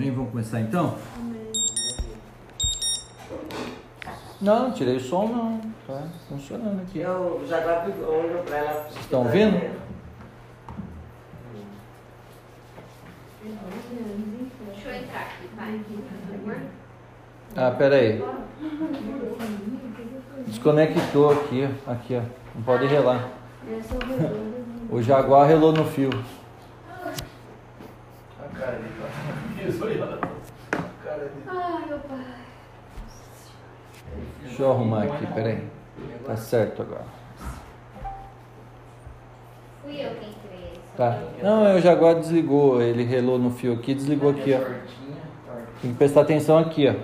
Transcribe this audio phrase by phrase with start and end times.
[0.00, 0.12] Amém?
[0.12, 0.96] Vamos começar então?
[1.18, 1.52] Amém.
[4.40, 5.60] Não, não tirei o som não.
[5.86, 7.00] Tá funcionando aqui.
[7.00, 8.84] Eu já tava olhando pra ela.
[8.84, 9.60] Vocês estão ouvindo?
[14.72, 15.84] Deixa eu entrar aqui, pai.
[17.54, 18.24] Ah, pera aí.
[20.46, 21.92] Desconectou aqui, ó.
[21.92, 22.22] Aqui, ó.
[22.54, 23.28] Não pode relar.
[23.68, 23.80] É
[24.90, 26.08] o Jaguar relou no fio.
[28.38, 28.78] A cara
[29.86, 31.30] aí, cara.
[31.46, 32.24] Ai, meu pai.
[34.42, 35.68] Deixa eu arrumar aqui, pera aí.
[36.24, 37.04] Tá certo agora.
[39.82, 40.80] Fui eu quem isso.
[40.96, 41.18] Tá.
[41.42, 42.82] Não, é o Jaguar desligou.
[42.82, 44.60] Ele relou no fio aqui, desligou aqui, ó.
[45.80, 46.94] Tem que prestar atenção aqui, ó.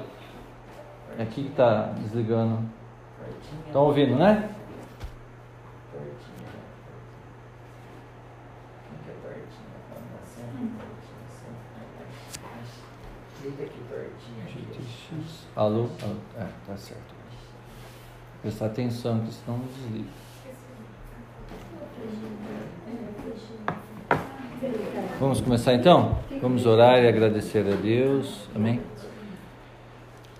[1.18, 2.58] É aqui que tá desligando.
[3.66, 4.50] Estão ouvindo, né?
[5.92, 6.50] Tortinha.
[8.86, 9.76] Como que é tortinha?
[9.88, 11.66] Tá nascendo, tortinha, sempre.
[13.42, 14.44] Deita aqui, tortinha.
[14.44, 15.45] aqui, ó.
[15.56, 15.86] Alô?
[16.02, 16.16] Alô?
[16.38, 17.14] É, tá certo.
[18.42, 20.10] Prestar atenção, que senão desliga.
[25.18, 26.18] Vamos começar então?
[26.42, 28.50] Vamos orar e agradecer a Deus.
[28.54, 28.82] Amém?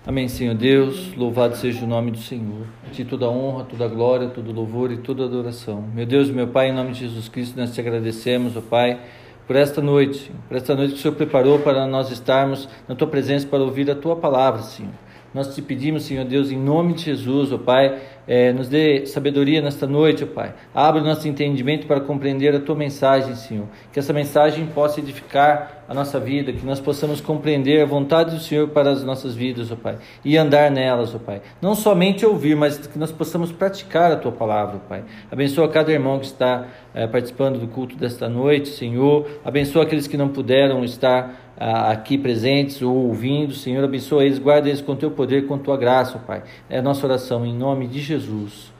[0.05, 1.15] Amém, Senhor Deus.
[1.15, 2.67] Louvado seja o nome do Senhor.
[2.85, 5.81] A Ti toda honra, toda glória, todo louvor e toda adoração.
[5.81, 8.99] Meu Deus, meu Pai, em nome de Jesus Cristo, nós te agradecemos, ó Pai,
[9.47, 13.07] por esta noite, por esta noite que o Senhor preparou para nós estarmos na Tua
[13.07, 15.06] presença para ouvir a Tua palavra, Senhor.
[15.37, 17.95] Nós te pedimos, Senhor Deus, em nome de Jesus, ó Pai,
[18.27, 20.55] eh, nos dê sabedoria nesta noite, ó Pai.
[20.73, 23.67] Abra o nosso entendimento para compreender a Tua mensagem, Senhor.
[23.93, 28.41] Que essa mensagem possa edificar a nossa vida, que nós possamos compreender a vontade do
[28.41, 31.39] Senhor para as nossas vidas, ó Pai, e andar nelas, ó Pai.
[31.61, 35.03] Não somente ouvir, mas que nós possamos praticar a Tua palavra, ó Pai.
[35.31, 36.65] Abençoa cada irmão que está
[36.95, 39.27] eh, participando do culto desta noite, Senhor.
[39.45, 44.81] Abençoa aqueles que não puderam estar aqui presentes ou ouvindo, Senhor, abençoa eles, guarda eles
[44.81, 46.43] com teu poder, com tua graça, Pai.
[46.69, 48.71] É a nossa oração em nome de Jesus.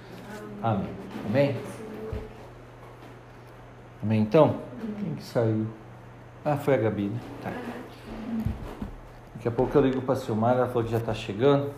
[0.62, 0.90] Amém.
[1.28, 1.56] Amém?
[4.02, 4.57] Amém, então?
[5.03, 5.66] Quem que saiu?
[6.46, 7.19] Ah, foi a Gabi, né?
[7.41, 7.52] Tá.
[9.35, 11.72] Daqui a pouco eu ligo para a Silmar, ela falou que já está chegando.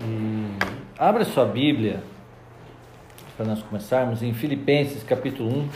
[0.00, 0.46] E
[0.98, 2.02] abra sua Bíblia
[3.36, 5.68] para nós começarmos em Filipenses capítulo 1,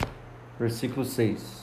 [0.58, 1.61] versículo 6.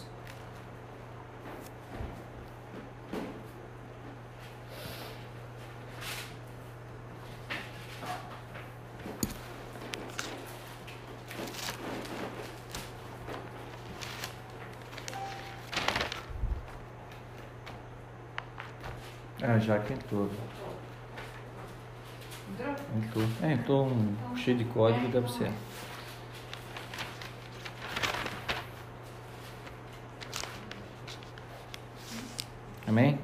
[19.69, 20.27] Já que entrou.
[22.97, 23.25] Entrou.
[23.43, 25.51] É, entrou um cheio de código, deve ser.
[32.87, 33.19] Amém?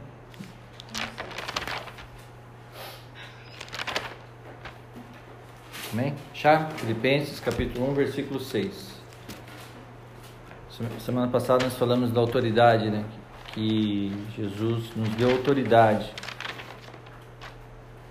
[5.92, 6.14] Amém?
[6.32, 6.70] Já?
[6.76, 9.02] Filipenses capítulo 1, versículo 6.
[11.00, 13.04] Semana passada nós falamos da autoridade, né?
[13.48, 16.14] Que Jesus nos deu autoridade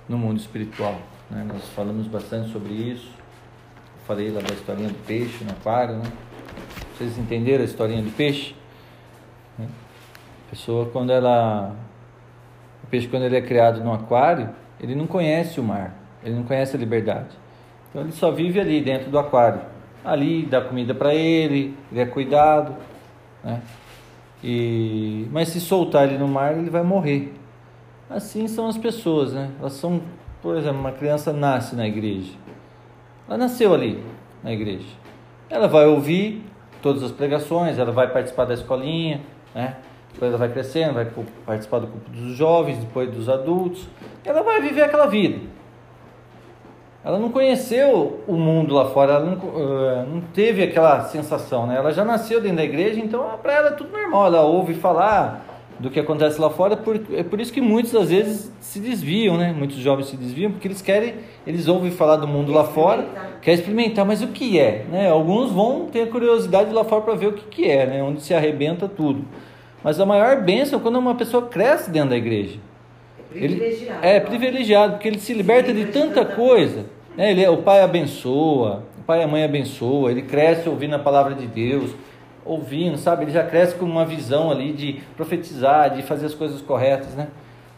[0.08, 0.98] no mundo espiritual.
[1.30, 1.44] Né?
[1.46, 3.08] Nós falamos bastante sobre isso.
[3.08, 6.12] Eu falei lá da historinha do peixe no aquário, né?
[6.96, 8.54] Vocês entenderam a historinha do peixe?
[9.58, 9.66] Né?
[10.46, 11.74] A pessoa quando ela
[12.82, 14.50] o peixe quando ele é criado no aquário,
[14.80, 17.30] ele não conhece o mar, ele não conhece a liberdade.
[17.88, 19.60] Então ele só vive ali dentro do aquário.
[20.04, 22.76] Ali dá comida para ele, ele é cuidado,
[23.42, 23.62] né?
[24.42, 27.32] E mas se soltar ele no mar, ele vai morrer.
[28.08, 29.50] Assim são as pessoas, né?
[29.58, 30.00] Elas são,
[30.42, 32.32] por exemplo, uma criança nasce na igreja.
[33.26, 34.02] Ela nasceu ali
[34.42, 34.86] na igreja.
[35.48, 36.44] Ela vai ouvir
[36.82, 39.20] todas as pregações, ela vai participar da escolinha,
[39.54, 39.76] né?
[40.12, 41.08] Depois ela vai crescendo, vai
[41.46, 43.88] participar do grupo dos jovens, depois dos adultos.
[44.24, 45.40] Ela vai viver aquela vida.
[47.04, 51.76] Ela não conheceu o mundo lá fora, ela não, uh, não teve aquela sensação, né?
[51.76, 54.26] Ela já nasceu dentro da igreja, então para ela é tudo normal.
[54.26, 55.44] Ela ouve falar
[55.78, 59.36] do que acontece lá fora, por, é por isso que muitos às vezes se desviam,
[59.36, 59.52] né?
[59.56, 61.14] Muitos jovens se desviam porque eles querem,
[61.46, 63.06] eles ouvem falar do mundo lá fora,
[63.42, 65.08] querem experimentar, mas o que é, né?
[65.08, 68.02] Alguns vão ter a curiosidade lá fora para ver o que, que é, né?
[68.02, 69.24] Onde se arrebenta tudo.
[69.82, 72.58] Mas a maior bênção é quando uma pessoa cresce dentro da igreja.
[73.34, 76.86] Ele é privilegiado, porque ele se liberta de tanta coisa.
[77.16, 77.32] Né?
[77.32, 81.34] Ele, o pai abençoa, o pai e a mãe abençoa, ele cresce ouvindo a palavra
[81.34, 81.90] de Deus,
[82.44, 83.24] ouvindo, sabe?
[83.24, 87.28] Ele já cresce com uma visão ali de profetizar, de fazer as coisas corretas, né?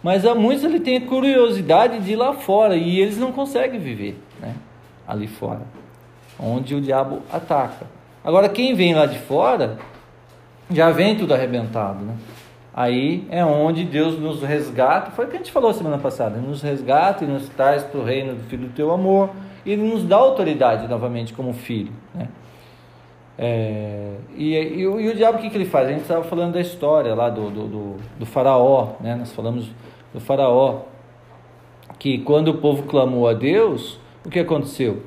[0.02, 4.18] Mas há muitos ele tem curiosidade de ir lá fora e eles não conseguem viver,
[4.40, 4.54] né?
[5.06, 5.62] Ali fora,
[6.38, 7.86] onde o diabo ataca.
[8.24, 9.78] Agora quem vem lá de fora
[10.70, 12.14] já vem tudo arrebentado, né?
[12.76, 15.10] aí é onde Deus nos resgata.
[15.12, 18.04] Foi o que a gente falou semana passada: nos resgata e nos traz para o
[18.04, 19.30] reino do Filho do Teu amor,
[19.64, 21.92] e Ele nos dá autoridade novamente como filho.
[22.14, 22.28] Né?
[23.38, 25.88] É, e, e, e, o diabo o que, que ele faz?
[25.88, 29.14] A gente estava falando da história lá do, do, do, do faraó, né?
[29.14, 29.70] nós falamos
[30.12, 30.82] do faraó,
[31.98, 35.02] que quando o povo clamou a Deus, o que aconteceu?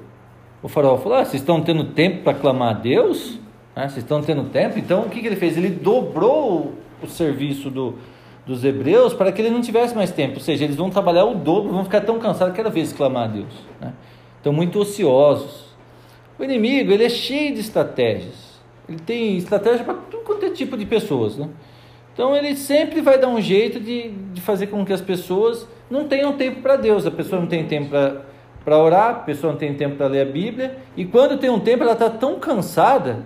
[0.62, 3.40] O faraó falou: ah, vocês estão tendo tempo para clamar a Deus?
[3.76, 4.78] Ah, vocês estão tendo tempo?
[4.78, 5.58] Então o que, que ele fez?
[5.58, 7.96] Ele dobrou o serviço do,
[8.46, 11.36] dos hebreus para que ele não tivesse mais tempo, ou seja, eles vão trabalhar o
[11.36, 13.54] dobro, vão ficar tão cansados que cada vez clamar a Deus.
[13.80, 13.94] Né?
[14.38, 15.69] Estão muito ociosos.
[16.40, 18.58] O inimigo ele é cheio de estratégias.
[18.88, 21.38] Ele tem estratégia para tudo quanto é tipo de pessoas.
[21.38, 21.50] Né?
[22.14, 26.08] Então ele sempre vai dar um jeito de, de fazer com que as pessoas não
[26.08, 27.06] tenham tempo para Deus.
[27.06, 27.90] A pessoa não tem tempo
[28.64, 30.78] para orar, a pessoa não tem tempo para ler a Bíblia.
[30.96, 33.18] E quando tem um tempo, ela está tão cansada.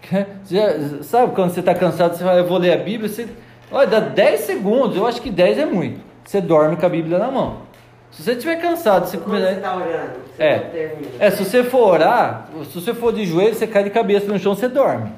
[0.46, 3.28] Já, sabe quando você está cansado, você fala, eu vou ler a Bíblia, você,
[3.72, 6.00] olha, dá 10 segundos, eu acho que 10 é muito.
[6.24, 7.62] Você dorme com a Bíblia na mão.
[8.10, 10.98] Se você estiver cansado, você Quando você está orando, é.
[11.18, 14.38] É, se você for orar, se você for de joelho, você cai de cabeça no
[14.38, 15.12] chão, você dorme.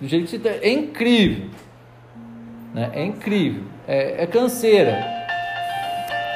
[0.00, 1.48] Do jeito que você tá, é incrível.
[2.74, 2.90] Né?
[2.92, 3.62] É incrível.
[3.88, 4.98] É, é canseira.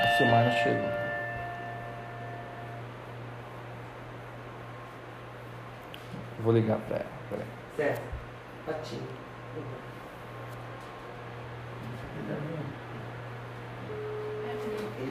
[0.05, 0.91] O Silmar não chegou.
[6.43, 7.07] Vou ligar para ela.
[7.29, 7.47] Peraí.
[7.77, 8.03] Certo.
[8.65, 9.21] Patinho.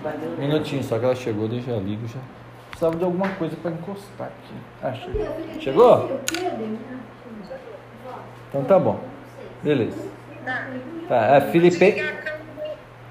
[0.01, 2.19] Um no minutinho, só que ela chegou, deixa eu ligo já.
[2.79, 4.53] Precisava de alguma coisa para encostar aqui.
[4.81, 4.93] Ah,
[5.59, 6.21] chegou.
[8.47, 9.03] Então tá bom.
[9.61, 9.97] Beleza.
[11.09, 12.09] Tá, é Filipenses.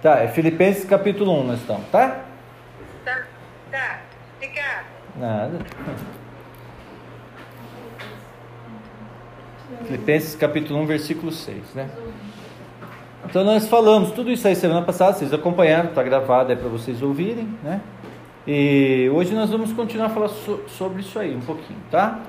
[0.03, 2.25] Tá, é Filipenses capítulo 1 nós estamos, tá?
[3.05, 3.27] Tá,
[3.71, 3.99] tá.
[4.37, 4.85] Obrigada.
[5.17, 5.59] Nada.
[9.85, 11.91] Filipenses capítulo 1, versículo 6, né?
[13.27, 17.03] Então nós falamos tudo isso aí semana passada, vocês acompanharam, está gravado aí para vocês
[17.03, 17.83] ouvirem, né?
[18.51, 22.21] E hoje nós vamos continuar a falar so- sobre isso aí um pouquinho, tá?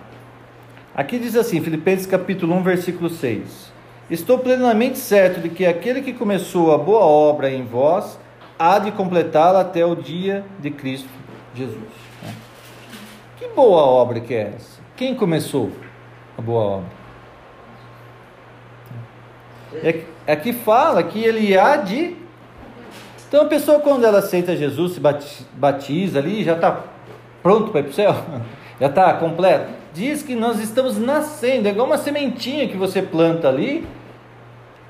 [0.94, 3.72] Aqui diz assim, Filipenses capítulo 1, versículo 6.
[4.12, 8.20] Estou plenamente certo de que aquele que começou a boa obra em vós
[8.58, 11.08] há de completá-la até o dia de Cristo
[11.56, 11.78] Jesus.
[12.22, 12.34] né?
[13.38, 14.82] Que boa obra que é essa?
[14.98, 15.72] Quem começou
[16.38, 16.90] a boa obra?
[19.76, 22.18] É, é que fala que ele há de.
[23.30, 26.82] Então a pessoa, quando ela aceita Jesus, se bati- batiza ali, já está
[27.44, 28.16] pronto para ir para o céu,
[28.82, 29.68] já está completo.
[29.94, 33.88] Diz que nós estamos nascendo, é igual uma sementinha que você planta ali,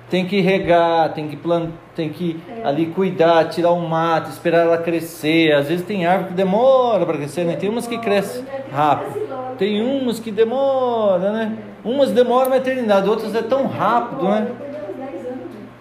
[0.09, 4.77] tem que regar, tem que plantar, tem que ali cuidar, tirar o mato, esperar ela
[4.77, 5.51] crescer.
[5.53, 7.56] Às vezes tem árvore que demora para crescer, né?
[7.57, 8.44] Tem umas que crescem
[8.74, 9.19] rápido,
[9.57, 11.57] tem umas que demora, né?
[11.83, 14.47] Umas demoram uma eternidade, outras é tão rápido, né?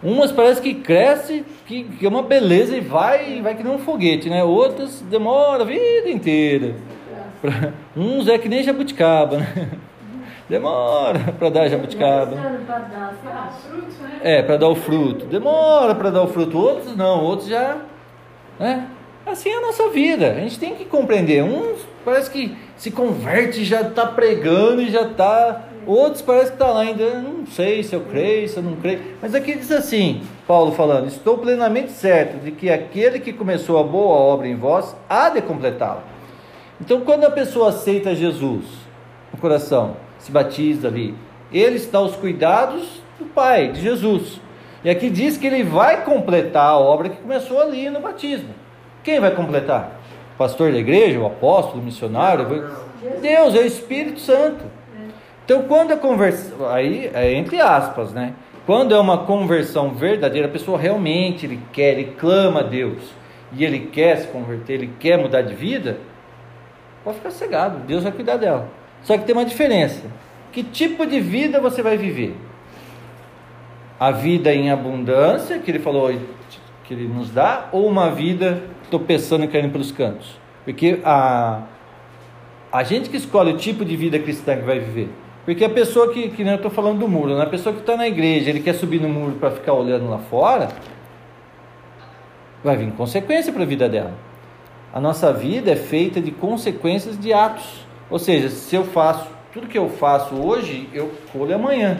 [0.02, 3.78] Umas parece que cresce, que, que é uma beleza e vai, vai que nem um
[3.78, 4.44] foguete, né?
[4.44, 6.76] Outras demora a vida inteira.
[7.40, 9.68] Pra- uns é que nem jabuticaba, né?
[10.48, 12.34] Demora para dar jabuticaba.
[14.22, 15.26] É, para dar o fruto.
[15.26, 16.56] Demora para dar o fruto.
[16.56, 17.76] Outros não, outros já.
[18.58, 18.86] Né?
[19.26, 20.30] Assim é a nossa vida.
[20.30, 21.42] A gente tem que compreender.
[21.44, 25.67] Uns parece que se converte, já está pregando e já está.
[25.88, 27.22] Outros parece que está lá ainda.
[27.22, 29.00] Não sei se eu creio, se eu não creio.
[29.22, 33.82] Mas aqui diz assim: Paulo falando: Estou plenamente certo de que aquele que começou a
[33.82, 36.04] boa obra em vós há de completá-la.
[36.78, 38.66] Então, quando a pessoa aceita Jesus
[39.32, 41.14] no coração, se batiza ali,
[41.50, 44.42] ele está aos cuidados do Pai, de Jesus.
[44.84, 48.50] E aqui diz que ele vai completar a obra que começou ali no batismo.
[49.02, 49.98] Quem vai completar?
[50.34, 52.46] O pastor da igreja, o apóstolo, o missionário?
[53.22, 54.77] Deus, é o Espírito Santo.
[55.48, 58.34] Então, quando a conversão, aí é entre aspas, né?
[58.66, 62.98] Quando é uma conversão verdadeira, a pessoa realmente ele quer, ele clama a Deus
[63.50, 66.00] e ele quer se converter, ele quer mudar de vida,
[67.02, 68.68] pode ficar cegado, Deus vai cuidar dela.
[69.02, 70.02] Só que tem uma diferença:
[70.52, 72.36] que tipo de vida você vai viver?
[73.98, 76.14] A vida em abundância, que ele falou
[76.84, 80.38] que ele nos dá, ou uma vida tropeçando e caindo pelos cantos?
[80.66, 81.62] Porque a,
[82.70, 85.08] a gente que escolhe o tipo de vida cristã que vai viver.
[85.48, 87.42] Porque a pessoa que, que nem eu estou falando do muro, né?
[87.42, 90.18] a pessoa que está na igreja, ele quer subir no muro para ficar olhando lá
[90.18, 90.68] fora,
[92.62, 94.12] vai vir consequência para a vida dela.
[94.92, 97.86] A nossa vida é feita de consequências de atos.
[98.10, 101.98] Ou seja, se eu faço tudo que eu faço hoje, eu colho amanhã.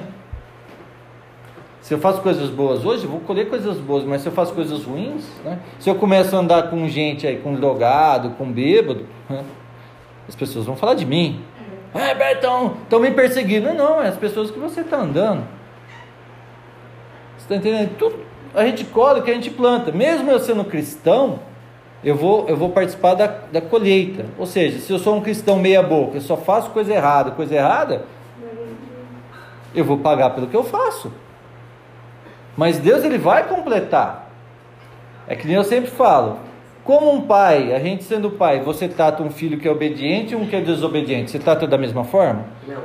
[1.81, 4.52] Se eu faço coisas boas hoje, eu vou colher coisas boas, mas se eu faço
[4.52, 5.59] coisas ruins, né?
[5.78, 9.43] se eu começo a andar com gente aí, com drogado, com bêbado, né?
[10.28, 11.40] as pessoas vão falar de mim.
[11.95, 13.68] É, Bertão, estão me perseguindo.
[13.68, 15.47] Não, não, é as pessoas que você está andando.
[17.37, 17.97] Você está entendendo?
[17.97, 18.21] Tudo,
[18.54, 19.90] a gente colhe o que a gente planta.
[19.92, 21.40] Mesmo eu sendo cristão,
[22.02, 24.26] eu vou, eu vou participar da, da colheita.
[24.38, 27.54] Ou seja, se eu sou um cristão meia boca, eu só faço coisa errada, coisa
[27.54, 28.04] errada,
[29.75, 31.12] eu vou pagar pelo que eu faço.
[32.57, 34.30] Mas Deus ele vai completar.
[35.26, 36.38] É que nem eu sempre falo.
[36.88, 40.35] Como um pai, a gente sendo pai, você trata um filho que é obediente e
[40.35, 41.30] um que é desobediente.
[41.30, 42.47] Você trata da mesma forma?
[42.66, 42.76] Não.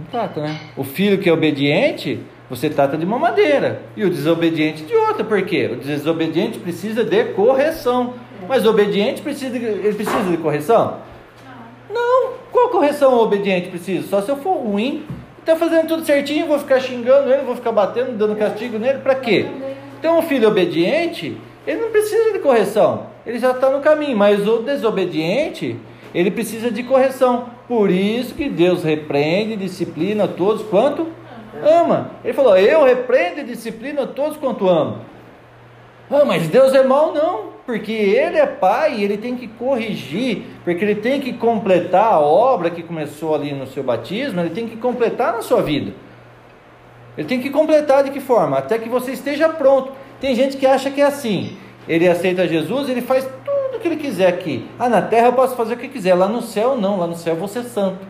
[0.00, 0.58] Não trata, né?
[0.76, 2.18] O filho que é obediente,
[2.50, 3.82] você trata de uma maneira.
[3.96, 5.22] E o desobediente de outra.
[5.22, 5.70] Por quê?
[5.72, 8.14] O desobediente precisa de correção.
[8.48, 10.96] Mas o obediente precisa de, ele precisa de correção?
[11.88, 12.32] Não.
[12.50, 14.08] Qual correção o obediente precisa?
[14.08, 15.06] Só se eu for ruim.
[15.38, 19.14] Está fazendo tudo certinho, vou ficar xingando ele, vou ficar batendo, dando castigo nele, para
[19.14, 19.46] quê?
[20.00, 24.48] Então o filho obediente, ele não precisa de correção, ele já está no caminho, mas
[24.48, 25.76] o desobediente,
[26.14, 27.50] ele precisa de correção.
[27.68, 31.08] Por isso que Deus repreende e disciplina todos quanto
[31.62, 32.12] ama.
[32.24, 35.02] Ele falou: Eu repreendo e disciplino todos quanto amo.
[36.10, 37.12] Ah, mas Deus é mau?
[37.12, 42.14] Não, porque Ele é Pai e Ele tem que corrigir, porque Ele tem que completar
[42.14, 45.92] a obra que começou ali no seu batismo, Ele tem que completar na sua vida.
[47.18, 48.56] Ele tem que completar de que forma?
[48.56, 49.92] Até que você esteja pronto.
[50.20, 51.56] Tem gente que acha que é assim:
[51.88, 54.68] ele aceita Jesus, ele faz tudo o que ele quiser aqui.
[54.78, 57.16] Ah, na terra eu posso fazer o que quiser, lá no céu não, lá no
[57.16, 58.06] céu eu vou ser santo.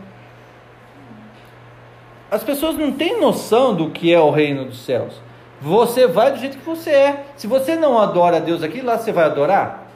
[2.31, 5.19] As pessoas não têm noção do que é o reino dos céus.
[5.61, 7.25] Você vai do jeito que você é.
[7.35, 9.87] Se você não adora a Deus aqui, lá você vai adorar?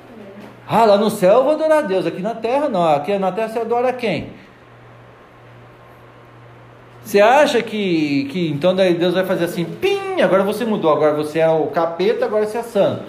[0.68, 2.84] Ah, lá no céu eu vou adorar a Deus, aqui na terra não.
[2.84, 4.32] Aqui na terra você adora quem?
[7.04, 11.14] Você acha que, que então daí Deus vai fazer assim, pim, agora você mudou, agora
[11.14, 13.06] você é o capeta, agora você é santo.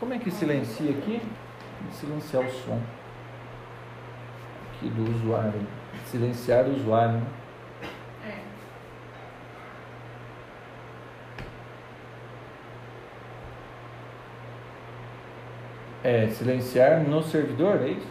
[0.00, 1.20] Como é que silencia aqui?
[1.92, 2.80] Silenciar o som
[4.82, 5.66] aqui do usuário.
[6.06, 7.22] Silenciar o usuário.
[8.24, 8.38] Né?
[16.04, 18.08] É, silenciar no servidor, é isso?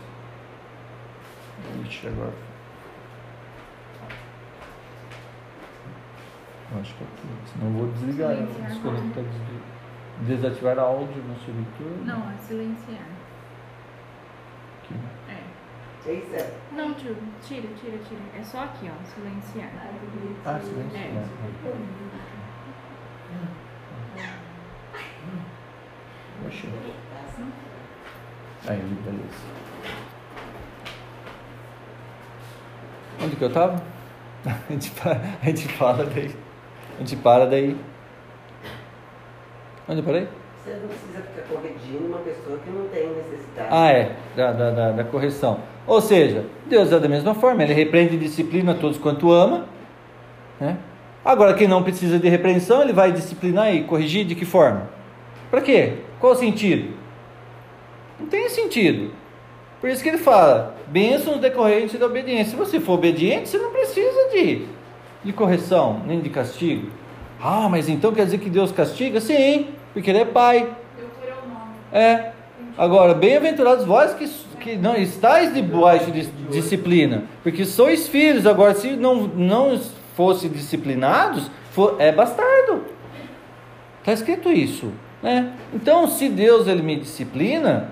[1.86, 2.51] Ixi, agora.
[6.74, 7.52] Eu acho que é aqui.
[7.52, 8.36] Senão eu vou desligar.
[8.36, 9.62] Silenciar Desconectar, desligar.
[10.22, 12.06] Desativar áudio no servidor.
[12.06, 13.06] Não, é silenciar.
[14.84, 14.96] Aqui.
[15.30, 16.10] É.
[16.10, 16.54] É isso, é.
[16.72, 18.22] Não, tio, tira, tira, tira.
[18.40, 19.70] É só aqui, ó, silenciar.
[20.46, 21.04] Ah, silenciar.
[21.04, 21.26] É.
[28.68, 29.46] Aí, beleza.
[33.24, 33.84] Onde que eu tava?
[34.46, 36.36] A gente, a gente fala daí.
[37.02, 37.76] A gente para daí.
[39.90, 40.28] Onde eu parei?
[40.64, 43.68] Você não precisa ficar corrigindo uma pessoa que não tem necessidade.
[43.72, 45.62] Ah, é, da, da, da, da correção.
[45.88, 49.66] Ou seja, Deus é da mesma forma, ele repreende e disciplina todos quanto ama.
[50.60, 50.78] Né?
[51.26, 54.88] Agora, quem não precisa de repreensão, ele vai disciplinar e corrigir de que forma?
[55.50, 55.94] Para quê?
[56.20, 56.94] Qual o sentido?
[58.20, 59.12] Não tem sentido.
[59.80, 62.52] Por isso que ele fala: bênçãos decorrentes da obediência.
[62.52, 64.68] Se você for obediente, você não precisa de,
[65.24, 66.90] de correção, nem de castigo.
[67.42, 69.20] Ah, mas então quer dizer que Deus castiga?
[69.20, 70.70] Sim, porque Ele é Pai.
[70.98, 71.72] Eu fui o nome.
[71.92, 72.32] É.
[72.78, 74.28] Agora, bem-aventurados vós que,
[74.60, 78.46] que não estáis debaixo de disciplina, porque sois filhos.
[78.46, 79.80] Agora, se não, não
[80.16, 82.84] fossem disciplinados, for, é bastardo.
[84.00, 84.92] Está escrito isso.
[85.22, 85.54] Né?
[85.74, 87.92] Então, se Deus ele me disciplina,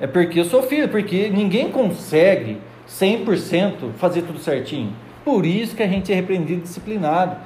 [0.00, 2.58] é porque eu sou filho, porque ninguém consegue
[2.88, 4.92] 100% fazer tudo certinho.
[5.24, 7.36] Por isso que a gente é repreendido e disciplinado.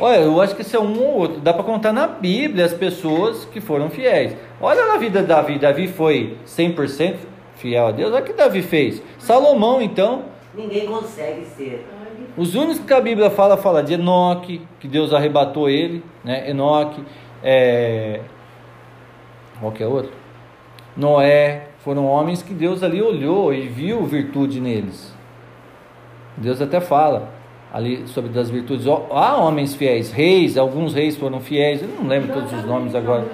[0.00, 1.40] Olha, eu acho que esse é um ou outro.
[1.40, 4.36] Dá para contar na Bíblia as pessoas que foram fiéis.
[4.60, 5.58] Olha na vida de Davi.
[5.58, 7.16] Davi foi 100%
[7.56, 8.12] fiel a Deus.
[8.12, 9.02] Olha o que Davi fez.
[9.18, 10.24] Salomão, então.
[10.54, 11.84] Ninguém consegue ser.
[12.36, 16.04] Os únicos que a Bíblia fala, fala de Enoque, que Deus arrebatou ele.
[16.22, 16.48] Né?
[16.50, 17.02] Enoque.
[17.42, 18.20] É...
[19.58, 20.12] Qual que é outro?
[20.96, 21.64] Noé.
[21.78, 25.17] Foram homens que Deus ali olhou e viu virtude neles.
[26.40, 27.30] Deus até fala
[27.72, 28.86] ali sobre das virtudes.
[28.86, 33.26] Há homens fiéis, reis, alguns reis foram fiéis, eu não lembro todos os nomes agora.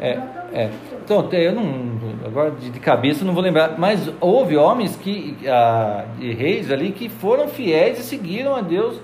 [0.00, 0.18] É,
[0.52, 0.70] é.
[1.04, 1.92] Então, eu não,
[2.26, 7.08] agora de, cabeça não vou lembrar, mas houve homens que, ah, de reis ali que
[7.08, 9.00] foram fiéis e seguiram a Deus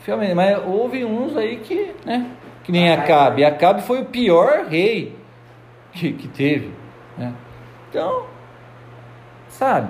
[0.00, 2.30] fielmente, mas houve uns aí que, né,
[2.62, 3.44] que nem Acabe.
[3.44, 5.16] Acabe foi o pior rei
[5.92, 6.70] que, que teve,
[7.18, 7.32] né?
[7.90, 8.24] Então,
[9.48, 9.88] sabe?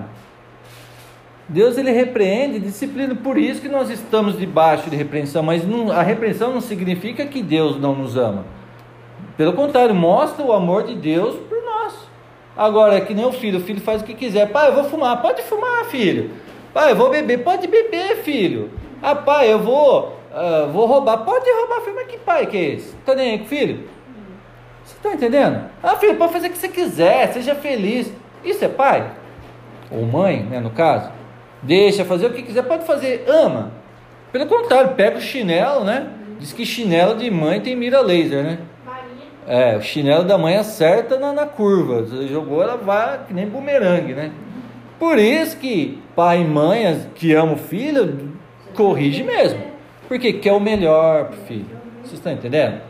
[1.49, 6.03] Deus ele repreende, disciplina, por isso que nós estamos debaixo de repreensão, mas não- a
[6.03, 8.45] repreensão não significa que Deus não nos ama.
[9.37, 11.95] Pelo contrário, mostra o amor de Deus por nós.
[12.57, 14.51] Agora, é que nem o filho, o filho faz o que quiser.
[14.51, 16.31] Pai, eu vou fumar, pode fumar, filho.
[16.75, 18.71] Pai, eu vou beber, pode beber, filho.
[19.03, 21.19] Ah, pai, eu vou ah, vou roubar.
[21.19, 22.95] Pode roubar, filho, mas que pai que é esse?
[23.07, 23.89] Tá nem aí com filho?
[24.85, 25.65] Você está entendendo?
[25.83, 28.13] Ah, filho, pode fazer o que você quiser, seja feliz.
[28.45, 29.11] Isso é pai?
[29.91, 31.11] Ou mãe, né, no caso?
[31.67, 33.73] Deixa fazer o que quiser, pode fazer, ama.
[34.31, 36.09] Pelo contrário, pega o chinelo, né?
[36.39, 38.59] Diz que chinelo de mãe tem mira laser, né?
[39.49, 42.03] É, o chinelo da mãe acerta na, na curva.
[42.03, 44.31] Você jogou, ela vai que nem bumerangue, né?
[44.99, 48.33] Por isso que pai e mãe que amam o filho,
[48.75, 49.61] corrige mesmo.
[50.09, 51.77] Porque quer o melhor pro filho.
[52.03, 52.81] Vocês estão entendendo?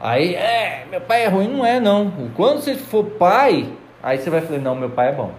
[0.00, 2.12] Aí, é, meu pai é ruim, não é não.
[2.36, 3.66] Quando você for pai,
[4.02, 5.32] aí você vai falar, não, meu pai é bom.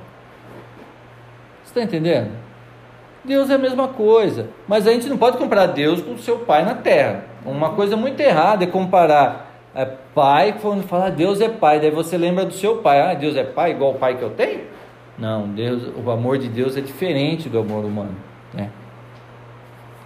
[1.64, 2.45] Você está entendendo?
[3.26, 4.50] Deus é a mesma coisa.
[4.68, 7.26] Mas a gente não pode comparar Deus com o seu pai na terra.
[7.46, 12.18] Uma coisa muito errada é comparar é, pai, quando fala Deus é pai, daí você
[12.18, 13.02] lembra do seu pai.
[13.02, 14.62] Ah, Deus é pai igual o pai que eu tenho?
[15.18, 18.16] Não, Deus, o amor de Deus é diferente do amor humano.
[18.54, 18.70] Né?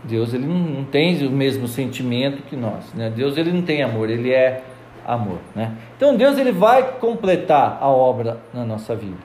[0.04, 2.94] Deus ele não, tem o mesmo sentimento que nós.
[2.94, 3.12] Né?
[3.16, 4.64] Deus ele não tem amor, ele é
[5.06, 5.38] amor.
[5.56, 5.72] Né?
[5.96, 9.18] Então Deus ele vai completar a obra na nossa vida.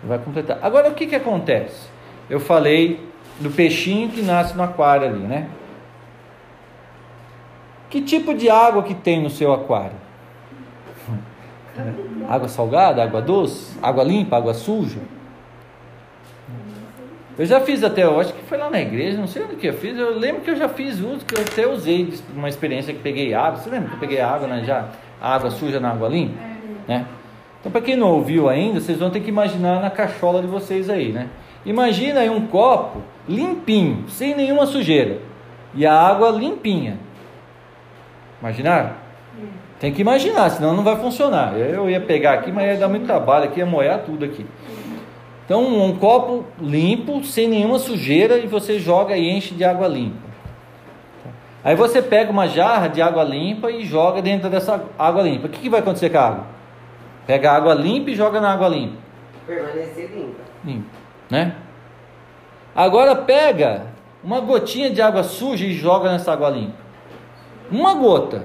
[0.00, 0.58] Ele vai completar.
[0.62, 1.88] Agora o que, que acontece?
[2.28, 3.00] Eu falei
[3.40, 5.48] do peixinho que nasce no aquário ali, né?
[7.88, 9.96] Que tipo de água que tem no seu aquário?
[12.28, 14.98] Água salgada, água doce, água limpa, água suja?
[17.38, 19.66] Eu já fiz até, eu acho que foi lá na igreja, não sei onde que
[19.66, 19.96] eu fiz.
[19.96, 23.34] Eu lembro que eu já fiz uso, que eu até usei uma experiência que peguei
[23.34, 23.60] água.
[23.60, 24.64] Você lembra que eu peguei água, né?
[24.64, 24.88] Já
[25.20, 26.40] água suja na água limpa,
[26.88, 27.04] né?
[27.60, 30.88] Então, para quem não ouviu ainda, vocês vão ter que imaginar na cachola de vocês
[30.88, 31.28] aí, né?
[31.66, 35.18] Imagina aí um copo limpinho, sem nenhuma sujeira,
[35.74, 36.98] e a água limpinha.
[38.40, 38.92] Imaginaram?
[39.78, 41.54] Tem que imaginar, senão não vai funcionar.
[41.58, 44.46] Eu ia pegar aqui, mas ia dar muito trabalho aqui, ia molhar tudo aqui.
[45.44, 50.26] Então, um copo limpo, sem nenhuma sujeira, e você joga e enche de água limpa.
[51.62, 55.46] Aí você pega uma jarra de água limpa e joga dentro dessa água limpa.
[55.46, 56.44] O que, que vai acontecer com a água?
[57.26, 58.96] Pega a água limpa e joga na água limpa.
[59.46, 60.40] Permanecer limpa.
[60.64, 60.88] Limpa,
[61.28, 61.56] né?
[62.76, 63.86] Agora pega
[64.22, 66.76] uma gotinha de água suja e joga nessa água limpa.
[67.70, 68.44] Uma gota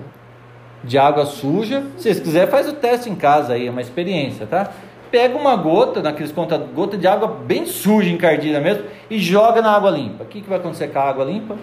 [0.83, 1.83] de água suja.
[1.97, 4.71] Se vocês quiserem, faz o teste em casa aí, é uma experiência, tá?
[5.11, 9.75] Pega uma gota, naqueles conta, gota de água bem suja, encardida mesmo, e joga na
[9.75, 10.23] água limpa.
[10.23, 11.57] O que, que vai acontecer com a água limpa?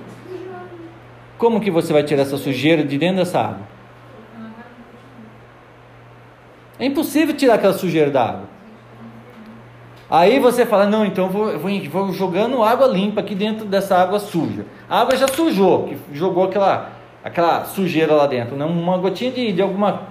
[1.38, 3.66] Como que você vai tirar essa sujeira de dentro dessa água?
[6.78, 8.57] É impossível tirar aquela sujeira da água.
[10.10, 14.18] Aí você fala, não, então vou, vou, vou jogando água limpa aqui dentro dessa água
[14.18, 14.64] suja.
[14.88, 18.64] A água já sujou, que jogou aquela aquela sujeira lá dentro, né?
[18.64, 20.02] uma gotinha de, de alguma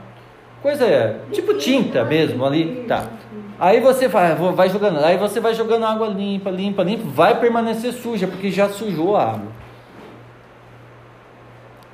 [0.61, 3.07] coisa, tipo tinta mesmo ali, tá.
[3.59, 7.91] Aí você vai, vai jogando, aí você vai jogando água limpa, limpa, limpa, vai permanecer
[7.91, 9.51] suja, porque já sujou a água.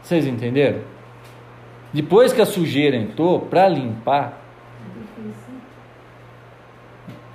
[0.02, 0.80] Vocês entenderam?
[1.94, 4.43] Depois que a sujeira entrou, para limpar,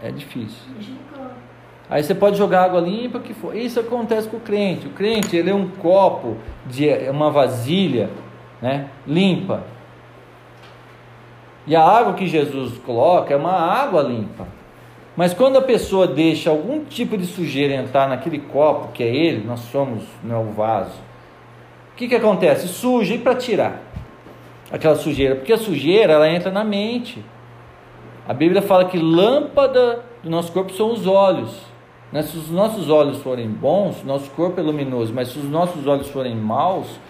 [0.02, 0.62] é difícil.
[1.90, 3.56] Aí você pode jogar água limpa que for.
[3.56, 4.86] Isso acontece com o crente.
[4.86, 8.10] O crente ele é um copo de uma vasilha,
[8.60, 9.62] né, limpa.
[11.66, 14.46] E a água que Jesus coloca é uma água limpa.
[15.16, 19.44] Mas quando a pessoa deixa algum tipo de sujeira entrar naquele copo que é ele,
[19.44, 20.96] nós somos né, o vaso.
[21.92, 22.68] O que que acontece?
[22.68, 23.82] Suja e para tirar
[24.70, 27.24] aquela sujeira, porque a sujeira ela entra na mente.
[28.28, 31.62] A Bíblia fala que lâmpada do nosso corpo são os olhos.
[32.12, 32.22] Né?
[32.22, 36.10] Se os nossos olhos forem bons, nosso corpo é luminoso, mas se os nossos olhos
[36.10, 37.00] forem maus,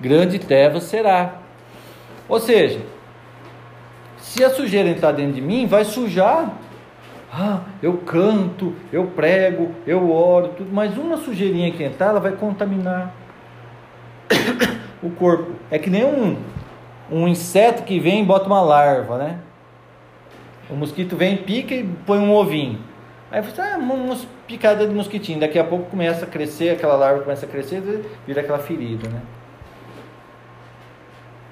[0.00, 1.34] grande treva será.
[2.26, 2.80] Ou seja,
[4.16, 6.50] se a sujeira entrar dentro de mim, vai sujar.
[7.30, 12.32] Ah, eu canto, eu prego, eu oro, tudo, mas uma sujeirinha que entrar, ela vai
[12.32, 13.14] contaminar
[15.02, 15.52] o corpo.
[15.70, 16.38] É que nem um,
[17.12, 19.38] um inseto que vem e bota uma larva, né?
[20.68, 22.78] O mosquito vem, pica e põe um ovinho.
[23.30, 25.40] Aí você, ah, uma picada de mosquitinho.
[25.40, 27.82] Daqui a pouco começa a crescer, aquela larva começa a crescer,
[28.26, 29.20] vira aquela ferida, né?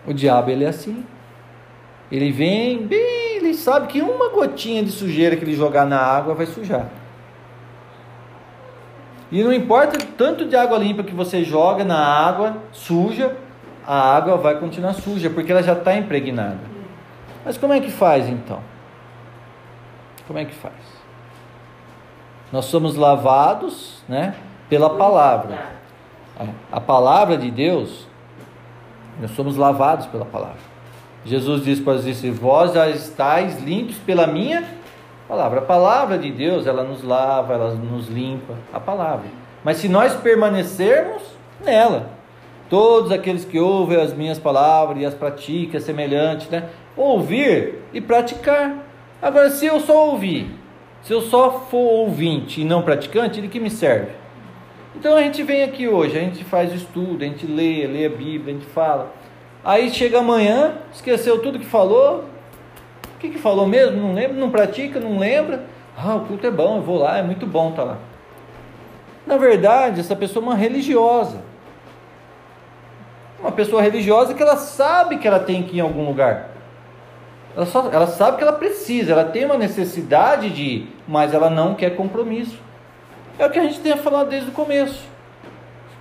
[0.06, 1.04] O diabo, ele é assim.
[2.10, 6.34] Ele vem, bem, ele sabe que uma gotinha de sujeira que ele jogar na água
[6.34, 6.88] vai sujar.
[9.32, 13.36] E não importa tanto de água limpa que você joga na água suja,
[13.86, 16.60] a água vai continuar suja, porque ela já está impregnada.
[17.44, 18.60] Mas como é que faz então?
[20.26, 20.74] Como é que faz?
[22.52, 24.34] Nós somos lavados, né,
[24.68, 25.74] pela palavra.
[26.70, 28.06] A palavra de Deus,
[29.20, 30.74] nós somos lavados pela palavra.
[31.24, 34.64] Jesus diz para os discípulos: Vós já estáis limpos pela minha
[35.28, 35.60] palavra.
[35.60, 38.54] A palavra de Deus, ela nos lava, ela nos limpa.
[38.72, 39.26] A palavra.
[39.62, 41.22] Mas se nós permanecermos
[41.64, 42.10] nela,
[42.68, 46.70] Todos aqueles que ouvem as minhas palavras e as praticam, semelhante, né?
[46.96, 48.83] Ouvir e praticar.
[49.24, 50.54] Agora, se eu só ouvir,
[51.00, 54.12] se eu só for ouvinte e não praticante, de que me serve?
[54.94, 58.10] Então a gente vem aqui hoje, a gente faz estudo, a gente lê, lê a
[58.10, 59.14] Bíblia, a gente fala.
[59.64, 62.26] Aí chega amanhã, esqueceu tudo que falou.
[63.16, 63.96] O que, que falou mesmo?
[63.96, 65.64] Não lembra, não pratica, não lembra.
[65.96, 67.98] Ah, o culto é bom, eu vou lá, é muito bom tá lá.
[69.26, 71.40] Na verdade, essa pessoa é uma religiosa.
[73.40, 76.53] Uma pessoa religiosa que ela sabe que ela tem que ir em algum lugar.
[77.56, 81.48] Ela, só, ela sabe que ela precisa, ela tem uma necessidade de ir, mas ela
[81.48, 82.58] não quer compromisso.
[83.38, 85.04] É o que a gente tem falado desde o começo.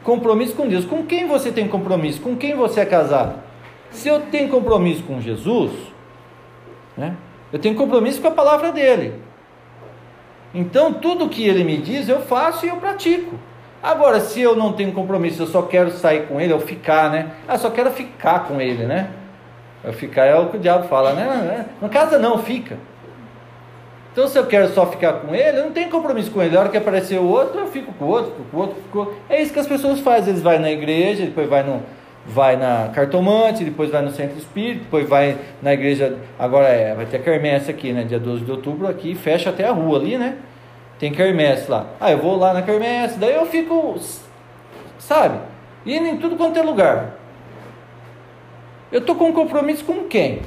[0.04, 0.86] Compromisso com Deus.
[0.86, 2.22] Com quem você tem compromisso?
[2.22, 3.36] Com quem você é casado?
[3.92, 5.72] Se eu tenho compromisso com Jesus,
[6.98, 7.16] né,
[7.52, 9.22] eu tenho compromisso com a palavra dele.
[10.54, 13.36] Então, tudo que ele me diz, eu faço e eu pratico.
[13.82, 17.32] Agora, se eu não tenho compromisso, eu só quero sair com ele, ou ficar, né?
[17.48, 19.10] Ah, só quero ficar com ele, né?
[19.92, 21.66] Ficar é o que o diabo fala, né?
[21.82, 22.78] Na casa não, fica.
[24.14, 26.56] Então, se eu quero só ficar com ele, eu não tenho compromisso com ele.
[26.56, 28.76] A hora que aparecer o outro, eu fico com o outro, fico com o outro,
[28.76, 29.18] fico com o outro.
[29.28, 30.30] É isso que as pessoas fazem.
[30.30, 31.82] Eles vão na igreja, depois vai no,
[32.26, 37.06] vai na cartomante, depois vai no centro espírita, depois vai na igreja, agora é, vai
[37.06, 40.38] ter quermesse aqui, né, dia 12 de outubro aqui, fecha até a rua ali, né?
[41.00, 41.88] Tem quermesse lá.
[42.00, 44.00] Ah, eu vou lá na quermesse, daí eu fico,
[45.00, 45.40] sabe?
[45.86, 47.18] Indo em tudo quanto é lugar.
[48.94, 50.44] Eu tô com um compromisso com quem?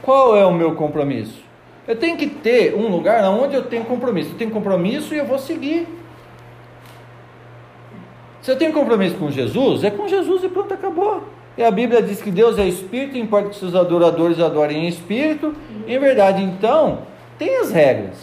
[0.00, 1.42] Qual é o meu compromisso?
[1.88, 4.30] Eu tenho que ter um lugar onde eu tenho compromisso.
[4.30, 5.88] Eu tenho compromisso e eu vou seguir.
[8.40, 11.24] Se eu tenho compromisso com Jesus, é com Jesus e pronto, acabou.
[11.58, 15.56] E a Bíblia diz que Deus é espírito, importa que seus adoradores adorem em espírito.
[15.88, 17.00] Em verdade, então,
[17.36, 18.16] tem as regras,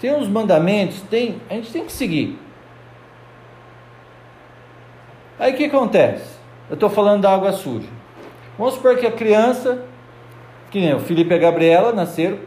[0.00, 2.36] tem os mandamentos, tem, a gente tem que seguir.
[5.38, 6.35] Aí o que acontece?
[6.68, 7.88] Eu estou falando da água suja.
[8.58, 9.84] Vamos supor que a criança,
[10.70, 12.38] que nem o Felipe e a Gabriela, nasceram,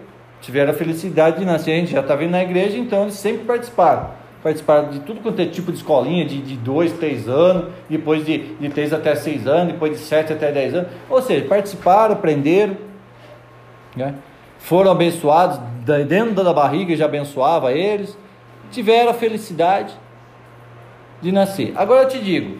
[0.41, 3.45] tiveram a felicidade de nascer, a gente já está vindo na igreja, então eles sempre
[3.45, 8.25] participaram participaram de tudo quanto é tipo de escolinha, de, de dois, três anos, depois
[8.25, 10.89] de, de três até seis anos, depois de sete até dez anos.
[11.09, 12.77] Ou seja, participaram, aprenderam,
[13.95, 14.15] né?
[14.57, 15.59] foram abençoados,
[16.07, 18.17] dentro da barriga já abençoava eles,
[18.71, 19.93] tiveram a felicidade
[21.21, 21.73] de nascer.
[21.75, 22.57] Agora eu te digo,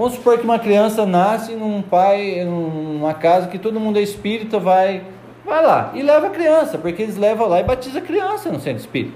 [0.00, 4.58] vamos supor que uma criança nasce num pai, numa casa que todo mundo é espírita,
[4.58, 5.02] vai,
[5.44, 8.58] vai lá e leva a criança, porque eles levam lá e batiza a criança no
[8.58, 9.14] centro espírita.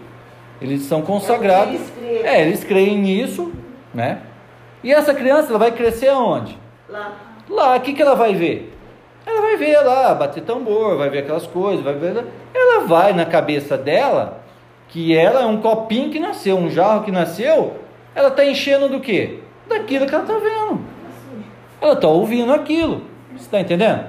[0.61, 1.81] Eles são consagrados.
[2.03, 3.51] Eles é, eles creem nisso,
[3.95, 4.21] né?
[4.83, 6.59] E essa criança, ela vai crescer aonde?
[6.87, 7.13] Lá.
[7.49, 8.77] Lá, o que, que ela vai ver?
[9.25, 12.27] Ela vai ver lá, bater tambor, vai ver aquelas coisas, vai ver.
[12.53, 14.43] Ela vai na cabeça dela
[14.89, 17.79] que ela é um copinho que nasceu, um jarro que nasceu,
[18.15, 19.41] ela está enchendo do quê?
[19.69, 20.81] Daquilo que ela está vendo.
[21.81, 23.03] Ela está ouvindo aquilo.
[23.33, 24.07] Você está entendendo?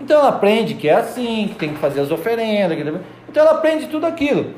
[0.00, 2.78] Então ela aprende que é assim, que tem que fazer as oferendas.
[3.28, 4.54] Então ela aprende tudo aquilo.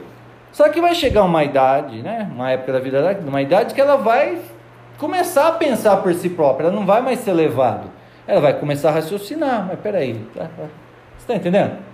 [0.52, 2.30] Só que vai chegar uma idade, né?
[2.32, 4.38] Uma época da vida dela, uma idade que ela vai
[4.98, 7.90] começar a pensar por si própria, ela não vai mais ser levado.
[8.26, 10.48] Ela vai começar a raciocinar, mas peraí, tá, tá.
[10.56, 11.91] você está entendendo?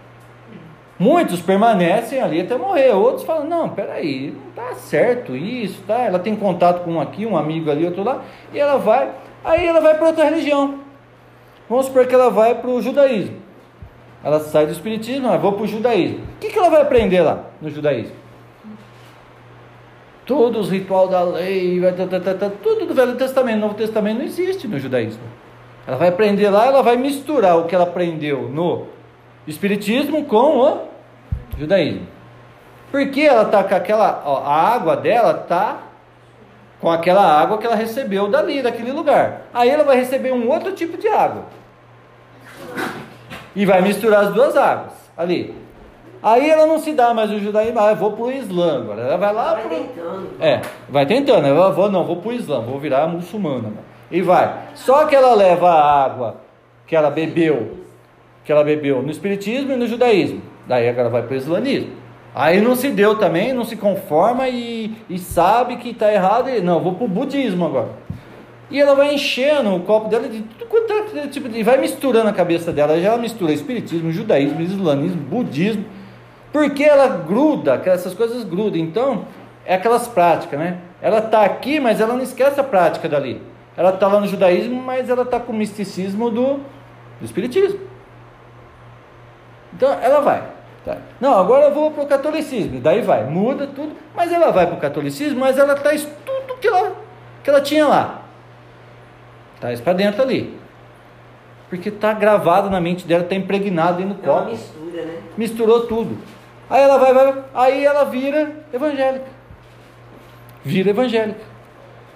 [0.98, 6.00] Muitos permanecem ali até morrer, outros falam, não, peraí, não tá certo isso, tá?
[6.00, 9.12] Ela tem contato com um aqui, um amigo ali, outro lá, e ela vai,
[9.44, 10.80] aí ela vai para outra religião.
[11.68, 13.36] Vamos supor que ela vai para o judaísmo.
[14.24, 16.18] Ela sai do espiritismo, ela vai para o judaísmo.
[16.18, 18.16] O que, que ela vai aprender lá no judaísmo?
[20.28, 24.26] todos os ritual da lei, tá, tá, tá, tudo do Velho Testamento, Novo Testamento não
[24.26, 25.22] existe no judaísmo.
[25.86, 28.88] Ela vai aprender lá, ela vai misturar o que ela aprendeu no
[29.46, 30.87] Espiritismo com o
[31.58, 32.06] judaísmo.
[32.90, 35.78] Porque ela está com aquela, ó, a água dela está
[36.80, 39.42] com aquela água que ela recebeu dali, daquele lugar.
[39.52, 41.44] Aí ela vai receber um outro tipo de água.
[43.54, 45.54] E vai misturar as duas águas ali.
[46.22, 49.02] Aí ela não se dá mais o judaísmo, ah, eu vou para o Islã agora.
[49.02, 49.54] Ela vai lá.
[49.54, 49.76] Vai pro...
[49.76, 50.28] tentando.
[50.40, 51.46] É, vai tentando.
[51.46, 53.72] Ela vou, não, vou para o Islã, vou virar muçulmana.
[54.10, 54.52] E vai.
[54.74, 56.36] Só que ela leva a água
[56.86, 57.78] que ela bebeu,
[58.44, 60.42] que ela bebeu no Espiritismo e no Judaísmo.
[60.68, 61.92] Daí agora vai para o Islamismo.
[62.34, 66.50] Aí não se deu também, não se conforma e, e sabe que está errado.
[66.50, 67.88] E, não, vou para o budismo agora.
[68.70, 71.62] E ela vai enchendo o copo dela de tudo quanto é tipo de.
[71.62, 73.00] vai misturando a cabeça dela.
[73.00, 75.84] Já ela mistura espiritismo, judaísmo, islamismo, budismo.
[76.52, 78.78] Porque ela gruda, essas coisas grudam.
[78.78, 79.24] Então,
[79.64, 80.78] é aquelas práticas, né?
[81.00, 83.40] Ela está aqui, mas ela não esquece a prática dali.
[83.76, 86.54] Ela está lá no judaísmo, mas ela está com o misticismo do,
[87.20, 87.80] do espiritismo.
[89.74, 90.57] Então, ela vai.
[90.88, 90.96] Tá?
[91.20, 92.80] Não, agora eu vou para o catolicismo.
[92.80, 93.92] Daí vai, muda tudo.
[94.16, 96.96] Mas ela vai para o catolicismo, mas ela traz tudo que ela,
[97.44, 98.22] que ela tinha lá.
[99.60, 100.58] Traz para dentro ali.
[101.68, 105.18] Porque está gravado na mente dela, está impregnado dentro do É uma mistura, né?
[105.36, 106.16] Misturou tudo.
[106.70, 109.26] Aí ela vai, vai, aí ela vira evangélica.
[110.64, 111.40] Vira evangélica.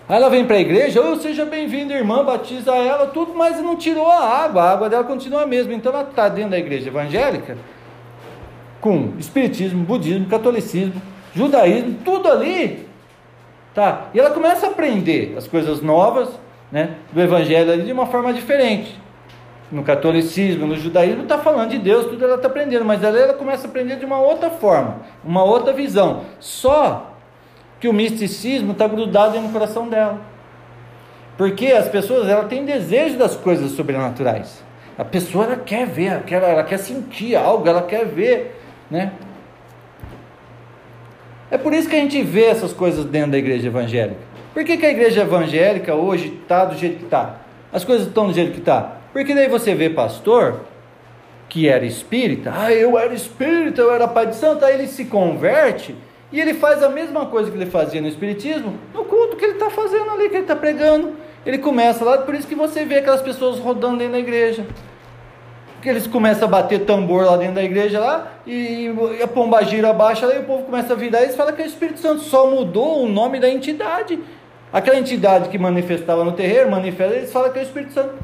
[0.09, 3.77] Aí ela vem para a igreja, oh, seja bem-vinda, irmã, batiza ela, tudo, mas não
[3.77, 5.75] tirou a água, a água dela continua a mesma.
[5.75, 7.59] Então ela está dentro da igreja evangélica
[8.83, 11.01] com espiritismo, budismo, catolicismo,
[11.35, 12.87] judaísmo, tudo ali.
[13.73, 14.09] Tá?
[14.12, 16.29] E ela começa a aprender as coisas novas,
[16.71, 19.01] né, do evangelho ali de uma forma diferente.
[19.71, 23.35] No catolicismo, no judaísmo, está falando de Deus, tudo ela está aprendendo, mas ela, ela
[23.35, 26.25] começa a aprender de uma outra forma, uma outra visão.
[26.40, 27.14] Só
[27.79, 30.21] que o misticismo está grudado no coração dela.
[31.38, 34.62] Porque as pessoas ela têm desejo das coisas sobrenaturais.
[34.99, 38.62] A pessoa ela quer ver, ela quer, ela quer sentir algo, ela quer ver,
[38.92, 39.12] né?
[41.50, 44.20] É por isso que a gente vê essas coisas dentro da igreja evangélica.
[44.52, 47.37] Por que, que a igreja evangélica hoje está do jeito que está?
[47.72, 48.98] As coisas estão do jeito que está.
[49.12, 50.61] Porque daí você vê pastor
[51.48, 55.05] que era espírita, ah, eu era espírita, eu era pai de santo, aí ele se
[55.05, 55.94] converte
[56.31, 59.55] e ele faz a mesma coisa que ele fazia no espiritismo, no culto que ele
[59.55, 61.14] está fazendo ali, que ele está pregando.
[61.44, 64.64] Ele começa lá, por isso que você vê aquelas pessoas rodando dentro da igreja.
[65.83, 68.87] Que eles começam a bater tambor lá dentro da igreja lá, e,
[69.18, 71.53] e a pomba gira abaixa lá, e o povo começa a virar, e eles falam
[71.53, 74.18] que é o Espírito Santo, só mudou o nome da entidade.
[74.73, 78.14] Aquela entidade que manifestava no terreiro, manifesta, eles falam que é o Espírito Santo.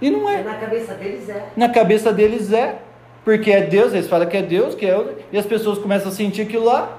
[0.00, 0.42] E não é.
[0.42, 1.44] Na cabeça deles é.
[1.56, 2.76] Na cabeça deles é,
[3.24, 6.12] porque é Deus, eles falam que é Deus, que é, e as pessoas começam a
[6.12, 6.98] sentir aquilo lá,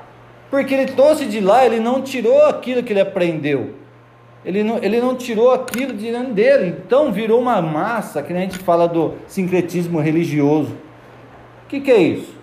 [0.49, 3.82] porque ele trouxe de lá, ele não tirou aquilo que ele aprendeu.
[4.45, 8.35] Ele não, ele não tirou aquilo de dentro dele, então virou uma massa, que a
[8.35, 10.73] gente fala do sincretismo religioso.
[11.65, 12.33] O que, que é isso?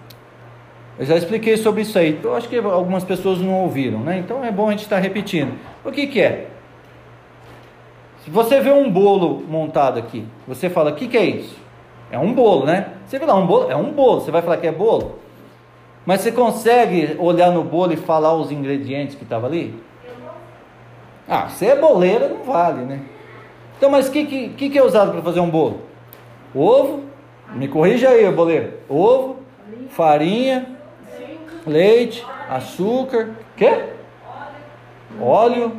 [0.98, 4.18] Eu já expliquei sobre isso aí, eu acho que algumas pessoas não ouviram, né?
[4.18, 5.52] Então é bom a gente estar repetindo.
[5.84, 6.48] O que, que é?
[8.24, 11.56] Se você vê um bolo montado aqui, você fala, o que, que é isso?
[12.10, 12.94] É um bolo, né?
[13.06, 15.18] Você vê lá um bolo, é um bolo, você vai falar que é bolo?
[16.04, 19.74] Mas você consegue olhar no bolo e falar os ingredientes que estavam ali?
[21.33, 23.03] Ah, se é boleira, não vale, né?
[23.79, 25.83] Então, mas o que, que, que é usado para fazer um bolo?
[26.53, 27.05] Ovo,
[27.55, 28.73] me corrija aí, boleiro.
[28.88, 29.37] Ovo,
[29.90, 30.66] farinha,
[31.64, 33.85] leite, açúcar, quê?
[35.21, 35.73] Óleo,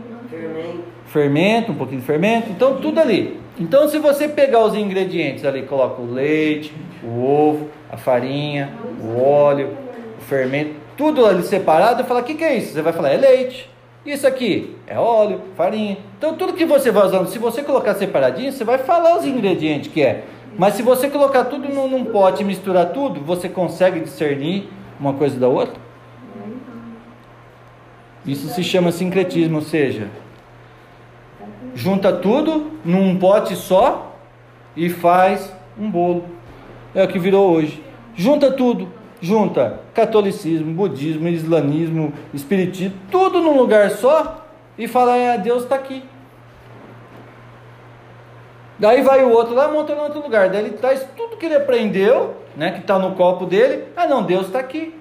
[1.08, 1.74] Fermento.
[1.74, 3.38] um pouquinho de fermento, então tudo ali.
[3.60, 8.72] Então, se você pegar os ingredientes ali, coloca o leite, o ovo, a farinha,
[9.04, 9.76] o óleo,
[10.18, 12.72] o fermento, tudo ali separado, fala: o que, que é isso?
[12.72, 13.70] Você vai falar: é leite.
[14.06, 15.98] Isso aqui é óleo, farinha.
[16.18, 19.92] Então, tudo que você vai usando, se você colocar separadinho, você vai falar os ingredientes
[19.92, 20.24] que é.
[20.58, 24.68] Mas se você colocar tudo num, num pote e misturar tudo, você consegue discernir
[25.00, 25.80] uma coisa da outra?
[28.26, 30.08] Isso se chama sincretismo, ou seja,
[31.74, 34.16] junta tudo num pote só
[34.76, 36.26] e faz um bolo.
[36.94, 37.84] É o que virou hoje.
[38.16, 38.90] Junta tudo,
[39.22, 44.46] junta catolicismo, budismo, islamismo, espiritismo, tudo num lugar só
[44.78, 46.04] e fala: é, Deus está aqui.
[48.80, 50.50] Daí vai o outro lá, monta em outro lugar.
[50.50, 53.84] Daí ele traz tudo que ele aprendeu, né, que está no copo dele.
[53.96, 54.96] Ah, não, Deus está aqui.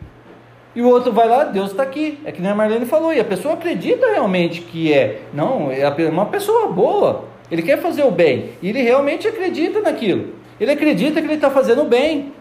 [0.76, 2.20] E o outro vai lá, Deus está aqui.
[2.24, 3.12] É que nem a Marlene falou.
[3.12, 5.22] E a pessoa acredita realmente que é.
[5.32, 7.24] Não, é uma pessoa boa.
[7.50, 8.50] Ele quer fazer o bem.
[8.62, 10.34] E ele realmente acredita naquilo.
[10.60, 12.32] Ele acredita que ele está fazendo o bem.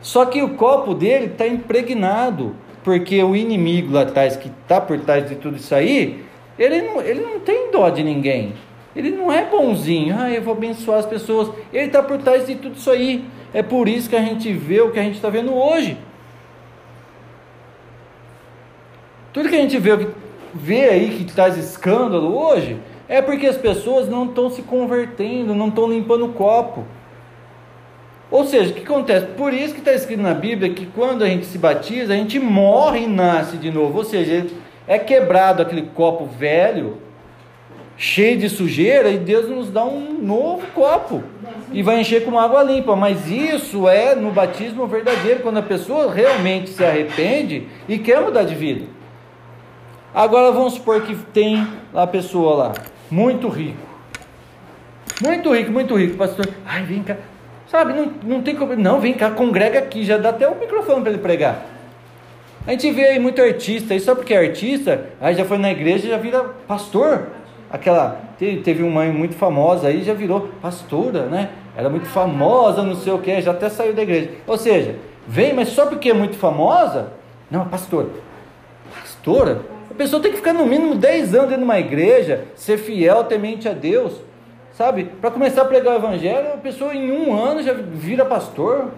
[0.00, 2.54] Só que o copo dele está impregnado.
[2.84, 6.24] Porque o inimigo lá atrás, que está por trás de tudo isso aí,
[6.56, 8.54] ele não, ele não tem dó de ninguém.
[8.94, 10.16] Ele não é bonzinho.
[10.18, 11.50] Ah, eu vou abençoar as pessoas.
[11.72, 13.24] Ele está por trás de tudo isso aí.
[13.52, 15.98] É por isso que a gente vê o que a gente está vendo hoje.
[19.32, 20.08] Tudo que a gente vê,
[20.54, 25.68] vê aí que traz escândalo hoje, é porque as pessoas não estão se convertendo, não
[25.68, 26.84] estão limpando o copo.
[28.30, 29.26] Ou seja, o que acontece?
[29.36, 32.38] Por isso que está escrito na Bíblia que quando a gente se batiza, a gente
[32.38, 33.98] morre e nasce de novo.
[33.98, 34.46] Ou seja,
[34.86, 36.98] é quebrado aquele copo velho,
[37.96, 41.22] cheio de sujeira, e Deus nos dá um novo copo.
[41.72, 42.96] E vai encher com água limpa.
[42.96, 48.42] Mas isso é no batismo verdadeiro, quando a pessoa realmente se arrepende e quer mudar
[48.42, 48.86] de vida.
[50.12, 52.72] Agora vamos supor que tem a pessoa lá,
[53.10, 53.86] muito rico.
[55.22, 56.48] Muito rico, muito rico, pastor.
[56.64, 57.16] Ai, vem cá.
[57.70, 58.76] Sabe, não, não tem como.
[58.76, 61.66] Não, vem cá, congrega aqui, já dá até o microfone para ele pregar.
[62.66, 65.70] A gente vê aí muito artista, e só porque é artista, aí já foi na
[65.70, 67.28] igreja já vira pastor.
[67.70, 71.50] Aquela, teve, uma muito famosa aí, já virou pastora, né?
[71.76, 74.30] Era muito famosa, não sei o que, já até saiu da igreja.
[74.46, 77.12] Ou seja, vem, mas só porque é muito famosa,
[77.50, 78.08] não, é pastora.
[79.00, 79.76] Pastora?
[79.96, 83.68] pessoa tem que ficar no mínimo 10 anos dentro de uma igreja, ser fiel, temente
[83.68, 84.20] a Deus,
[84.76, 85.04] sabe?
[85.04, 88.90] Para começar a pregar o evangelho, a pessoa em um ano já vira pastor.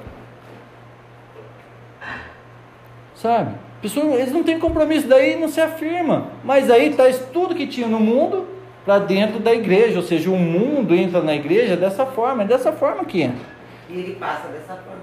[3.14, 3.54] Sabe?
[3.80, 6.26] Pessoa, eles não têm compromisso, daí não se afirma.
[6.44, 8.46] Mas aí traz tudo que tinha no mundo
[8.84, 12.72] para dentro da igreja, ou seja, o mundo entra na igreja dessa forma, é dessa
[12.72, 13.46] forma que entra.
[13.88, 14.97] E ele passa dessa forma.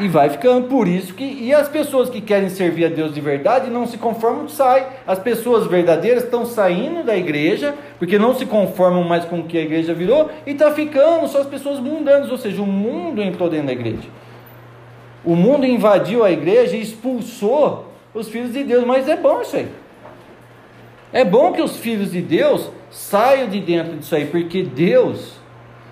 [0.00, 3.20] E vai ficando por isso que e as pessoas que querem servir a Deus de
[3.20, 4.86] verdade não se conformam, sai.
[5.06, 9.58] As pessoas verdadeiras estão saindo da igreja porque não se conformam mais com o que
[9.58, 13.48] a igreja virou e está ficando só as pessoas mundanas, ou seja, o mundo entrou
[13.48, 14.08] dentro da igreja.
[15.24, 19.56] O mundo invadiu a igreja e expulsou os filhos de Deus, mas é bom isso
[19.56, 19.68] aí.
[21.12, 25.34] É bom que os filhos de Deus saiam de dentro disso aí, porque Deus,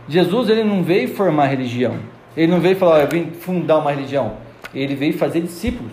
[0.08, 1.98] Jesus, ele não veio formar religião.
[2.36, 4.36] Ele não veio falar, eu vim fundar uma religião.
[4.74, 5.92] Ele veio fazer discípulos.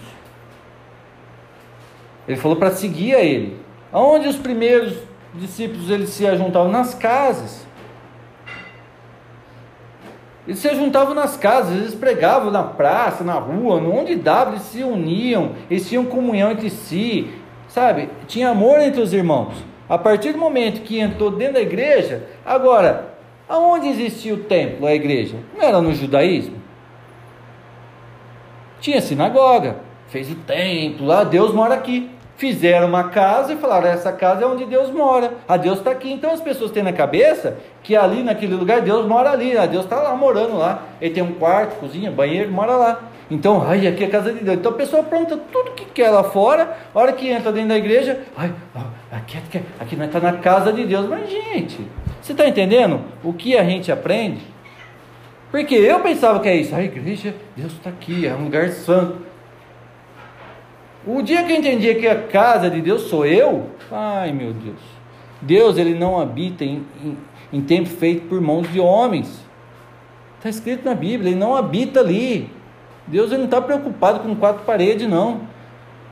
[2.27, 3.57] Ele falou para seguir a ele.
[3.91, 4.95] Aonde os primeiros
[5.33, 6.71] discípulos eles se ajuntavam?
[6.71, 7.65] Nas casas.
[10.47, 14.81] Eles se juntavam nas casas, eles pregavam na praça, na rua, onde dava, eles se
[14.81, 17.29] uniam, eles tinham comunhão entre si,
[17.67, 18.09] sabe?
[18.27, 19.55] Tinha amor entre os irmãos.
[19.89, 23.16] A partir do momento que entrou dentro da igreja, agora,
[23.47, 25.37] aonde existia o templo, a igreja?
[25.55, 26.55] Não era no judaísmo?
[28.79, 32.11] Tinha sinagoga, fez o templo, lá Deus mora aqui.
[32.37, 35.33] Fizeram uma casa e falaram: essa casa é onde Deus mora.
[35.47, 36.11] A Deus está aqui.
[36.11, 39.57] Então as pessoas têm na cabeça que ali naquele lugar Deus mora ali.
[39.57, 40.83] A Deus está lá morando lá.
[41.01, 42.99] Ele tem um quarto, cozinha, banheiro, mora lá.
[43.29, 44.57] Então, ai, aqui é a casa de Deus.
[44.57, 46.77] Então a pessoa pronta tudo que quer lá fora.
[46.93, 48.53] A hora que entra dentro da igreja, ai,
[49.11, 51.09] aqui, aqui, aqui não está na casa de Deus.
[51.09, 51.87] Mas, gente,
[52.27, 54.41] você está entendendo o que a gente aprende?
[55.49, 56.75] Porque eu pensava que é isso.
[56.75, 59.19] A igreja, Deus está aqui, é um lugar santo.
[61.05, 64.81] O dia que eu entendi que a casa de Deus sou eu, ai meu Deus.
[65.41, 67.17] Deus ele não habita em, em,
[67.53, 69.45] em tempo feito por mãos de homens.
[70.35, 72.49] Está escrito na Bíblia, ele não habita ali.
[73.07, 75.46] Deus ele não está preocupado com quatro paredes, não.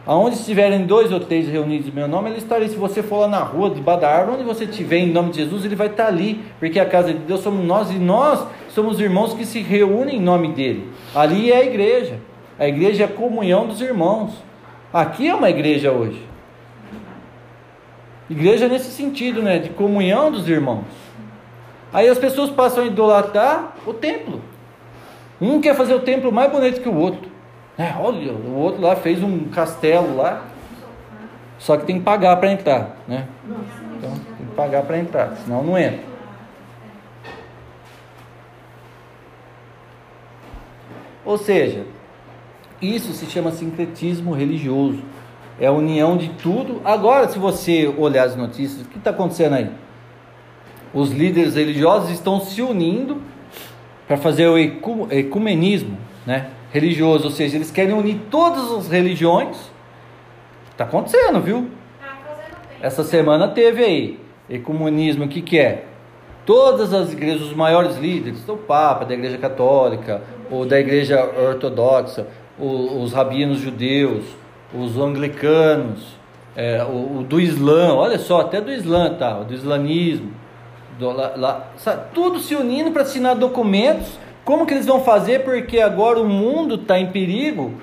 [0.08, 2.68] Aonde estiverem dois ou três reunidos em meu nome, ele estará.
[2.68, 5.38] Se você for lá na rua, debaixo da árvore, onde você estiver em nome de
[5.38, 6.44] Jesus, ele vai estar ali.
[6.60, 10.22] Porque a casa de Deus somos nós e nós somos irmãos que se reúnem em
[10.22, 10.90] nome dele.
[11.16, 12.20] Ali é a igreja.
[12.60, 14.34] A igreja é a comunhão dos irmãos.
[14.94, 16.22] Aqui é uma igreja hoje.
[18.30, 19.58] Igreja nesse sentido, né?
[19.58, 20.86] De comunhão dos irmãos.
[21.92, 24.42] Aí as pessoas passam a idolatrar o templo.
[25.42, 27.35] Um quer fazer o templo mais bonito que o outro.
[27.78, 30.46] É, olha, o outro lá fez um castelo lá.
[31.58, 33.28] Só que tem que pagar para entrar, né?
[33.98, 36.02] Então tem que pagar para entrar, senão não entra.
[41.24, 41.86] Ou seja,
[42.82, 45.02] isso se chama sincretismo religioso.
[45.60, 46.82] É a união de tudo.
[46.84, 49.72] Agora, se você olhar as notícias, o que está acontecendo aí?
[50.94, 53.22] Os líderes religiosos estão se unindo
[54.08, 59.72] para fazer o ecumenismo né, religioso, ou seja, eles querem unir todas as religiões.
[60.72, 61.70] Está acontecendo, viu?
[62.82, 65.86] Essa semana teve aí ecumenismo, o que, que é?
[66.46, 72.28] Todas as igrejas, os maiores líderes, do Papa, da Igreja Católica, ou da Igreja Ortodoxa,
[72.60, 74.26] os rabinos judeus,
[74.74, 76.18] os anglicanos,
[76.56, 80.32] é, o, o, do Islã, olha só, até do Islã, tá, do islamismo,
[81.00, 84.20] do, lá, lá, sabe, tudo se unindo para assinar documentos.
[84.46, 85.44] Como que eles vão fazer?
[85.44, 87.74] Porque agora o mundo está em perigo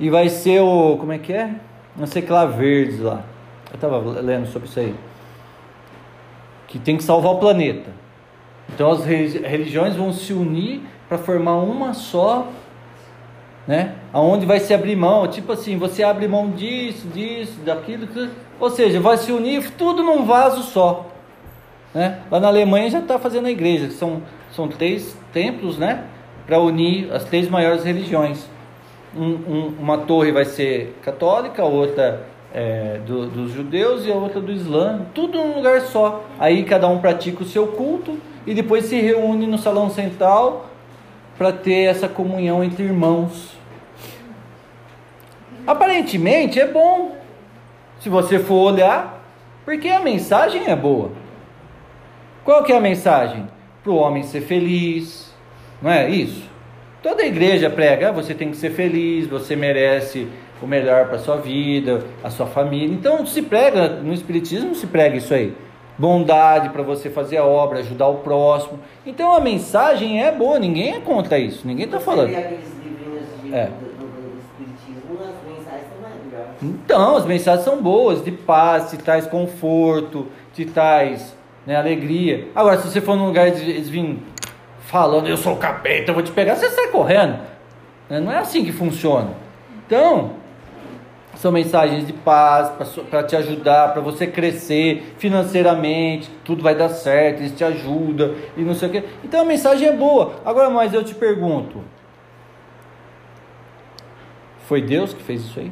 [0.00, 1.54] e vai ser o, como é que é?
[1.94, 3.22] Não sei que lá, verdes lá.
[3.70, 4.94] Eu estava lendo sobre isso aí.
[6.66, 7.90] Que tem que salvar o planeta.
[8.74, 12.48] Então as religiões vão se unir para formar uma só
[13.66, 13.94] né?
[14.12, 18.06] Aonde vai se abrir mão, tipo assim, você abre mão disso, disso, daquilo,
[18.60, 21.06] ou seja, vai se unir tudo num vaso só,
[21.92, 22.20] né?
[22.30, 24.22] Lá na Alemanha já está fazendo a igreja, são
[24.56, 26.04] são três templos, né?
[26.46, 28.48] Para unir as três maiores religiões.
[29.14, 34.40] Um, um, uma torre vai ser católica, outra é, do, dos judeus e a outra
[34.40, 36.24] do Islã, tudo num lugar só.
[36.38, 40.70] Aí cada um pratica o seu culto e depois se reúne no salão central
[41.36, 43.54] para ter essa comunhão entre irmãos.
[45.66, 47.16] Aparentemente é bom,
[48.00, 49.22] se você for olhar,
[49.64, 51.10] porque a mensagem é boa.
[52.44, 53.48] Qual que é a mensagem?
[53.86, 55.32] Para o homem ser feliz,
[55.80, 56.50] não é isso?
[57.00, 60.26] Toda igreja prega, ah, você tem que ser feliz, você merece
[60.60, 62.92] o melhor para a sua vida, a sua família.
[62.92, 65.54] Então se prega, no Espiritismo se prega isso aí.
[65.96, 68.80] Bondade para você fazer a obra, ajudar o próximo.
[69.06, 72.34] Então a mensagem é boa, ninguém é contra isso, ninguém está falando.
[72.34, 73.70] É.
[76.60, 81.35] Então, as mensagens são boas, de paz, te traz conforto, te traz
[81.66, 82.48] né, alegria.
[82.54, 84.22] Agora, se você for num lugar e eles virem
[84.80, 87.38] falando, eu sou o capeta, eu vou te pegar, você sai correndo.
[88.08, 88.20] Né?
[88.20, 89.30] Não é assim que funciona.
[89.84, 90.32] Então,
[91.34, 92.70] são mensagens de paz
[93.10, 98.62] para te ajudar, para você crescer financeiramente, tudo vai dar certo, eles te ajudam e
[98.62, 99.04] não sei o que.
[99.22, 100.40] Então a mensagem é boa.
[100.44, 101.82] Agora, mas eu te pergunto:
[104.66, 105.70] foi Deus que fez isso aí?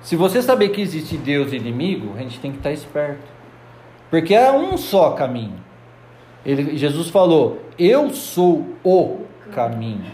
[0.00, 3.37] Se você saber que existe Deus e inimigo, a gente tem que estar esperto.
[4.10, 5.54] Porque é um só caminho.
[6.44, 10.04] Ele, Jesus falou: Eu sou o caminho,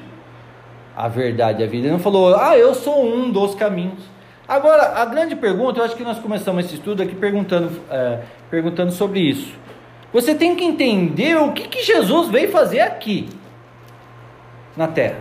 [0.97, 1.87] a verdade e a vida.
[1.87, 4.03] Ele não falou, ah, eu sou um dos caminhos.
[4.47, 8.21] Agora, a grande pergunta, eu acho que nós começamos esse estudo aqui perguntando, é,
[8.51, 9.55] perguntando sobre isso.
[10.13, 13.29] Você tem que entender o que, que Jesus veio fazer aqui
[14.77, 15.19] na terra.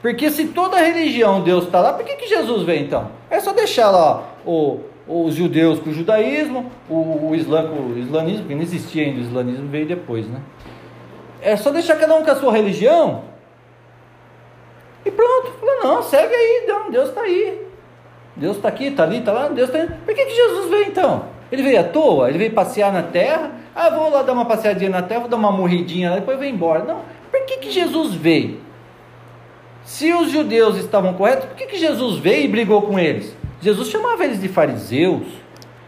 [0.00, 3.10] Porque se toda religião Deus está lá, por que, que Jesus veio então?
[3.28, 7.98] É só deixar lá o, os judeus com o judaísmo, o, o islã com o
[7.98, 10.40] islamismo, porque não existia ainda o islamismo, veio depois, né?
[11.42, 13.22] É só deixar cada um com a sua religião
[15.04, 15.52] e pronto.
[15.60, 17.62] Falou, não, segue aí, Deus está aí.
[18.36, 19.88] Deus está aqui, está ali, está lá, Deus está aí.
[20.04, 21.26] Por que, que Jesus veio então?
[21.52, 22.28] Ele veio à toa?
[22.28, 23.52] Ele veio passear na terra?
[23.74, 26.46] Ah, vou lá dar uma passeadinha na terra, vou dar uma morridinha lá, depois vou
[26.46, 26.84] embora.
[26.84, 27.00] Não,
[27.30, 28.60] por que, que Jesus veio?
[29.84, 33.36] Se os judeus estavam corretos, por que, que Jesus veio e brigou com eles?
[33.64, 35.26] Jesus chamava eles de fariseus,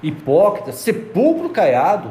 [0.03, 2.11] hipócritas, sepulcro caiado.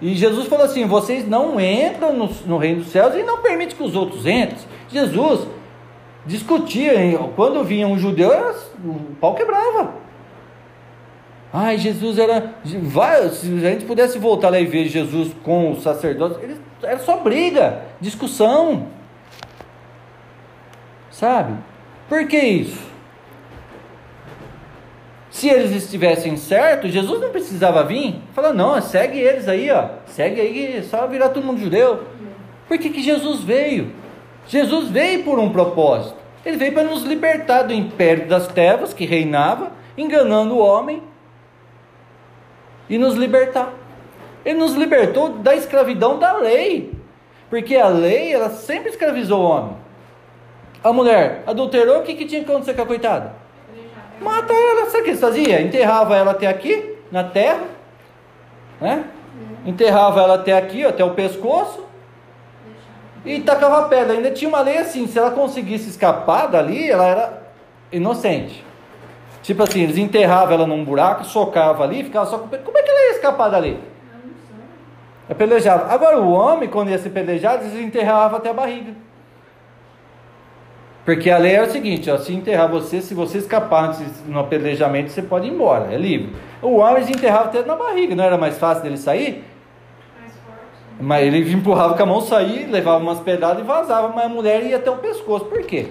[0.00, 3.74] E Jesus falou assim: vocês não entram no, no, reino dos céus e não permite
[3.74, 4.58] que os outros entrem.
[4.90, 5.48] Jesus
[6.26, 6.92] discutia,
[7.34, 8.30] quando vinha um judeu,
[8.84, 9.94] o pau quebrava.
[11.50, 12.54] Ai, Jesus era.
[12.82, 16.36] Vai, se a gente pudesse voltar lá e ver Jesus com os sacerdotes,
[16.82, 18.88] era só briga, discussão.
[21.10, 21.54] Sabe?
[22.06, 22.85] Por que isso?
[25.36, 28.14] Se eles estivessem certos, Jesus não precisava vir.
[28.32, 29.84] Fala, não, segue eles aí, ó.
[30.06, 32.04] Segue aí, só virar todo mundo judeu.
[32.66, 33.92] Por que, que Jesus veio?
[34.48, 36.16] Jesus veio por um propósito.
[36.42, 41.02] Ele veio para nos libertar do império das trevas que reinava, enganando o homem,
[42.88, 43.74] e nos libertar.
[44.42, 46.94] Ele nos libertou da escravidão da lei,
[47.50, 49.76] porque a lei ela sempre escravizou o homem.
[50.82, 53.45] A mulher adulterou, o que, que tinha que acontecer com a coitada?
[54.20, 55.60] Mata ela, sabe o que eles faziam?
[55.60, 57.64] Enterrava ela até aqui, na terra,
[58.80, 59.04] né?
[59.64, 61.84] Enterrava ela até aqui, até o pescoço,
[63.24, 64.14] e tacava pedra.
[64.14, 67.42] Ainda tinha uma lei assim: se ela conseguisse escapar dali, ela era
[67.92, 68.64] inocente.
[69.42, 72.48] Tipo assim, eles enterravam ela num buraco, socavam ali, ficava só com.
[72.48, 73.78] Como é que ela ia escapar dali?
[75.28, 75.92] É pelejava.
[75.92, 78.92] Agora o homem, quando ia ser pelejado, eles enterravam até a barriga.
[81.06, 83.96] Porque a lei é o seguinte, ó, se enterrar você, se você escapar
[84.26, 86.34] no apedrejamento, você pode ir embora, é livre.
[86.60, 89.44] O homem eles enterrava até na barriga, não era mais fácil dele sair?
[90.20, 90.60] Mais forte.
[91.00, 94.64] Mas ele empurrava com a mão, saía, levava umas pedadas e vazava, mas a mulher
[94.64, 95.44] ia até o pescoço.
[95.44, 95.86] Por quê?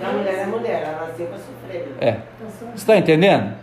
[0.00, 1.92] A mulher é mulher, ela nasceu para sofrer.
[2.00, 2.18] É.
[2.48, 3.54] Você está entendendo?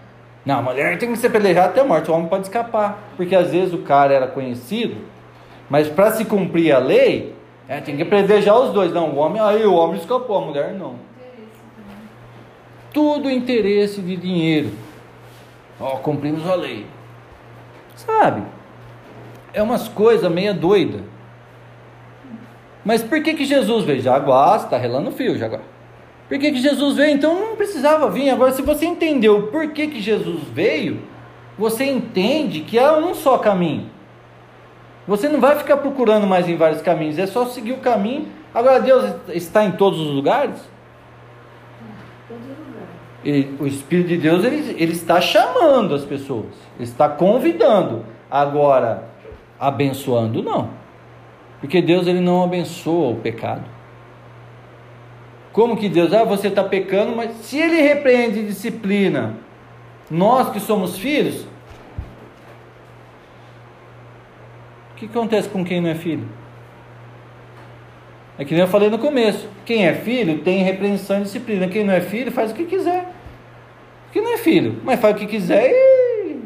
[0.46, 3.02] Não, a mulher tem que ser apedrejada até a morte, o homem pode escapar.
[3.16, 4.98] Porque às vezes o cara era conhecido,
[5.70, 7.34] mas para se cumprir a lei,
[7.72, 8.91] é, tem que apedrejar os dois.
[8.91, 10.95] Não, o homem, aí o homem escapou, a mulher não.
[12.93, 14.72] Tudo interesse de dinheiro.
[15.80, 16.86] Ó, cumprimos a lei.
[17.95, 18.41] Sabe?
[19.53, 20.99] É umas coisas meia doida.
[22.84, 24.01] Mas por que que Jesus veio?
[24.01, 25.61] Jaguar, está relando fio, Jaguar.
[26.28, 27.15] Por que que Jesus veio?
[27.15, 28.32] Então não precisava vir.
[28.32, 31.03] Agora, se você entendeu por que que Jesus veio,
[31.57, 33.89] você entende que há um só caminho.
[35.08, 38.28] Você não vai ficar procurando mais em vários caminhos, é só seguir o caminho.
[38.54, 40.70] Agora, Deus está em todos os lugares?
[43.24, 48.04] E o Espírito de Deus ele, ele está chamando as pessoas, ele está convidando.
[48.30, 49.10] Agora,
[49.60, 50.70] abençoando, não.
[51.60, 53.64] Porque Deus ele não abençoa o pecado.
[55.54, 59.36] Como que Deus, ah, você está pecando, mas se ele repreende e disciplina,
[60.10, 61.45] nós que somos filhos,
[65.02, 66.28] que acontece com quem não é filho?
[68.38, 69.47] É que nem eu falei no começo.
[69.66, 71.68] Quem é filho tem repreensão e disciplina.
[71.68, 73.08] Quem não é filho faz o que quiser.
[74.12, 76.39] Quem não é filho, mas faz o que quiser e.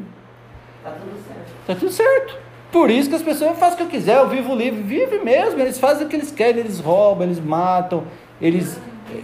[0.84, 1.54] Tá tudo certo.
[1.68, 2.38] Tá tudo certo.
[2.72, 5.60] Por isso que as pessoas fazem o que eu quiser, eu vivo livre, vive mesmo,
[5.62, 8.04] eles fazem o que eles querem, eles roubam, eles matam,
[8.42, 8.80] eles.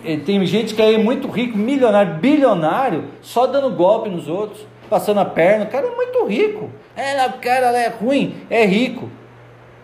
[0.06, 5.20] Eh, tem gente que é muito rico, milionário, bilionário, só dando golpe nos outros, passando
[5.20, 5.66] a perna.
[5.66, 6.70] O cara é muito rico.
[6.96, 9.10] É, o cara é ruim, é rico.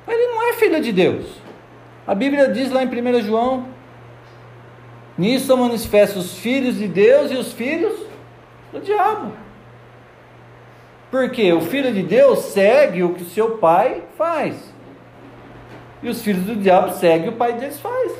[0.07, 1.25] Ele não é filho de Deus.
[2.05, 3.65] A Bíblia diz lá em 1 João:
[5.17, 7.93] Nisso são manifestos os filhos de Deus e os filhos
[8.73, 9.31] O diabo.
[11.09, 14.73] Porque o filho de Deus segue o que o seu pai faz.
[16.03, 18.11] E os filhos do diabo seguem o pai deles faz.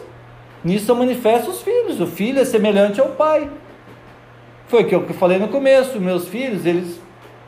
[0.63, 1.99] Nisso manifesta os filhos.
[1.99, 3.49] O filho é semelhante ao pai.
[4.67, 5.99] Foi o que eu falei no começo.
[5.99, 6.99] Meus filhos, eles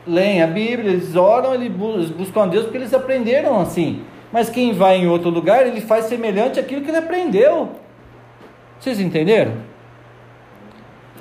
[0.06, 4.04] leem a Bíblia, eles oram, eles buscam a Deus porque eles aprenderam assim.
[4.32, 7.72] Mas quem vai em outro lugar, ele faz semelhante àquilo que ele aprendeu.
[8.78, 9.52] Vocês entenderam?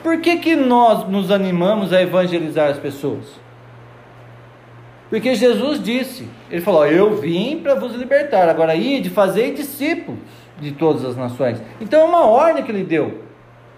[0.03, 3.25] Por que, que nós nos animamos a evangelizar as pessoas?
[5.09, 10.19] Porque Jesus disse, ele falou: Eu vim para vos libertar, agora ide, fazer discípulos
[10.59, 11.61] de todas as nações.
[11.81, 13.23] Então é uma ordem que ele deu.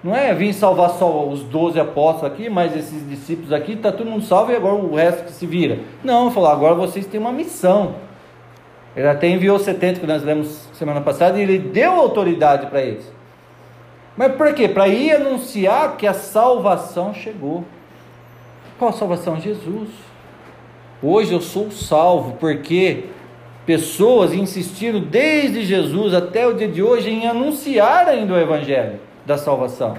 [0.04, 4.10] Não é vir salvar só os 12 apóstolos aqui, mas esses discípulos aqui, está todo
[4.10, 5.80] mundo salvo e agora o resto que se vira.
[6.04, 7.96] Não, falou: agora vocês têm uma missão.
[8.96, 13.10] Ele até enviou 70 que nós lemos semana passada e ele deu autoridade para eles.
[14.18, 14.68] Mas por quê?
[14.68, 17.64] Para ir anunciar que a salvação chegou.
[18.78, 19.40] Qual a salvação?
[19.40, 19.90] Jesus.
[21.02, 23.06] Hoje eu sou salvo porque
[23.66, 29.38] pessoas insistiram desde Jesus até o dia de hoje em anunciar ainda o evangelho da
[29.38, 29.98] salvação.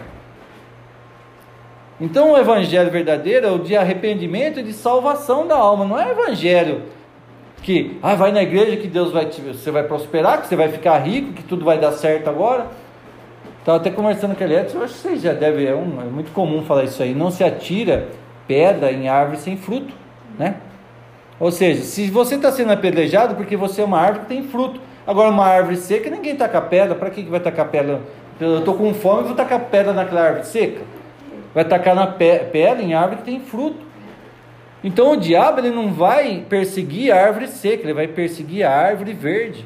[2.01, 6.11] Então o evangelho verdadeiro é o de arrependimento e de salvação da alma, não é
[6.11, 6.83] evangelho
[7.63, 10.69] que ah, vai na igreja que Deus vai te, você vai prosperar, que você vai
[10.69, 12.67] ficar rico, que tudo vai dar certo agora.
[13.61, 16.33] Estava até conversando com ele, eu acho que vocês já devem, é, um, é muito
[16.33, 18.09] comum falar isso aí, não se atira
[18.49, 19.95] pedra em árvore sem fruto,
[20.37, 20.57] né?
[21.39, 24.81] Ou seja, se você está sendo apedrejado porque você é uma árvore que tem fruto.
[25.05, 26.95] Agora, uma árvore seca, ninguém taca pedra.
[26.95, 28.01] Para que, que vai tacar pedra?
[28.39, 30.83] Eu estou com fome, vou tacar pedra naquela árvore seca.
[31.53, 33.92] Vai tacar na pedra em árvore que tem fruto.
[34.83, 39.13] Então o diabo ele não vai perseguir a árvore seca, ele vai perseguir a árvore
[39.13, 39.65] verde.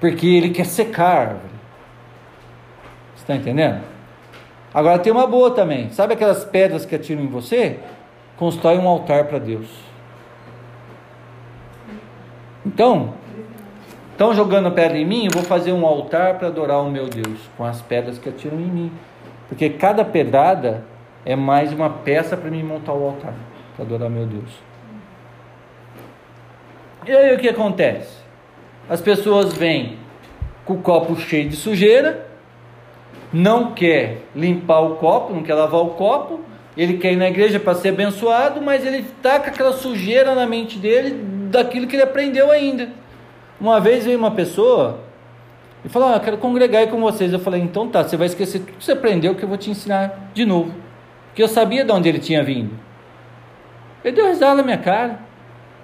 [0.00, 1.58] Porque ele quer secar a árvore.
[3.14, 3.82] Você está entendendo?
[4.72, 5.90] Agora tem uma boa também.
[5.90, 7.78] Sabe aquelas pedras que atiram em você?
[8.36, 9.68] Constrói um altar para Deus.
[12.64, 13.14] Então,
[14.12, 17.40] estão jogando pedra em mim, eu vou fazer um altar para adorar o meu Deus,
[17.56, 18.92] com as pedras que atiram em mim.
[19.48, 20.84] Porque cada pedrada
[21.24, 23.34] é mais uma peça para mim montar o altar,
[23.78, 24.50] para adorar meu Deus.
[27.06, 28.18] E aí o que acontece?
[28.90, 29.96] As pessoas vêm
[30.64, 32.26] com o copo cheio de sujeira,
[33.32, 36.40] não quer limpar o copo, não quer lavar o copo,
[36.76, 40.46] ele quer ir na igreja para ser abençoado, mas ele está com aquela sujeira na
[40.46, 42.88] mente dele daquilo que ele aprendeu ainda.
[43.60, 45.00] Uma vez veio uma pessoa
[45.84, 47.32] e falou: ah, Eu quero congregar aí com vocês.
[47.32, 49.70] Eu falei: Então tá, você vai esquecer tudo que você aprendeu que eu vou te
[49.70, 50.72] ensinar de novo.
[51.28, 52.87] Porque eu sabia de onde ele tinha vindo.
[54.04, 55.20] Ele deu risada na minha cara.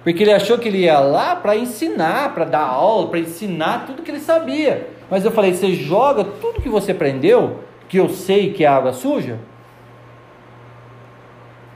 [0.03, 4.03] Porque ele achou que ele ia lá para ensinar, para dar aula, para ensinar tudo
[4.03, 4.87] que ele sabia.
[5.09, 8.93] Mas eu falei: Você joga tudo que você aprendeu, que eu sei que é água
[8.93, 9.39] suja,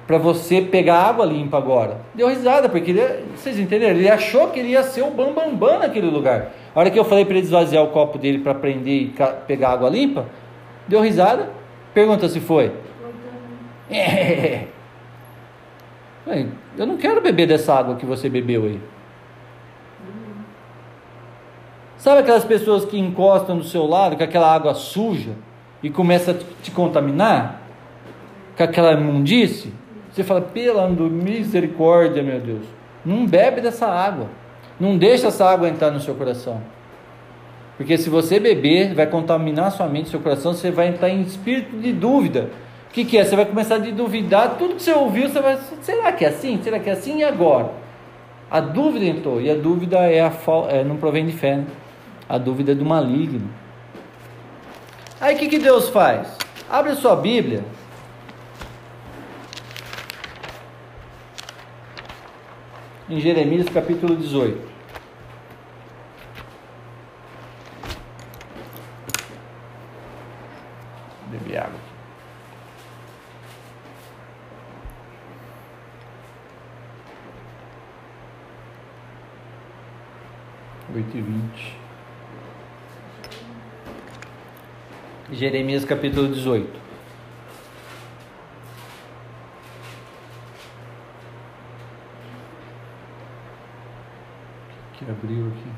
[0.06, 2.02] para você pegar água limpa agora.
[2.14, 3.02] Deu risada, porque ele,
[3.36, 3.96] vocês entenderam?
[3.96, 6.52] Ele achou que ele ia ser o bambambam bam, bam naquele lugar.
[6.74, 9.14] A hora que eu falei para ele esvaziar o copo dele para prender e
[9.48, 10.26] pegar água limpa,
[10.88, 11.50] deu risada.
[11.94, 12.72] Pergunta se foi.
[13.92, 14.68] É.
[16.78, 18.80] Eu não quero beber dessa água que você bebeu aí.
[21.98, 25.32] Sabe aquelas pessoas que encostam do seu lado com aquela água suja
[25.84, 27.62] e começa a te contaminar?
[28.56, 29.74] Com aquela imundície?
[30.12, 32.66] Você fala, pela misericórdia, meu Deus.
[33.06, 34.28] Não bebe dessa água.
[34.80, 36.62] Não deixa essa água entrar no seu coração.
[37.76, 41.78] Porque se você beber, vai contaminar sua mente, seu coração, você vai entrar em espírito
[41.78, 42.50] de dúvida.
[42.90, 43.24] O que, que é?
[43.24, 45.60] Você vai começar a duvidar, tudo que você ouviu, você vai.
[45.82, 46.60] Será que é assim?
[46.64, 47.20] Será que é assim?
[47.20, 47.72] E agora?
[48.50, 50.32] A dúvida entrou, e a dúvida é a
[50.70, 51.58] é, não provém de fé.
[51.58, 51.68] Né?
[52.28, 53.48] A dúvida é do maligno.
[55.22, 56.36] Aí o que, que Deus faz?
[56.68, 57.64] Abre a sua Bíblia,
[63.08, 64.69] em Jeremias capítulo 18.
[81.00, 81.78] 8 e 20.
[85.32, 86.89] Jeremias capítulo 18.
[94.93, 95.69] que abriu aqui.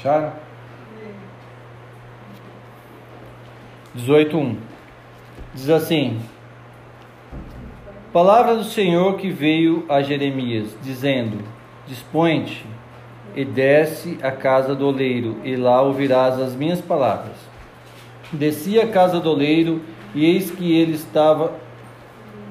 [0.00, 0.32] Acharam?
[3.94, 4.56] 18.1
[5.52, 6.18] Diz assim:
[8.10, 11.44] Palavra do Senhor que veio a Jeremias, dizendo:
[11.86, 12.64] Dispõe-te
[13.36, 17.36] e desce à casa do oleiro, e lá ouvirás as minhas palavras.
[18.32, 19.82] Desci à casa do oleiro,
[20.14, 21.52] e eis que ele estava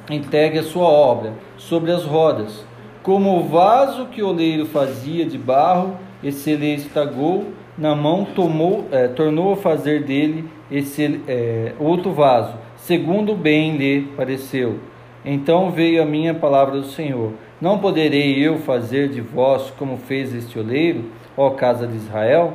[0.08, 2.64] entregue a sua obra sobre as rodas.
[3.02, 8.86] Como o vaso que o oleiro fazia de barro, e lhe estragou, na mão tomou,
[8.91, 14.80] eh, tornou a fazer dele esse eh, outro vaso, segundo bem lhe pareceu.
[15.24, 20.34] Então veio a minha palavra do Senhor: Não poderei eu fazer de vós como fez
[20.34, 21.05] este oleiro,
[21.38, 22.53] ó casa de Israel?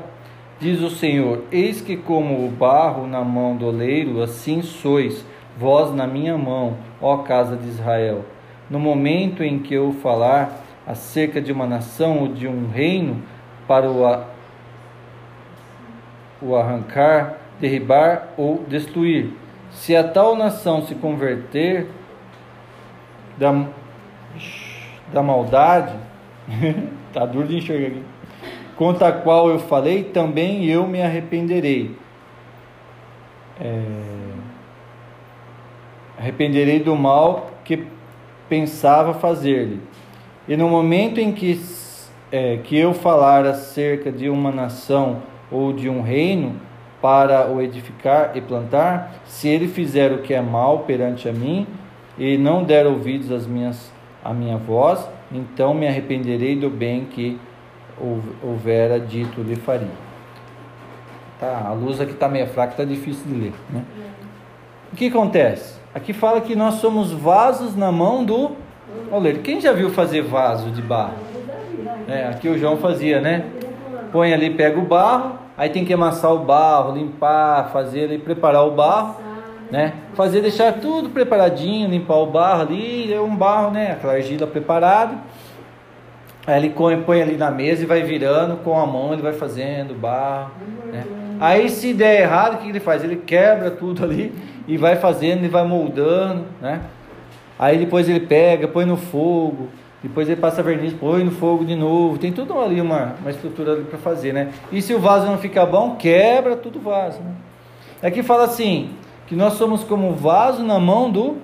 [0.61, 5.25] Diz o Senhor: Eis que, como o barro na mão do oleiro, assim sois
[5.59, 8.25] vós na minha mão, ó casa de Israel.
[8.69, 13.23] No momento em que eu falar acerca de uma nação ou de um reino,
[13.67, 14.25] para o, a,
[16.41, 19.33] o arrancar, derribar ou destruir.
[19.71, 21.89] Se a tal nação se converter
[23.37, 23.67] da,
[25.13, 25.95] da maldade,
[27.13, 28.03] tá duro de enxergar aqui,
[28.77, 31.97] contra a qual eu falei, também eu me arrependerei.
[33.61, 33.83] É,
[36.19, 37.87] arrependerei do mal que
[38.49, 39.81] pensava fazer-lhe.
[40.47, 41.55] E no momento em que,
[42.35, 45.23] é, que eu falar acerca de uma nação
[45.53, 46.57] ou de um reino
[47.01, 51.65] para o edificar e plantar, se ele fizer o que é mal perante a mim
[52.19, 53.93] e não der ouvidos às minhas
[54.25, 57.39] à minha voz, então me arrependerei do bem que
[58.43, 59.87] houvera dito lhe faria.
[61.39, 63.53] Tá, a luz aqui está meio fraca, está difícil de ler.
[63.71, 63.85] Né?
[64.93, 65.79] O que acontece?
[65.95, 68.57] Aqui fala que nós somos vasos na mão do
[69.13, 69.39] oleiro.
[69.39, 71.34] Quem já viu fazer vaso de barro?
[72.09, 73.45] É, aqui o João fazia, né?
[74.13, 78.67] Põe ali, pega o barro, aí tem que amassar o barro, limpar, fazer e preparar
[78.67, 79.17] o barro,
[79.71, 79.95] né?
[80.15, 83.93] Fazer, deixar tudo preparadinho, limpar o barro ali, é um barro, né?
[83.93, 85.15] Aquela argila preparada.
[86.47, 89.33] Aí ele põe, põe ali na mesa e vai virando com a mão, ele vai
[89.33, 90.53] fazendo barro,
[90.93, 91.05] né?
[91.41, 93.03] Aí se der errado, o que ele faz?
[93.03, 94.33] Ele quebra tudo ali
[94.69, 96.81] e vai fazendo e vai moldando, né?
[97.59, 99.69] Aí depois ele pega, põe no fogo,
[100.05, 102.19] depois ele passa verniz, põe no fogo de novo.
[102.19, 104.53] Tem tudo ali uma, uma estrutura ali para fazer, né?
[104.71, 107.21] E se o vaso não ficar bom, quebra tudo o vaso.
[107.23, 107.33] Né?
[108.03, 108.91] Aqui fala assim,
[109.27, 111.39] que nós somos como vaso na mão do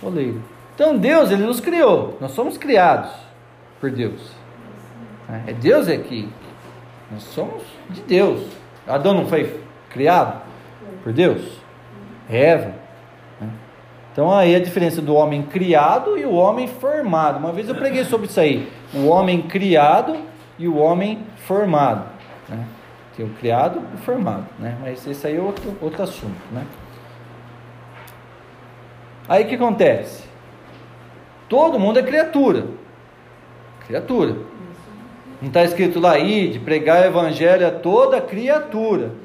[0.00, 0.40] oleiro.
[0.72, 2.16] Então Deus, ele nos criou.
[2.20, 3.10] Nós somos criados
[3.80, 4.30] por Deus.
[5.44, 6.28] É Deus é que
[7.10, 8.46] nós somos de Deus.
[8.86, 9.52] Adão não foi
[9.90, 10.42] criado
[11.02, 11.42] por Deus?
[12.30, 12.83] Eva.
[14.14, 17.36] Então aí a diferença do homem criado e o homem formado.
[17.40, 18.70] Uma vez eu preguei sobre isso aí.
[18.94, 20.16] O homem criado
[20.56, 22.04] e o homem formado.
[22.48, 22.64] Né?
[23.16, 24.46] Tem o criado e o formado.
[24.56, 24.78] Né?
[24.80, 26.36] Mas esse aí é outro, outro assunto.
[26.52, 26.64] Né?
[29.28, 30.22] Aí o que acontece?
[31.48, 32.66] Todo mundo é criatura.
[33.84, 34.36] Criatura.
[35.42, 39.23] Não está escrito lá, de pregar o evangelho a toda criatura.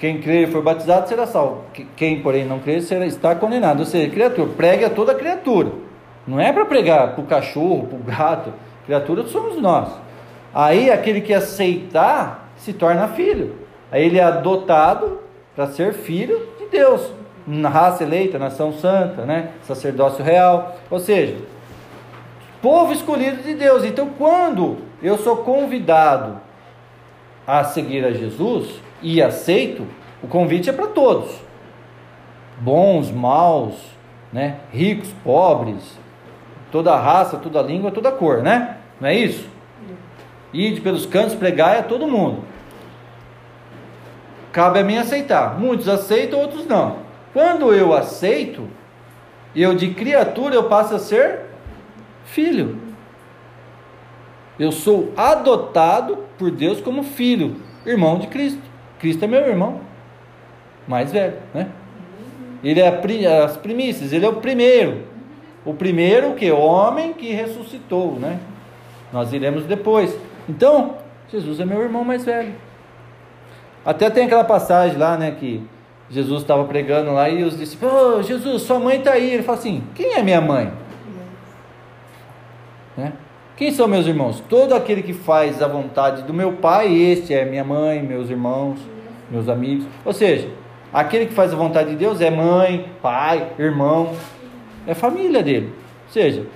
[0.00, 1.64] Quem crer e for batizado será salvo.
[1.94, 3.80] Quem, porém, não crer será, está condenado.
[3.80, 5.72] Ou seja, criatura, pregue a toda criatura.
[6.26, 8.52] Não é para pregar para o cachorro, para o gato.
[8.86, 9.90] Criatura somos nós.
[10.54, 13.56] Aí aquele que aceitar se torna filho.
[13.92, 15.20] Aí ele é adotado
[15.54, 17.12] para ser filho de Deus.
[17.46, 19.50] Na raça eleita, nação santa, né?
[19.64, 20.76] sacerdócio real.
[20.90, 21.36] Ou seja,
[22.62, 23.84] povo escolhido de Deus.
[23.84, 26.40] Então, quando eu sou convidado
[27.46, 29.86] a seguir a Jesus e aceito,
[30.22, 31.30] o convite é para todos.
[32.60, 33.74] Bons, maus,
[34.32, 34.60] né?
[34.72, 35.98] ricos, pobres,
[36.70, 38.76] toda raça, toda língua, toda cor, né?
[39.00, 39.48] Não é isso?
[40.52, 42.44] Ide pelos cantos, pregai a todo mundo.
[44.52, 45.58] Cabe a mim aceitar.
[45.58, 46.98] Muitos aceitam, outros não.
[47.32, 48.68] Quando eu aceito,
[49.54, 51.40] eu de criatura eu passo a ser
[52.24, 52.78] filho.
[54.58, 58.69] Eu sou adotado por Deus como filho, irmão de Cristo.
[59.00, 59.80] Cristo é meu irmão,
[60.86, 61.68] mais velho, né?
[62.62, 65.04] Ele é as primícias, ele é o primeiro.
[65.64, 68.38] O primeiro que homem que ressuscitou, né?
[69.12, 70.16] Nós iremos depois.
[70.48, 70.96] Então,
[71.30, 72.54] Jesus é meu irmão mais velho.
[73.84, 75.62] Até tem aquela passagem lá, né, que
[76.10, 79.32] Jesus estava pregando lá e os discípulos, oh, Jesus, sua mãe está aí.
[79.32, 80.72] Ele fala assim: quem é minha mãe?
[82.96, 83.12] Né?
[83.60, 84.42] Quem são meus irmãos?
[84.48, 88.80] Todo aquele que faz a vontade do meu pai, este é minha mãe, meus irmãos,
[89.30, 89.84] meus amigos.
[90.02, 90.48] Ou seja,
[90.90, 94.16] aquele que faz a vontade de Deus é mãe, pai, irmão,
[94.86, 95.74] é família dele.
[96.06, 96.46] Ou seja,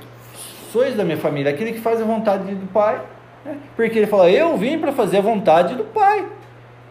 [0.72, 1.52] sois da minha família.
[1.52, 2.98] Aquele que faz a vontade do pai,
[3.44, 3.58] né?
[3.76, 6.24] porque ele fala: Eu vim para fazer a vontade do pai.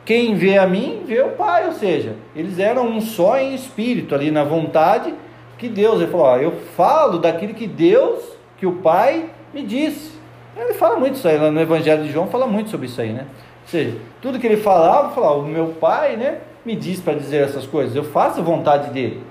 [0.06, 4.14] Quem vê a mim, vê o Pai, ou seja, eles eram um só em espírito,
[4.14, 5.12] ali na vontade
[5.58, 6.00] que Deus.
[6.00, 8.22] Ele falou: ó, Eu falo daquilo que Deus,
[8.60, 10.12] que o Pai me disse.
[10.56, 13.12] Ele fala muito isso aí, lá no Evangelho de João fala muito sobre isso aí,
[13.12, 13.26] né?
[13.64, 17.44] Ou seja, tudo que ele falava, falava, o meu pai, né, me diz para dizer
[17.44, 19.24] essas coisas, eu faço a vontade dele.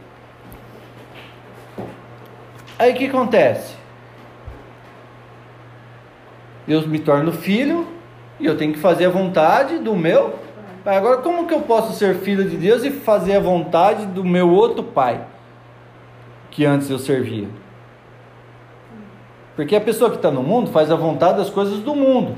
[2.78, 3.76] Aí o que acontece?
[6.66, 7.86] Eu me torno filho
[8.40, 10.34] e eu tenho que fazer a vontade do meu
[10.82, 10.96] pai.
[10.96, 14.50] Agora, como que eu posso ser filho de Deus e fazer a vontade do meu
[14.50, 15.24] outro pai
[16.50, 17.48] que antes eu servia?
[19.54, 22.36] Porque a pessoa que está no mundo faz a vontade das coisas do mundo.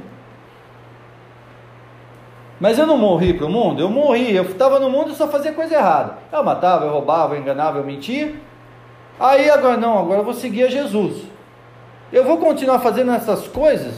[2.60, 4.34] Mas eu não morri para o mundo, eu morri.
[4.34, 6.18] Eu estava no mundo e só fazia coisa errada.
[6.32, 8.34] Eu matava, eu roubava, eu enganava, eu mentia.
[9.18, 11.22] Aí agora não, agora eu vou seguir a Jesus.
[12.12, 13.94] Eu vou continuar fazendo essas coisas,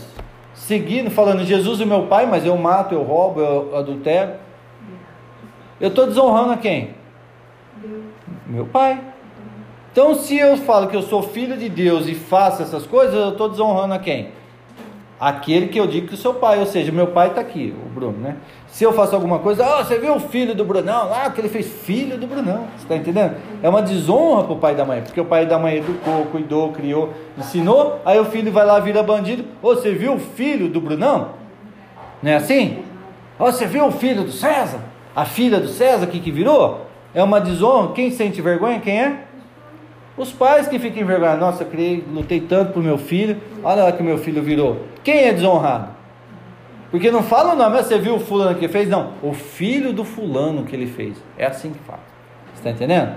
[0.55, 4.33] seguindo, falando Jesus é meu pai, mas eu mato, eu roubo, eu adultero.
[5.81, 6.95] Eu estou desonrando a quem?
[8.47, 8.99] Meu pai.
[9.97, 13.31] Então, se eu falo que eu sou filho de Deus e faço essas coisas, eu
[13.31, 14.29] estou desonrando a quem?
[15.19, 17.89] Aquele que eu digo que o seu pai, ou seja, meu pai está aqui, o
[17.89, 18.37] Bruno, né?
[18.69, 21.49] Se eu faço alguma coisa, oh, você viu o filho do Brunão lá, que ele
[21.49, 23.37] fez filho do Brunão, você está entendendo?
[23.63, 26.73] É uma desonra para o pai da mãe, porque o pai da mãe educou, cuidou,
[26.73, 30.79] criou, ensinou, aí o filho vai lá vira bandido, oh, você viu o filho do
[30.79, 31.31] Brunão?
[32.23, 32.85] Não é assim?
[33.39, 34.81] Oh, você viu o filho do César?
[35.15, 36.83] A filha do César que, que virou?
[37.15, 39.26] É uma desonra, quem sente vergonha, quem é?
[40.17, 43.93] Os pais que ficam envergonhados, nossa, eu criei, lutei tanto pro meu filho, olha lá
[43.93, 44.81] que meu filho virou.
[45.05, 45.95] Quem é desonrado?
[46.91, 48.89] Porque não fala o nome, você viu o fulano que fez?
[48.89, 51.23] Não, o filho do fulano que ele fez.
[51.37, 52.01] É assim que fala.
[52.55, 53.17] Você está entendendo?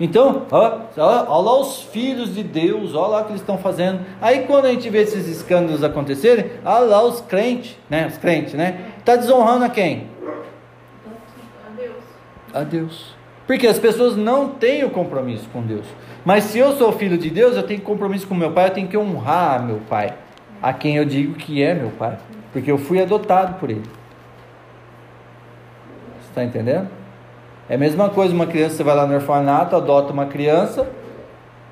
[0.00, 4.00] Então, olha, olha lá os filhos de Deus, olha lá o que eles estão fazendo.
[4.22, 8.06] Aí quando a gente vê esses escândalos acontecerem, olha lá os crentes, né?
[8.06, 8.92] Os crentes, né?
[8.98, 10.06] Está desonrando a quem?
[11.66, 11.96] A Deus.
[12.54, 13.17] A Deus.
[13.48, 15.86] Porque as pessoas não têm o compromisso com Deus.
[16.22, 18.88] Mas se eu sou filho de Deus, eu tenho compromisso com meu pai, eu tenho
[18.88, 20.12] que honrar meu pai,
[20.60, 22.18] a quem eu digo que é meu pai,
[22.52, 23.88] porque eu fui adotado por ele.
[26.20, 26.88] Você está entendendo?
[27.70, 30.86] É a mesma coisa, uma criança, você vai lá no orfanato, adota uma criança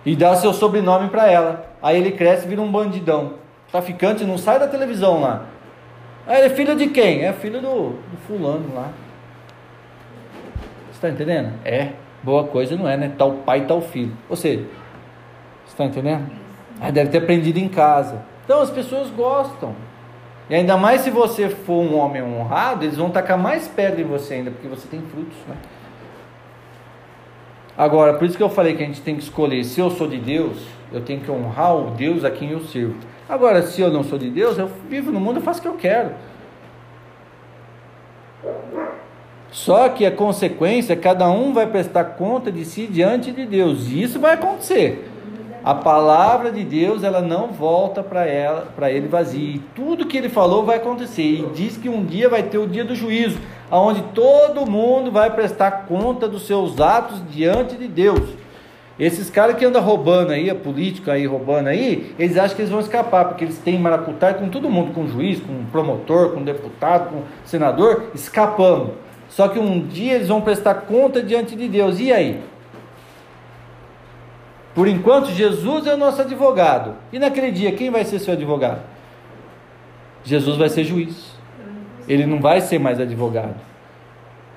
[0.02, 1.66] e dá seu sobrenome para ela.
[1.82, 3.34] Aí ele cresce e vira um bandidão.
[3.70, 5.44] Traficante, não sai da televisão lá.
[6.26, 7.22] Aí ele é filho de quem?
[7.22, 8.88] É filho do, do fulano lá.
[10.96, 11.52] Está entendendo?
[11.62, 11.90] É
[12.22, 13.12] boa coisa não é, né?
[13.18, 14.16] Tal pai, tal filho.
[14.30, 14.62] Ou seja,
[15.64, 16.26] você está entendendo?
[16.90, 18.22] Deve ter aprendido em casa.
[18.44, 19.76] Então as pessoas gostam.
[20.48, 24.04] E ainda mais se você for um homem honrado, eles vão tacar mais pedra em
[24.04, 25.56] você ainda, porque você tem frutos, né?
[27.76, 30.08] Agora, por isso que eu falei que a gente tem que escolher, se eu sou
[30.08, 32.96] de Deus, eu tenho que honrar o Deus a quem eu sirvo.
[33.28, 35.68] Agora, se eu não sou de Deus, eu vivo no mundo, eu faço o que
[35.68, 36.12] eu quero.
[39.50, 43.88] Só que a consequência, cada um vai prestar conta de si diante de Deus.
[43.88, 45.10] E isso vai acontecer.
[45.64, 49.56] A palavra de Deus, ela não volta para ela, para ele vazia.
[49.56, 51.22] E tudo que ele falou vai acontecer.
[51.22, 53.38] E diz que um dia vai ter o dia do juízo,
[53.68, 58.46] aonde todo mundo vai prestar conta dos seus atos diante de Deus.
[58.98, 62.70] Esses caras que andam roubando aí, a política aí roubando aí, eles acham que eles
[62.70, 67.10] vão escapar, porque eles têm maracutaia com todo mundo, com juiz, com promotor, com deputado,
[67.10, 68.92] com senador, escapando.
[69.28, 71.98] Só que um dia eles vão prestar conta diante de Deus.
[72.00, 72.42] E aí?
[74.74, 76.94] Por enquanto, Jesus é o nosso advogado.
[77.12, 78.80] E naquele dia, quem vai ser seu advogado?
[80.22, 81.34] Jesus vai ser juiz.
[82.06, 83.54] Ele não vai ser mais advogado.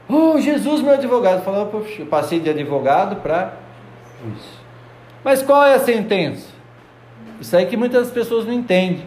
[0.10, 1.44] Oh, Jesus, meu advogado.
[1.44, 3.54] Falou, eu passei de advogado para
[4.22, 4.44] juiz.
[5.24, 6.48] Mas qual é a sentença?
[7.40, 9.06] Isso aí que muitas pessoas não entendem.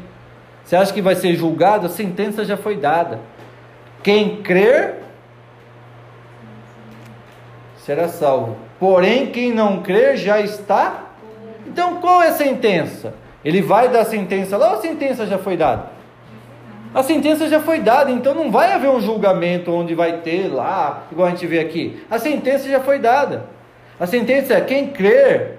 [0.65, 1.87] Você acha que vai ser julgado?
[1.87, 3.21] A sentença já foi dada.
[4.03, 5.02] Quem crer
[7.85, 8.57] será salvo.
[8.79, 11.05] Porém, quem não crer já está.
[11.67, 13.15] Então, qual é a sentença?
[13.45, 15.91] Ele vai dar a sentença lá ou a sentença já foi dada?
[16.95, 21.05] A sentença já foi dada, então não vai haver um julgamento onde vai ter lá,
[21.11, 22.05] igual a gente vê aqui.
[22.11, 23.47] A sentença já foi dada.
[23.99, 25.59] A sentença é: quem crer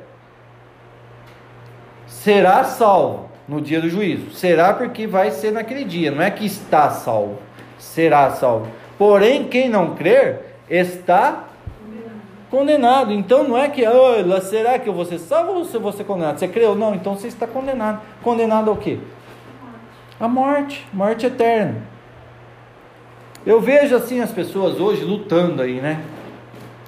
[2.05, 4.31] será salvo no dia do juízo.
[4.31, 7.39] Será porque vai ser naquele dia, não é que está salvo,
[7.79, 8.67] será salvo.
[8.97, 11.45] Porém, quem não crer está
[12.53, 13.11] condenado.
[13.11, 15.91] Então não é que, oh, será que eu vou ser salvo ou se eu vou
[15.91, 16.37] ser condenado?
[16.37, 16.75] Você creu?
[16.75, 17.99] Não, então você está condenado.
[18.21, 18.99] Condenado ao quê?
[20.19, 21.81] A morte, morte eterna.
[23.43, 26.03] Eu vejo assim as pessoas hoje lutando aí, né?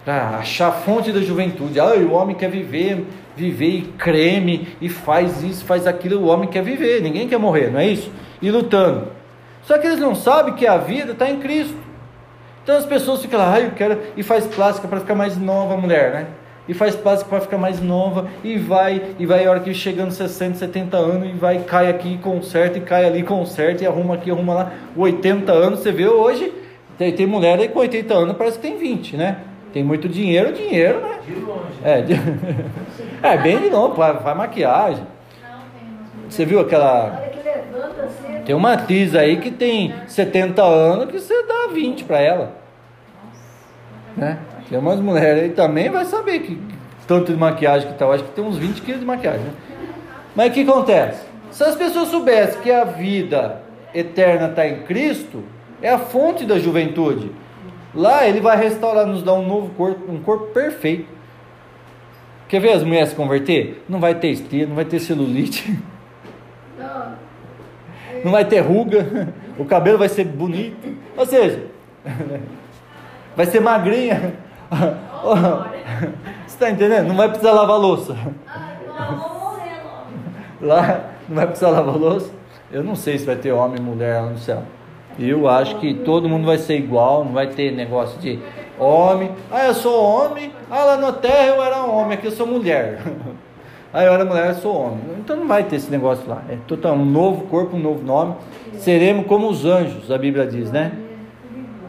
[0.06, 1.80] Para achar a fonte da juventude.
[1.80, 3.04] Ah, o homem quer viver,
[3.36, 6.22] viver e creme e faz isso, faz aquilo.
[6.22, 8.12] O homem quer viver, ninguém quer morrer, não é isso?
[8.40, 9.08] E lutando.
[9.64, 11.76] Só que eles não sabem que a vida está em Cristo
[12.66, 15.76] Então as pessoas ficam lá, ah, eu quero, e faz plástica para ficar mais nova
[15.76, 16.28] a mulher, né?
[16.68, 20.10] E faz plástica para ficar mais nova, e vai, e vai a hora que chegando
[20.10, 24.32] 60, 70 anos, e vai, cai aqui, conserta, e cai ali, conserta, e arruma aqui,
[24.32, 26.52] arruma lá, 80 anos, você vê hoje,
[26.98, 29.38] tem, tem mulher aí com 80 anos, parece que tem 20, né?
[29.72, 31.20] Tem muito dinheiro, dinheiro, né?
[31.24, 31.78] De longe.
[31.84, 32.14] É, de...
[33.22, 35.04] é bem de novo, faz, maquiagem.
[35.44, 35.88] Não, tem
[36.24, 37.20] umas Você viu aquela.
[37.22, 38.25] Olha que levanta assim.
[38.46, 42.56] Tem uma atriz aí que tem 70 anos que você dá 20 para ela.
[44.16, 44.38] Né?
[44.70, 46.58] Tem umas mulheres aí também vai saber que
[47.08, 49.42] tanto de maquiagem que tal, acho que tem uns 20 quilos de maquiagem.
[49.42, 49.54] Né?
[50.36, 51.26] Mas o que acontece?
[51.52, 53.62] Se as pessoas soubessem que a vida
[53.94, 55.44] eterna está em Cristo,
[55.82, 57.32] é a fonte da juventude.
[57.94, 61.08] Lá ele vai restaurar, nos dar um novo corpo, um corpo perfeito.
[62.48, 63.84] Quer ver as mulheres se converter?
[63.88, 65.80] Não vai ter estria, não vai ter celulite,
[66.78, 67.14] Não,
[68.26, 70.98] não vai ter ruga, o cabelo vai ser bonito.
[71.16, 71.68] Ou seja,
[73.38, 74.34] vai ser magrinha.
[76.48, 77.08] Você está entendendo?
[77.08, 78.18] Não vai precisar lavar louça.
[80.60, 82.32] Lá não vai precisar lavar louça.
[82.72, 84.64] Eu não sei se vai ter homem e mulher lá no céu.
[85.20, 88.40] Eu acho que todo mundo vai ser igual, não vai ter negócio de
[88.80, 89.32] homem.
[89.52, 90.52] Ah, eu sou homem.
[90.70, 93.00] Ah, lá na terra eu era homem, aqui eu sou mulher.
[93.98, 95.00] Ah, eu era mulher, eu sou homem.
[95.20, 96.44] Então não vai ter esse negócio lá.
[96.50, 98.36] É total, um novo corpo, um novo nome.
[98.74, 100.92] Seremos como os anjos, a Bíblia diz, né?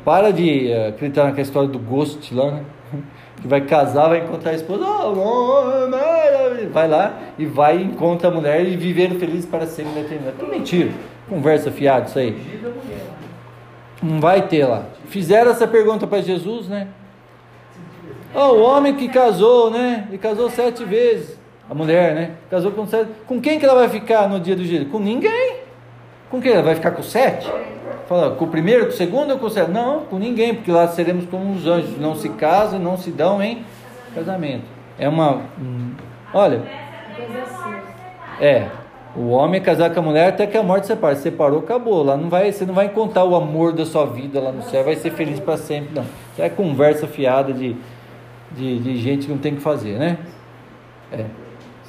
[0.04, 2.62] Para de eh, acreditar naquela história do ghost lá, né?
[3.42, 6.70] Que vai casar, vai encontrar a esposa, oh, maravilha.
[6.70, 10.36] vai lá e vai encontra a mulher e viver feliz para sempre na eternidade.
[10.38, 10.92] Tudo mentira.
[11.28, 12.34] Conversa fiada isso aí.
[14.00, 14.84] Não vai ter lá.
[15.06, 16.86] Fizeram essa pergunta para Jesus, né?
[18.32, 20.08] Oh, o homem que casou, né?
[20.12, 21.36] E casou sete vezes.
[21.68, 22.30] A mulher, né?
[22.48, 23.10] Casou com sete.
[23.26, 24.86] Com quem que ela vai ficar no dia do juízo?
[24.86, 25.56] Com ninguém.
[26.30, 26.52] Com quem?
[26.52, 27.50] Ela vai ficar com sete?
[28.06, 29.70] Fala, com o primeiro, com o segundo ou com o sete?
[29.70, 31.98] Não, com ninguém, porque lá seremos como os anjos.
[31.98, 33.64] Não se casam, não se dão em
[34.14, 34.64] casamento.
[34.98, 35.42] É uma.
[36.32, 36.62] Olha,
[38.40, 38.68] é.
[39.16, 41.16] O homem é casar com a mulher até que a morte separe.
[41.16, 42.02] Separou, acabou.
[42.02, 44.84] Lá não vai, você não vai encontrar o amor da sua vida lá no céu,
[44.84, 46.02] vai ser feliz para sempre, não.
[46.02, 47.74] Isso é conversa fiada de,
[48.52, 50.18] de, de gente que não tem o que fazer, né?
[51.10, 51.24] É.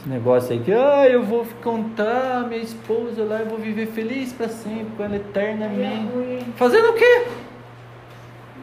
[0.07, 4.31] Esse negócio aí que, ah, eu vou contar minha esposa lá, eu vou viver feliz
[4.31, 6.45] para sempre, com ela eternamente.
[6.55, 7.25] Fazendo o quê?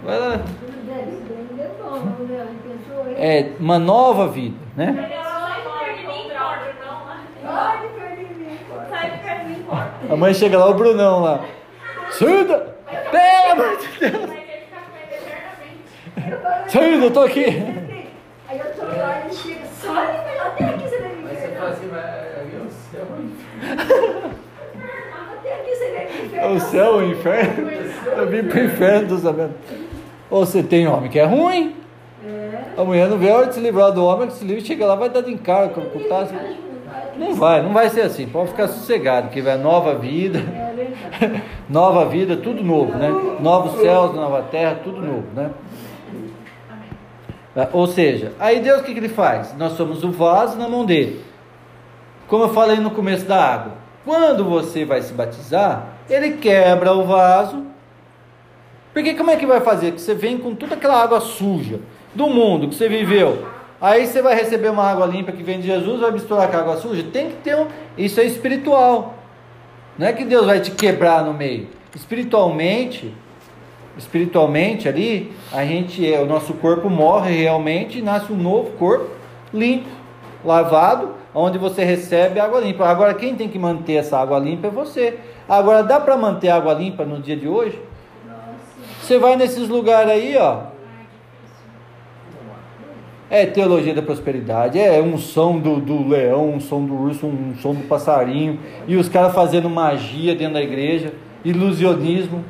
[0.02, 0.40] Vai lá.
[3.18, 3.50] É né?
[3.50, 5.20] É uma nova vida, né?
[10.08, 11.44] A mãe chega lá, o Brunão lá.
[12.12, 12.74] Suda!
[13.10, 14.30] Pelo amor de Deus!
[16.68, 17.44] Suda, eu tô aqui!
[18.48, 20.46] Aí eu tô lá e chega, assim, é e inferno.
[20.46, 21.13] Até aqui você
[25.42, 26.36] deve me ver.
[26.36, 27.70] É O céu, o inferno.
[28.16, 29.54] Eu vim pro inferno, tô sabendo.
[30.30, 31.76] Ou você tem homem que é ruim.
[32.26, 32.80] É.
[32.80, 34.86] A mulher não vê a hora de se livrar do homem, que se livra, chega
[34.86, 36.34] lá, vai dar de cara com o taço.
[37.16, 38.26] Não vai, não vai ser assim.
[38.26, 40.40] Pode ficar sossegado, que vai nova vida,
[41.20, 43.08] É nova vida, tudo novo, né?
[43.40, 45.50] Novos céus, nova terra, tudo novo, né?
[47.72, 49.54] Ou seja, aí Deus o que, que ele faz?
[49.56, 51.22] Nós somos o vaso na mão dele.
[52.34, 53.74] Como eu falei no começo da água,
[54.04, 57.64] quando você vai se batizar, ele quebra o vaso.
[58.92, 59.92] Porque como é que vai fazer?
[59.92, 61.78] Que você vem com toda aquela água suja
[62.12, 63.46] do mundo que você viveu.
[63.80, 66.60] Aí você vai receber uma água limpa que vem de Jesus, vai misturar com a
[66.60, 67.04] água suja.
[67.04, 67.68] Tem que ter um.
[67.96, 69.14] Isso é espiritual.
[69.96, 71.68] Não é que Deus vai te quebrar no meio.
[71.94, 73.14] Espiritualmente,
[73.96, 79.08] espiritualmente ali, a gente é, o nosso corpo morre realmente e nasce um novo corpo
[79.52, 79.88] limpo,
[80.44, 82.86] lavado, onde você recebe água limpa.
[82.86, 85.18] Agora quem tem que manter essa água limpa é você.
[85.48, 87.78] Agora dá para manter água limpa no dia de hoje?
[89.02, 90.74] Você vai nesses lugares aí, ó.
[93.28, 97.54] É teologia da prosperidade, é um som do, do leão, um som do urso, um
[97.60, 101.12] som do passarinho, e os caras fazendo magia dentro da igreja,
[101.44, 102.44] ilusionismo,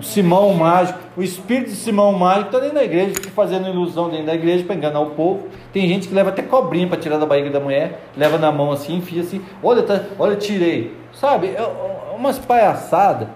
[0.00, 4.26] o Simão mágico, o espírito de Simão mágico está dentro da igreja, fazendo ilusão dentro
[4.26, 5.48] da igreja para enganar o povo.
[5.74, 8.72] Tem gente que leva até cobrinha para tirar da barriga da mulher, leva na mão
[8.72, 10.94] assim, enfia assim, olha, tá, olha, tirei.
[11.12, 13.28] Sabe, é, é umas palhaçadas.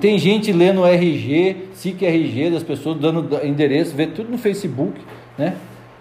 [0.00, 5.00] Tem gente lendo RG, SIC RG das pessoas, dando endereço, vê tudo no Facebook,
[5.38, 5.54] né?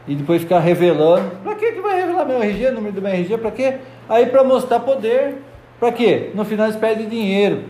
[0.08, 1.30] E depois ficar revelando.
[1.44, 3.38] Pra que que vai revelar meu RG, número do meu RG?
[3.38, 3.76] Pra quê?
[4.10, 5.36] Aí para mostrar poder.
[5.80, 6.32] Pra quê?
[6.34, 7.64] No final eles pedem dinheiro.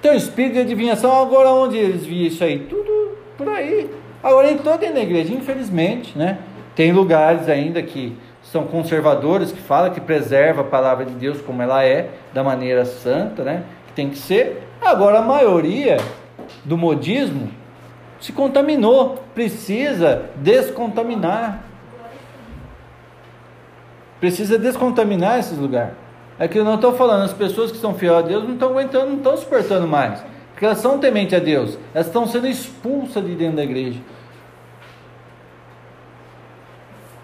[0.00, 2.60] Tem o espírito de adivinhação, agora onde eles viam isso aí?
[2.60, 3.90] Tudo por aí.
[4.22, 6.38] Agora entrou dentro da igreja, infelizmente, né?
[6.74, 11.62] Tem lugares ainda que são conservadores, que falam que preserva a palavra de Deus como
[11.62, 13.64] ela é, da maneira santa, né?
[13.88, 14.66] Que tem que ser.
[14.80, 15.98] Agora a maioria
[16.64, 17.50] do modismo
[18.18, 21.64] Se contaminou, precisa descontaminar.
[24.20, 25.94] Precisa descontaminar esses lugares.
[26.40, 28.70] É que eu não estou falando, as pessoas que são fiéis a Deus não estão
[28.70, 30.24] aguentando, não estão suportando mais.
[30.52, 31.78] Porque elas são tementes a Deus.
[31.92, 34.00] Elas estão sendo expulsas de dentro da igreja.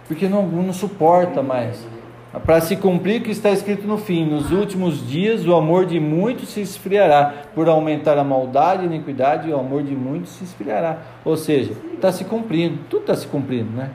[0.07, 1.83] Porque não, não suporta mais.
[2.45, 5.99] Para se cumprir o que está escrito no fim: nos últimos dias o amor de
[5.99, 10.99] muitos se esfriará, por aumentar a maldade e iniquidade, o amor de muitos se esfriará.
[11.25, 13.91] Ou seja, está se cumprindo, tudo está se cumprindo, né?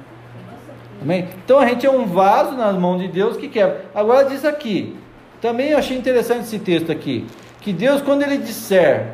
[0.99, 1.27] Amém?
[1.45, 3.85] Então a gente é um vaso nas mãos de Deus que quebra.
[3.93, 4.95] Agora diz aqui,
[5.41, 7.25] também eu achei interessante esse texto aqui,
[7.59, 9.13] que Deus, quando Ele disser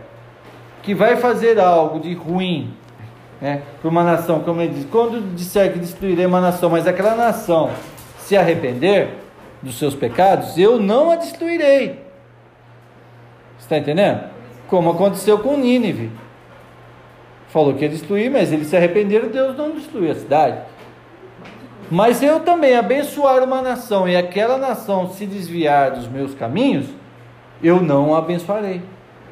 [0.83, 2.73] que vai fazer algo de ruim
[3.41, 7.15] né, para uma nação, como Ele diz, quando disser que destruirei uma nação, mas aquela
[7.15, 7.71] nação
[8.19, 9.09] se arrepender
[9.61, 12.05] dos seus pecados, eu não a destruirei.
[13.59, 14.29] Está entendendo?
[14.67, 16.11] Como aconteceu com Nínive.
[17.49, 20.57] Falou que ia destruir, mas eles se arrependeram, Deus não destruiu a cidade.
[21.89, 26.87] Mas eu também abençoar uma nação e aquela nação se desviar dos meus caminhos,
[27.63, 28.81] eu não abençoarei.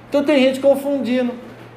[0.09, 1.33] Então tem gente confundindo.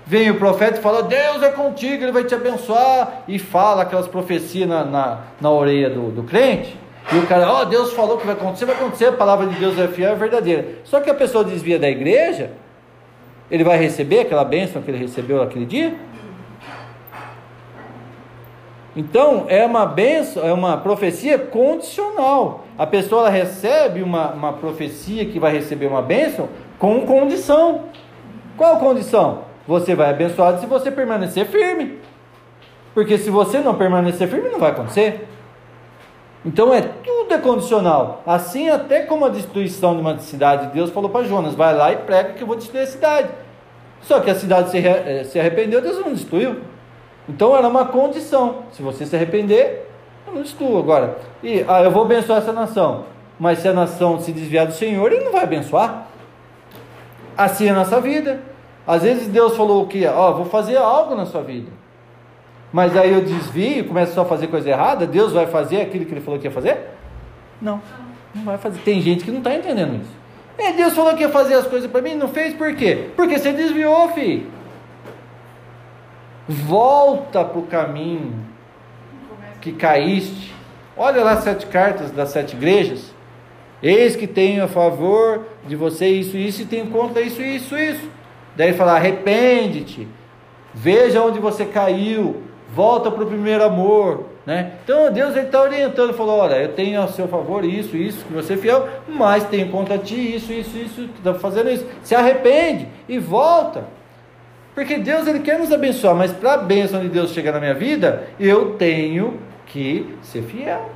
[0.07, 3.25] Vem o profeta e fala: Deus é contigo, ele vai te abençoar.
[3.27, 6.79] E fala aquelas profecias na, na, na orelha do, do crente.
[7.13, 9.59] E o cara, ó, oh, Deus falou que vai acontecer, vai acontecer, a palavra de
[9.59, 10.67] Deus é fiel, é verdadeira.
[10.85, 12.51] Só que a pessoa desvia da igreja,
[13.51, 15.95] ele vai receber aquela bênção que ele recebeu naquele dia?
[18.99, 22.65] Então, é uma benção, é uma profecia condicional.
[22.77, 26.49] A pessoa recebe uma, uma profecia que vai receber uma bênção
[26.81, 27.85] com condição.
[28.57, 29.43] Qual condição?
[29.69, 32.01] Você vai abençoado se você permanecer firme.
[32.93, 35.29] Porque se você não permanecer firme, não vai acontecer.
[36.45, 38.25] Então é tudo é condicional.
[38.27, 41.99] Assim até como a destruição de uma cidade, Deus falou para Jonas, vai lá e
[41.99, 43.29] prega que eu vou destruir a cidade.
[44.01, 46.57] Só que a cidade se, eh, se arrependeu, Deus não destruiu.
[47.29, 48.63] Então era uma condição.
[48.73, 49.87] Se você se arrepender,
[50.27, 51.19] eu não destruo agora.
[51.43, 53.05] E ah, eu vou abençoar essa nação.
[53.39, 56.09] Mas se a nação se desviar do Senhor, ele não vai abençoar.
[57.37, 58.41] Assim é a nossa vida.
[58.87, 61.71] Às vezes Deus falou que, ó, vou fazer algo na sua vida.
[62.73, 66.13] Mas aí eu desvio, começo só a fazer coisa errada, Deus vai fazer aquilo que
[66.13, 66.91] ele falou que ia fazer?
[67.61, 67.81] Não,
[68.35, 68.81] não vai fazer.
[68.81, 70.11] Tem gente que não está entendendo isso.
[70.59, 73.11] É, Deus falou que ia fazer as coisas para mim, não fez por quê?
[73.15, 74.47] Porque você desviou, filho.
[76.49, 78.33] Volta para o caminho
[79.61, 80.55] que caíste.
[80.97, 83.15] Olha lá as sete cartas das sete igrejas.
[83.83, 88.11] Eis que tenho a favor de você isso, isso, e tenho contra isso, isso, isso.
[88.57, 90.09] Daí fala: arrepende-te,
[90.75, 92.43] veja onde você caiu,
[92.75, 94.25] volta para o primeiro amor.
[94.45, 94.73] Né?
[94.83, 98.55] Então Deus está orientando, falou: olha, eu tenho a seu favor isso, isso, que você
[98.55, 101.87] é fiel, mas tenho contra ti isso, isso, isso, está fazendo isso.
[102.03, 103.98] Se arrepende e volta.
[104.79, 107.75] Porque Deus ele quer nos abençoar, mas para a bênção de Deus chegar na minha
[107.75, 110.89] vida, eu tenho que ser fiel.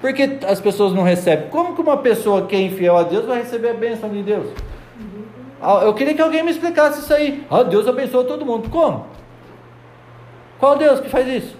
[0.00, 1.50] Porque as pessoas não recebem.
[1.50, 4.46] Como que uma pessoa que é infiel a Deus vai receber a bênção de Deus?
[5.60, 7.44] Ah, eu queria que alguém me explicasse isso aí.
[7.50, 8.70] Ah, Deus abençoa todo mundo.
[8.70, 9.04] Como?
[10.58, 11.54] Qual Deus que faz isso?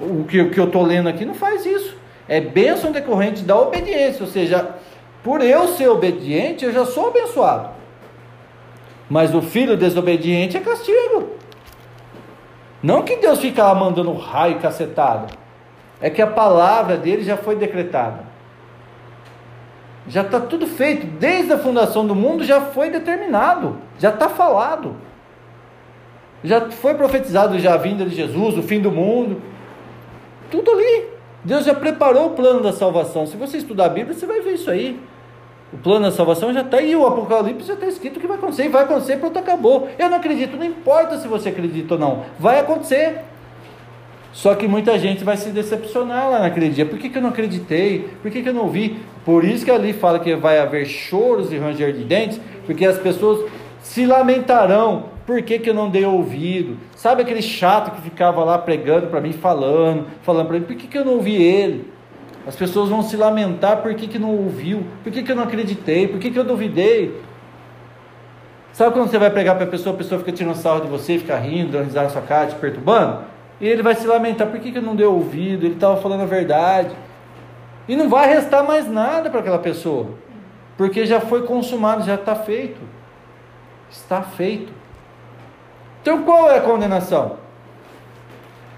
[0.00, 1.94] O que, o que eu estou lendo aqui não faz isso.
[2.26, 4.24] É bênção decorrente da obediência.
[4.24, 4.70] Ou seja,
[5.22, 7.71] por eu ser obediente, eu já sou abençoado.
[9.12, 11.32] Mas o filho desobediente é castigo.
[12.82, 15.34] Não que Deus fica lá mandando raio cacetado.
[16.00, 18.24] É que a palavra dele já foi decretada.
[20.08, 21.06] Já está tudo feito.
[21.06, 23.76] Desde a fundação do mundo já foi determinado.
[23.98, 24.96] Já está falado.
[26.42, 29.42] Já foi profetizado já a vinda de Jesus, o fim do mundo.
[30.50, 31.04] Tudo ali.
[31.44, 33.26] Deus já preparou o plano da salvação.
[33.26, 34.98] Se você estudar a Bíblia, você vai ver isso aí.
[35.72, 38.66] O plano da salvação já está aí, o Apocalipse já está escrito que vai acontecer,
[38.66, 39.88] e vai acontecer, pronto, acabou.
[39.98, 43.20] Eu não acredito, não importa se você acredita ou não, vai acontecer.
[44.32, 46.86] Só que muita gente vai se decepcionar lá naquele dia.
[46.86, 48.10] Por que, que eu não acreditei?
[48.22, 48.98] Por que, que eu não vi?
[49.24, 52.98] Por isso que ali fala que vai haver choros e ranger de dentes, porque as
[52.98, 53.50] pessoas
[53.80, 56.76] se lamentarão por que, que eu não dei ouvido?
[56.96, 60.88] Sabe aquele chato que ficava lá pregando para mim, falando, falando para mim, por que,
[60.88, 61.90] que eu não ouvi ele?
[62.46, 65.44] As pessoas vão se lamentar por que, que não ouviu, por que, que eu não
[65.44, 67.20] acreditei, por que, que eu duvidei.
[68.72, 71.18] Sabe quando você vai pregar para a pessoa, a pessoa fica tirando sarro de você,
[71.18, 73.24] fica rindo, dando risada na sua cara, te perturbando?
[73.60, 75.66] E ele vai se lamentar, por que, que não deu ouvido?
[75.66, 76.90] Ele estava falando a verdade.
[77.86, 80.10] E não vai restar mais nada para aquela pessoa,
[80.76, 82.80] porque já foi consumado, já está feito.
[83.90, 84.72] Está feito.
[86.00, 87.36] Então qual é a condenação?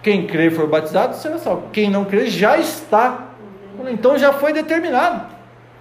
[0.03, 1.71] Quem e for batizado será salvo.
[1.73, 3.29] Quem não crer já está.
[3.91, 5.27] Então já foi determinado.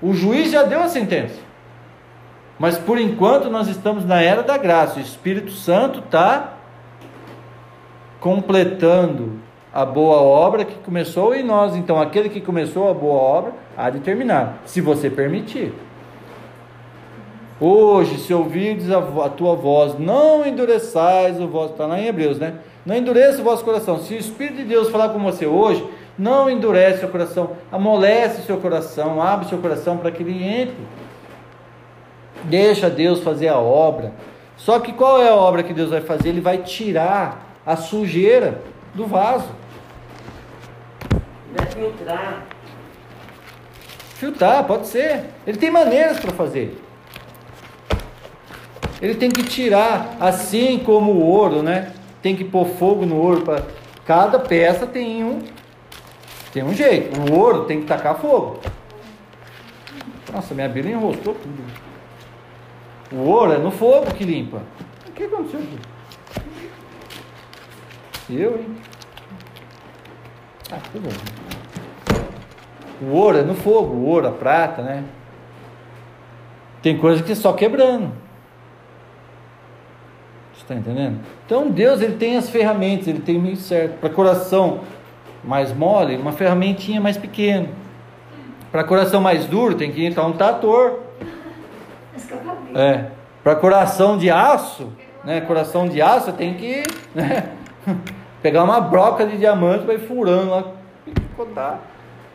[0.01, 1.39] O juiz já deu a sentença.
[2.59, 4.99] Mas por enquanto nós estamos na era da graça.
[4.99, 6.53] O Espírito Santo está
[8.19, 9.39] completando
[9.73, 11.75] a boa obra que começou em nós.
[11.75, 15.73] Então, aquele que começou a boa obra há de terminar, se você permitir.
[17.59, 21.73] Hoje, se ouvirdes a, tua voz, não endureçais o vosso.
[21.73, 22.55] Está lá em Hebreus, né?
[22.85, 23.99] Não endureça o vosso coração.
[23.99, 25.83] Se o Espírito de Deus falar com você hoje,
[26.17, 30.21] não endurece o seu coração, amolece o seu coração, abre o seu coração para que
[30.21, 30.77] ele entre.
[32.43, 34.13] Deixa Deus fazer a obra.
[34.57, 36.29] Só que qual é a obra que Deus vai fazer?
[36.29, 38.61] Ele vai tirar a sujeira
[38.93, 39.49] do vaso.
[41.55, 42.43] Vai filtrar.
[44.15, 45.25] Filtrar, pode ser.
[45.47, 46.77] Ele tem maneiras para fazer.
[49.01, 51.91] Ele tem que tirar, assim como o ouro, né?
[52.21, 53.63] Tem que pôr fogo no ouro para
[54.05, 55.41] cada peça tem um
[56.53, 57.19] tem um jeito.
[57.19, 58.59] O ouro tem que tacar fogo.
[60.31, 61.63] Nossa, minha Bíblia enroscou tudo.
[63.11, 64.61] O ouro é no fogo que limpa.
[65.07, 65.79] O que aconteceu aqui?
[68.29, 68.77] Eu, hein?
[70.71, 71.13] Ah, tudo bem.
[73.01, 75.03] O ouro é no fogo, o ouro, a prata, né?
[76.81, 78.11] Tem coisa que é só quebrando.
[80.53, 81.19] Você está entendendo?
[81.45, 83.99] Então Deus ele tem as ferramentas, ele tem o meio certo.
[83.99, 84.81] Para coração
[85.43, 87.69] mais mole, uma ferramentinha mais pequena.
[88.71, 90.99] Para coração mais duro, tem que entrar um trator.
[92.75, 93.05] É.
[93.43, 94.91] Para coração de aço,
[95.23, 95.41] né?
[95.41, 96.83] Coração de aço tem que
[97.13, 97.49] né?
[98.41, 100.63] pegar uma broca de diamante para ir furando lá,
[101.05, 101.79] picotar.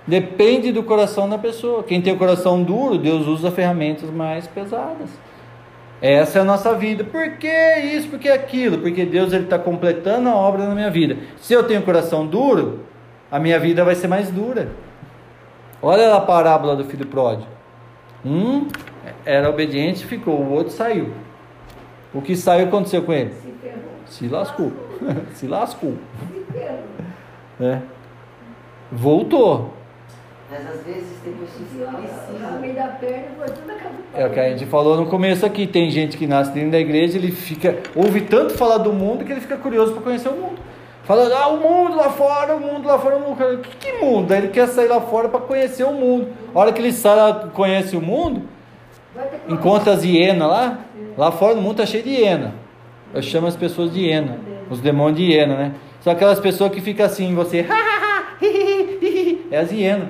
[0.07, 1.83] Depende do coração da pessoa.
[1.83, 5.11] Quem tem o coração duro, Deus usa ferramentas mais pesadas.
[6.01, 7.05] Essa é a nossa vida.
[7.05, 8.09] Por que isso?
[8.09, 8.79] Por que aquilo?
[8.79, 11.17] Porque Deus está completando a obra na minha vida.
[11.41, 12.81] Se eu tenho coração duro,
[13.31, 14.69] a minha vida vai ser mais dura.
[15.83, 17.49] Olha a parábola do filho pródigo.
[18.25, 18.67] Um
[19.25, 21.13] era obediente, ficou, o outro saiu.
[22.13, 23.33] O que saiu aconteceu com ele?
[23.33, 23.83] Se ferrou.
[24.07, 24.73] Se lascou.
[25.35, 25.95] Se lascou.
[26.33, 26.85] Se ferrou.
[27.59, 27.83] né?
[28.91, 29.75] Voltou.
[30.51, 32.49] Mas às vezes tem pessoas que precisam.
[34.15, 35.67] É o que a gente falou no começo aqui.
[35.67, 39.31] Tem gente que nasce dentro da igreja, ele fica, ouve tanto falar do mundo que
[39.31, 40.59] ele fica curioso para conhecer o mundo.
[41.09, 43.63] Fala, ah, o mundo lá fora, o mundo lá fora, o mundo.
[43.63, 44.31] Que, que mundo?
[44.31, 46.29] Ele quer sair lá fora para conhecer o mundo.
[46.55, 48.43] A hora que ele sai lá, conhece o mundo,
[49.49, 50.81] encontra as hienas lá.
[51.17, 52.55] Lá fora no mundo tá cheio de hiena.
[53.15, 54.39] Eu chamo as pessoas de hiena.
[54.69, 55.73] Os demônios de hiena, né?
[56.03, 57.65] São aquelas pessoas que ficam assim, você.
[59.51, 60.09] É as hienas.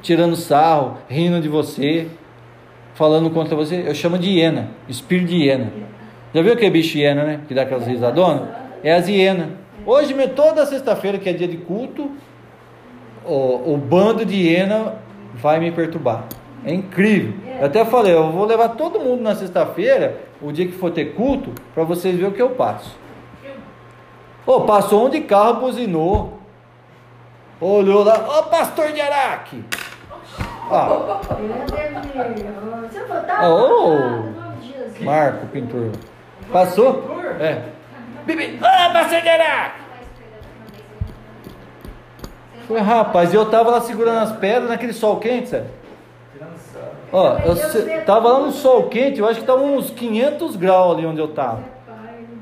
[0.00, 2.08] Tirando sarro, rindo de você,
[2.94, 3.84] falando contra você.
[3.86, 4.70] Eu chamo de hiena.
[4.88, 5.70] Espírito de hiena.
[6.32, 7.40] Já viu aquele bicho hiena, né?
[7.46, 8.48] Que dá aquelas risadonas?
[8.82, 9.63] É as hienas.
[9.86, 12.10] Hoje, toda sexta-feira, que é dia de culto,
[13.24, 14.96] o, o bando de hiena
[15.34, 16.24] vai me perturbar.
[16.64, 17.34] É incrível.
[17.60, 21.14] Eu até falei, eu vou levar todo mundo na sexta-feira, o dia que for ter
[21.14, 22.96] culto, para vocês verem o que eu passo.
[24.46, 26.38] Ô, passou um de carro, buzinou.
[27.60, 29.64] Olhou lá, ô pastor de Araque.
[30.70, 32.06] Ah, Você não
[34.62, 35.00] Jesus.
[35.00, 35.90] Marco, pintor.
[36.52, 37.20] Passou?
[37.40, 37.62] É.
[38.26, 39.84] Bibi, de Araque.
[42.66, 45.66] Foi, rapaz, e eu tava lá segurando as pedras naquele sol quente, sabe?
[47.12, 50.96] Ó, eu se- tava lá no sol quente, eu acho que tava uns 500 graus
[50.96, 51.62] ali onde eu tava.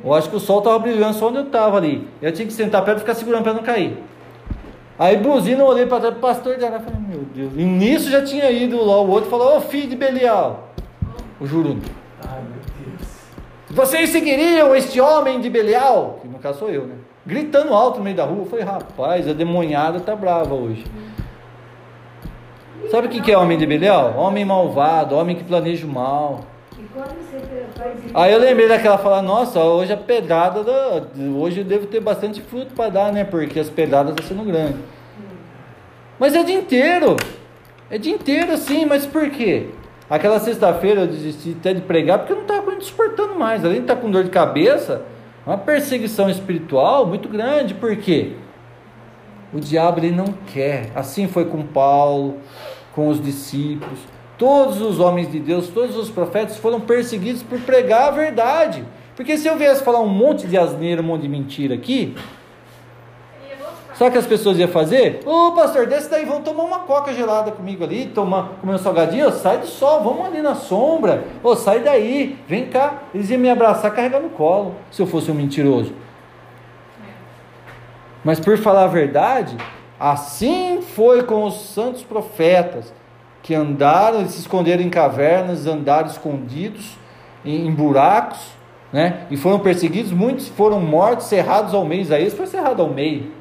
[0.05, 2.09] Eu acho que o sol tava brilhando só onde eu tava ali.
[2.21, 3.99] Eu tinha que sentar perto e ficar segurando pra não cair.
[4.99, 7.53] Aí buzina, eu olhei pra trás, pastor de Araque, falei, meu Deus.
[7.57, 10.69] E nisso já tinha ido lá o outro e falou, ô filho de Belial.
[11.41, 11.83] O Juruno.
[13.73, 16.19] Vocês seguiriam este homem de Belial?
[16.21, 16.95] Que no caso sou eu, né?
[17.25, 18.43] Gritando alto no meio da rua.
[18.43, 20.85] Eu falei, rapaz, a demonhada tá brava hoje.
[22.91, 24.15] Sabe o que que é homem de Belial?
[24.19, 26.41] Homem malvado, homem que planeja o mal.
[28.13, 31.07] Aí eu lembrei daquela fala, nossa, hoje a pedrada, da,
[31.39, 33.25] hoje eu devo ter bastante fruto para dar, né?
[33.25, 34.81] Porque as pedradas estão sendo grandes.
[36.19, 37.17] Mas é dia inteiro.
[37.89, 39.71] É dia inteiro assim, mas por quê?
[40.11, 43.65] Aquela sexta-feira eu desisti até de pregar porque eu não estava suportando mais.
[43.65, 45.03] Além de estar com dor de cabeça,
[45.47, 47.75] uma perseguição espiritual muito grande.
[47.75, 48.33] Por quê?
[49.53, 50.91] O diabo ele não quer.
[50.95, 52.39] Assim foi com Paulo,
[52.95, 53.99] com os discípulos.
[54.39, 58.85] Todos os homens de Deus, todos os profetas foram perseguidos por pregar a verdade.
[59.15, 62.15] Porque se eu viesse falar um monte de asneira, um monte de mentira aqui,
[63.95, 65.21] sabe o que as pessoas iam fazer?
[65.25, 69.29] Ô pastor, desce daí, vamos tomar uma coca gelada comigo ali, tomar, comer um salgadinho,
[69.29, 73.03] Ô, sai do sol, vamos ali na sombra, Ô, sai daí, vem cá.
[73.15, 75.93] Eles iam me abraçar, carregar no colo, se eu fosse um mentiroso.
[78.25, 79.57] Mas por falar a verdade,
[79.99, 82.93] assim foi com os santos profetas
[83.43, 86.97] que andaram, eles se esconderam em cavernas, andaram escondidos
[87.45, 88.39] em, em buracos,
[88.93, 89.27] né?
[89.31, 92.03] E foram perseguidos, muitos foram mortos, cerrados ao meio.
[92.03, 93.33] Isaías foi cerrado ao meio.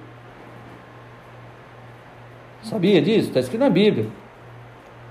[2.63, 3.29] Sabia disso?
[3.29, 4.07] Está escrito na Bíblia.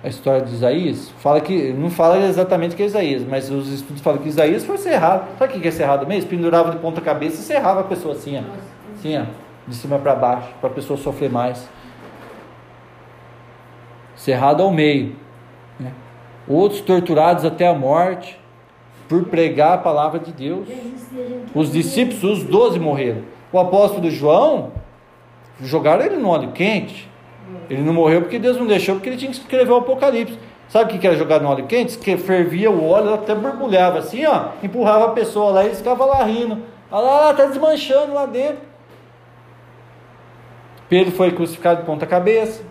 [0.02, 4.01] A história de Isaías fala que não fala exatamente que é Isaías, mas os estudos
[4.01, 5.28] falam que Isaías foi cerrado.
[5.39, 6.31] Sabe o que é cerrado mesmo?
[6.31, 8.43] Pendurava de ponta cabeça e cerrava a pessoa assim, ó.
[8.94, 9.24] Assim, ó,
[9.68, 11.68] de cima para baixo, para a pessoa sofrer mais.
[14.16, 15.16] Cerrado ao meio.
[15.78, 15.93] Né?
[16.48, 18.40] Outros torturados até a morte
[19.06, 20.66] por pregar a palavra de Deus.
[21.55, 23.22] Os discípulos, os doze morreram.
[23.52, 24.72] O apóstolo João,
[25.60, 27.10] jogaram ele no óleo quente.
[27.68, 30.39] Ele não morreu porque Deus não deixou, porque ele tinha que escrever o Apocalipse.
[30.68, 31.98] Sabe o que era jogado no óleo quente?
[31.98, 36.06] Que fervia o óleo, até borbulhava assim, ó, empurrava a pessoa lá e eles ficavam
[36.06, 36.62] lá rindo.
[36.90, 38.70] Olha lá, está desmanchando lá dentro.
[40.89, 42.62] Pedro foi crucificado de ponta cabeça.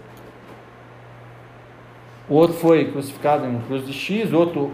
[2.30, 4.72] O outro foi crucificado em cruz de X, outro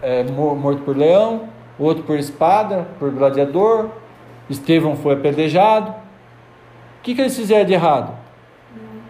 [0.00, 1.48] é, morto por leão,
[1.78, 3.88] outro por espada, por gladiador.
[4.50, 5.90] Estevão foi apedrejado.
[5.90, 8.21] O que, que eles fizeram de errado?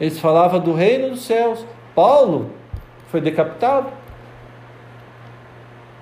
[0.03, 1.65] Eles falavam do reino dos céus.
[1.95, 2.51] Paulo
[3.07, 3.89] foi decapitado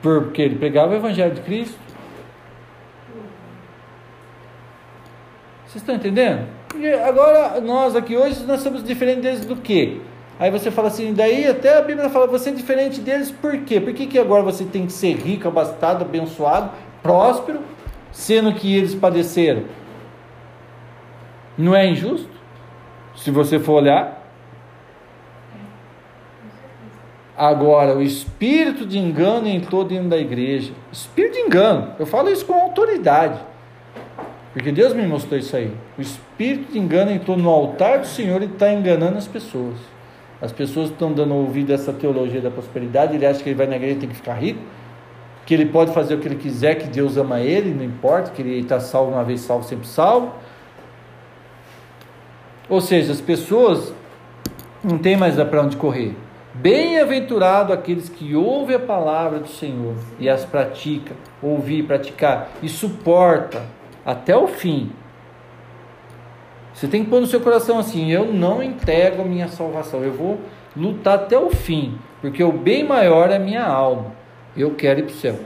[0.01, 1.79] porque ele pregava o evangelho de Cristo.
[5.67, 6.49] Vocês estão entendendo?
[6.79, 10.01] E agora nós aqui hoje nós somos diferentes deles do que?
[10.39, 13.79] Aí você fala assim, daí até a Bíblia fala, você é diferente deles por quê?
[13.79, 16.71] Por que, que agora você tem que ser rico, abastado, abençoado,
[17.03, 17.61] próspero,
[18.11, 19.65] sendo que eles padeceram?
[21.59, 22.40] Não é injusto?
[23.17, 24.19] Se você for olhar.
[27.37, 30.73] Agora, o espírito de engano entrou dentro da igreja.
[30.93, 31.93] Espírito de engano.
[31.99, 33.41] Eu falo isso com autoridade.
[34.53, 35.73] Porque Deus me mostrou isso aí.
[35.97, 39.77] O espírito de engano entrou no altar do Senhor e está enganando as pessoas.
[40.41, 43.15] As pessoas estão dando ouvido a essa teologia da prosperidade.
[43.15, 44.61] Ele acha que ele vai na igreja e tem que ficar rico.
[45.47, 48.43] Que ele pode fazer o que ele quiser, que Deus ama ele, não importa, que
[48.43, 50.33] ele está salvo uma vez salvo, sempre salvo
[52.71, 53.93] ou seja, as pessoas
[54.83, 56.15] não têm mais para onde correr.
[56.55, 63.63] Bem-aventurado aqueles que ouvem a palavra do Senhor e as praticam, ouvir, praticar e suporta
[64.07, 64.91] até o fim.
[66.73, 70.13] Você tem que pôr no seu coração assim: eu não entrego a minha salvação, eu
[70.13, 70.41] vou
[70.77, 74.13] lutar até o fim, porque o bem maior é a minha alma.
[74.57, 75.37] Eu quero ir para o céu,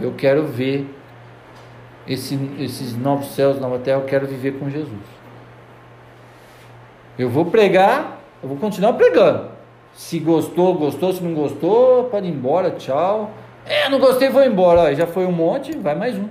[0.00, 0.88] eu quero ver
[2.06, 5.17] esse, esses novos céus, nova terra, eu quero viver com Jesus.
[7.18, 9.48] Eu vou pregar, eu vou continuar pregando.
[9.92, 11.12] Se gostou, gostou.
[11.12, 13.32] Se não gostou, pode ir embora, tchau.
[13.66, 14.94] É, não gostei, vou embora.
[14.94, 16.28] já foi um monte, vai mais um.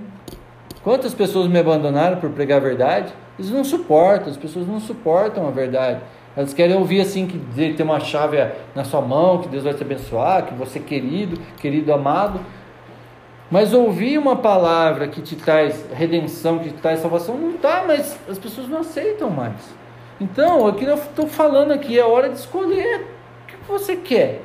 [0.82, 3.12] Quantas pessoas me abandonaram por pregar a verdade?
[3.38, 6.00] Eles não suportam, as pessoas não suportam a verdade.
[6.34, 7.38] Elas querem ouvir assim que
[7.74, 8.38] tem uma chave
[8.74, 12.40] na sua mão, que Deus vai te abençoar, que você é querido, querido amado.
[13.50, 18.18] Mas ouvir uma palavra que te traz redenção, que te traz salvação, não dá, mas
[18.26, 19.76] as pessoas não aceitam mais.
[20.20, 23.06] Então, o que eu estou falando aqui é hora de escolher
[23.44, 24.42] o que você quer.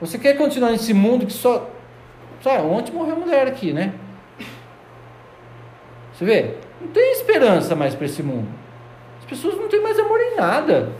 [0.00, 1.70] Você quer continuar nesse mundo que só.
[2.42, 3.94] Sabe, ontem morreu mulher aqui, né?
[6.12, 6.54] Você vê?
[6.80, 8.48] Não tem esperança mais para esse mundo.
[9.18, 10.92] As pessoas não têm mais amor em nada.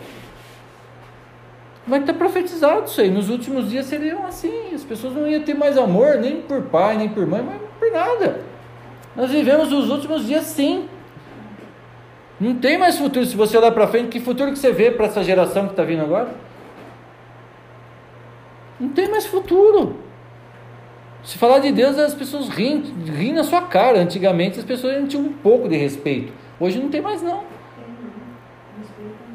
[1.86, 3.10] Mas está profetizado isso aí.
[3.10, 4.74] Nos últimos dias seriam assim.
[4.74, 7.90] As pessoas não iam ter mais amor, nem por pai, nem por mãe, mas por
[7.93, 8.40] nada.
[9.14, 10.89] Nós vivemos os últimos dias sim.
[12.38, 13.24] Não tem mais futuro.
[13.24, 15.82] Se você olhar para frente, que futuro que você vê para essa geração que está
[15.82, 16.34] vindo agora?
[18.78, 19.96] Não tem mais futuro.
[21.24, 23.98] Se falar de Deus, as pessoas riem, riem na sua cara.
[23.98, 26.32] Antigamente as pessoas tinham um pouco de respeito.
[26.60, 27.42] Hoje não tem mais não.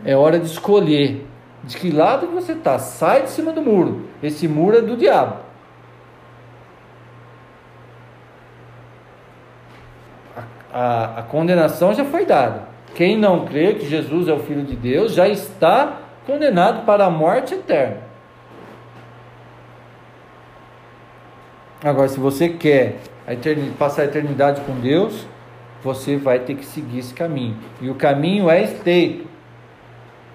[0.06, 1.28] É hora de escolher
[1.64, 2.80] de que lado você está.
[2.80, 4.08] Sai de cima do muro.
[4.22, 5.38] Esse muro é do diabo.
[10.36, 12.71] A, a, a condenação já foi dada.
[12.96, 17.10] Quem não crê que Jesus é o Filho de Deus já está condenado para a
[17.10, 17.98] morte eterna.
[21.84, 23.32] Agora, se você quer a
[23.78, 25.26] passar a eternidade com Deus,
[25.84, 27.56] você vai ter que seguir esse caminho.
[27.82, 29.26] E o caminho é estreito.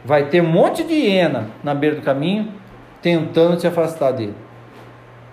[0.04, 2.52] Vai ter um monte de hiena na beira do caminho
[3.00, 4.34] tentando te afastar dele.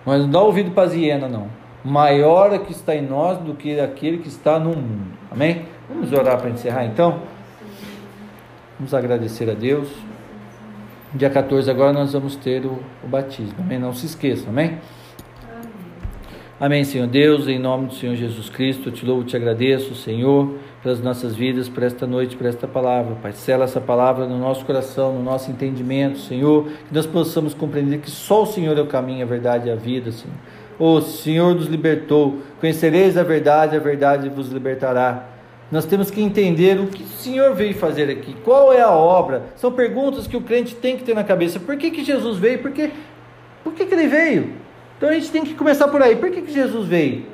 [0.05, 1.47] Mas não dá ouvido para as hienas, não.
[1.83, 5.17] Maior é que está em nós do que aquele que está no mundo.
[5.31, 5.65] Amém?
[5.89, 7.21] Vamos orar para encerrar então?
[8.79, 9.89] Vamos agradecer a Deus.
[11.13, 13.55] Dia 14 agora nós vamos ter o, o batismo.
[13.59, 13.77] Amém?
[13.77, 14.79] Não se esqueçam, amém?
[16.59, 20.55] Amém, Senhor Deus, em nome do Senhor Jesus Cristo, eu te louvo te agradeço, Senhor,
[20.81, 23.15] pelas nossas vidas, por esta noite, por esta palavra.
[23.15, 27.97] Pai, sela essa palavra no nosso coração, no nosso entendimento, Senhor, que nós possamos compreender
[27.97, 30.37] que só o Senhor é o caminho, a verdade e a vida, Senhor.
[30.79, 32.37] O Senhor nos libertou.
[32.61, 35.32] Conhecereis a verdade, a verdade vos libertará.
[35.73, 38.35] Nós temos que entender o que o Senhor veio fazer aqui.
[38.43, 39.45] Qual é a obra?
[39.55, 41.59] São perguntas que o crente tem que ter na cabeça.
[41.59, 42.59] Por que, que Jesus veio?
[42.59, 42.91] Por, que,
[43.63, 44.51] por que, que ele veio?
[44.95, 46.15] Então a gente tem que começar por aí.
[46.15, 47.25] Por que, que Jesus veio?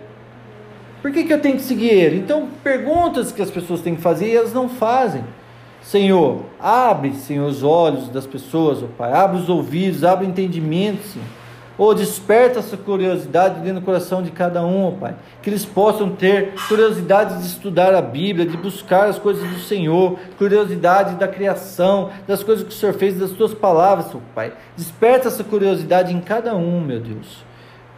[1.01, 2.15] Por que, que eu tenho que seguir ele?
[2.15, 5.21] Então, perguntas que as pessoas têm que fazer e elas não fazem.
[5.81, 9.11] Senhor, abre, Senhor, os olhos das pessoas, ó Pai.
[9.11, 11.27] Abre os ouvidos, abre o entendimento, Senhor.
[11.79, 15.15] Ou desperta essa curiosidade dentro do coração de cada um, ó Pai.
[15.41, 20.19] Que eles possam ter curiosidade de estudar a Bíblia, de buscar as coisas do Senhor,
[20.37, 24.51] curiosidade da criação, das coisas que o Senhor fez, das tuas palavras, ó Pai.
[24.75, 27.45] Desperta essa curiosidade em cada um, meu Deus.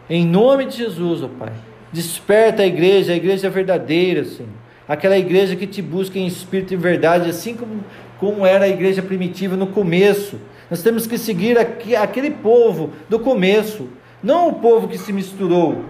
[0.08, 1.52] Em nome de Jesus, ó Pai.
[1.91, 4.62] Desperta a igreja, a igreja verdadeira, Senhor.
[4.88, 7.84] Aquela igreja que te busca em espírito e verdade, assim como,
[8.20, 10.38] como era a igreja primitiva no começo.
[10.72, 13.89] Nós temos que seguir aquele povo do começo,
[14.23, 15.84] não o povo que se misturou,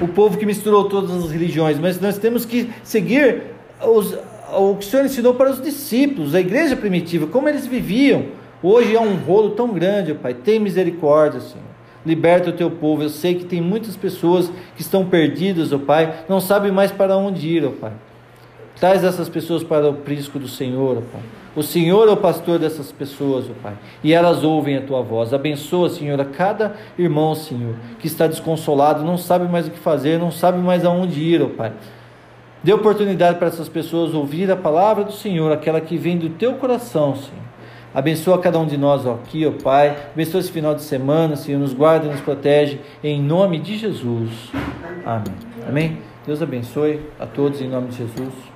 [0.00, 3.42] o povo que misturou todas as religiões, mas nós temos que seguir
[3.82, 4.16] os,
[4.52, 8.26] o que o Senhor ensinou para os discípulos, a igreja primitiva, como eles viviam.
[8.62, 10.32] Hoje é um rolo tão grande, Pai.
[10.32, 11.64] Tem misericórdia, Senhor.
[12.06, 13.02] Liberta o teu povo.
[13.02, 17.16] Eu sei que tem muitas pessoas que estão perdidas, ó Pai, não sabem mais para
[17.16, 17.92] onde ir, ó Pai.
[18.78, 21.43] Traz essas pessoas para o prisco do Senhor, ó Pai.
[21.56, 23.74] O Senhor é o pastor dessas pessoas, ó Pai.
[24.02, 25.32] E elas ouvem a tua voz.
[25.32, 30.18] Abençoa, Senhor, a cada irmão, Senhor, que está desconsolado, não sabe mais o que fazer,
[30.18, 31.72] não sabe mais aonde ir, ó Pai.
[32.62, 36.54] Dê oportunidade para essas pessoas ouvir a palavra do Senhor, aquela que vem do teu
[36.54, 37.44] coração, Senhor.
[37.94, 39.96] Abençoa cada um de nós aqui, ó Pai.
[40.12, 41.60] Abençoa esse final de semana, Senhor.
[41.60, 42.80] Nos guarda e nos protege.
[43.04, 44.50] Em nome de Jesus.
[45.06, 45.34] Amém.
[45.68, 45.98] Amém.
[46.26, 48.53] Deus abençoe a todos em nome de Jesus.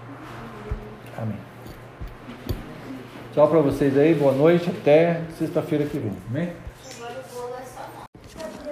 [3.38, 4.16] Tchau para vocês aí.
[4.16, 4.68] Boa noite.
[4.68, 6.12] Até sexta-feira que vem.
[6.28, 6.52] Amém?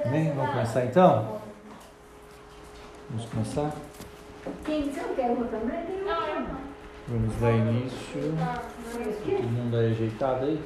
[0.03, 0.09] É.
[0.09, 0.33] Amém?
[0.35, 1.39] Vamos começar então?
[3.09, 3.73] Vamos começar?
[4.65, 5.85] Quem você não quer uma também?
[7.07, 8.35] Vamos dar início.
[9.25, 10.61] Todo mundo aí ajeitado aí?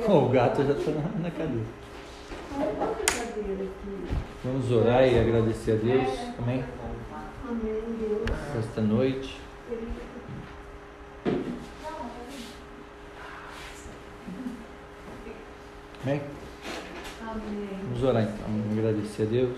[0.08, 1.66] O gato já está na, na cadeira.
[2.56, 4.06] Aqui.
[4.42, 6.18] Vamos orar e agradecer a Deus.
[6.40, 6.64] Amém?
[7.48, 8.24] Amém, Deus.
[8.58, 9.40] Esta noite.
[16.06, 16.20] Amém?
[17.20, 17.68] Amém.
[17.82, 18.46] Vamos orar então.
[18.46, 19.56] Vamos agradecer a Deus.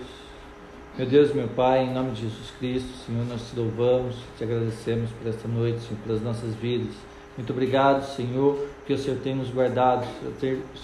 [0.97, 5.11] Meu Deus, meu Pai, em nome de Jesus Cristo, Senhor, nós te louvamos, te agradecemos
[5.11, 6.95] por esta noite, Senhor, pelas nossas vidas.
[7.37, 10.39] Muito obrigado, Senhor, que o Senhor tem nos guardado, o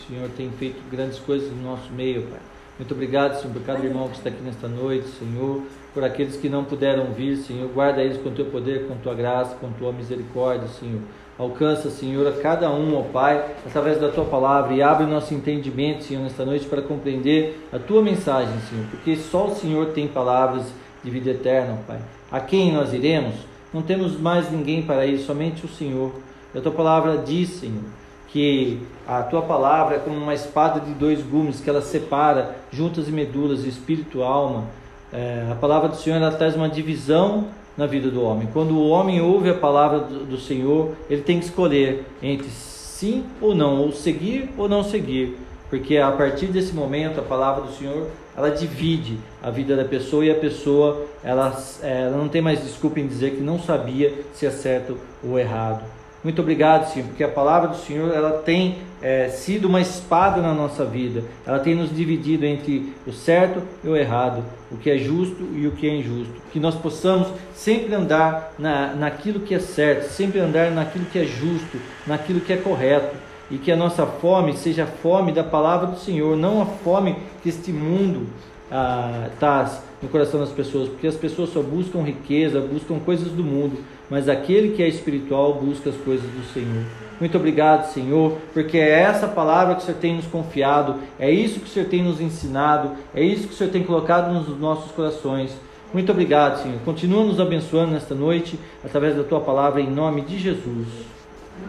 [0.08, 2.40] Senhor tem feito grandes coisas no nosso meio, Pai.
[2.78, 5.64] Muito obrigado, Senhor, por cada irmão que está aqui nesta noite, Senhor,
[5.96, 7.68] por aqueles que não puderam vir, Senhor.
[7.70, 11.02] Guarda eles com teu poder, com tua graça, com tua misericórdia, Senhor.
[11.38, 16.06] Alcança, Senhor, a cada um, ó Pai, através da tua palavra e abre nosso entendimento,
[16.06, 20.66] Senhor, nesta noite para compreender a tua mensagem, Senhor, porque só o Senhor tem palavras
[21.04, 22.00] de vida eterna, ó Pai.
[22.32, 23.36] A quem nós iremos?
[23.74, 26.14] Não temos mais ninguém para ir, somente o Senhor.
[26.54, 27.84] E a tua palavra diz, Senhor,
[28.30, 33.10] que a tua palavra é como uma espada de dois gumes que ela separa juntas
[33.10, 34.66] e medulas, espírito e alma.
[35.12, 38.48] É, a palavra do Senhor ela traz uma divisão na vida do homem.
[38.54, 43.54] Quando o homem ouve a palavra do, Senhor, ele tem que escolher entre sim ou
[43.54, 45.38] não, ou seguir ou não seguir,
[45.70, 48.08] porque a partir desse momento a palavra do Senhor
[48.38, 53.00] ela divide a vida da pessoa e a pessoa ela, ela não tem mais desculpa
[53.00, 55.84] em dizer que não sabia se é certo ou errado.
[56.26, 60.56] Muito obrigado, Senhor, porque a palavra do Senhor ela tem é, sido uma espada na
[60.56, 61.24] nossa vida.
[61.46, 65.68] Ela tem nos dividido entre o certo e o errado, o que é justo e
[65.68, 66.34] o que é injusto.
[66.52, 71.26] Que nós possamos sempre andar na, naquilo que é certo, sempre andar naquilo que é
[71.26, 71.78] justo,
[72.08, 73.16] naquilo que é correto.
[73.52, 77.18] E que a nossa fome seja a fome da palavra do Senhor, não a fome
[77.44, 78.26] que este mundo
[78.72, 83.44] ah, traz no coração das pessoas, porque as pessoas só buscam riqueza, buscam coisas do
[83.44, 83.78] mundo,
[84.10, 86.84] mas aquele que é espiritual busca as coisas do Senhor.
[87.20, 91.60] Muito obrigado, Senhor, porque é essa palavra que o Senhor tem nos confiado, é isso
[91.60, 94.92] que o Senhor tem nos ensinado, é isso que o Senhor tem colocado nos nossos
[94.92, 95.52] corações.
[95.94, 96.78] Muito obrigado, Senhor.
[96.84, 100.88] Continua nos abençoando nesta noite, através da tua palavra, em nome de Jesus.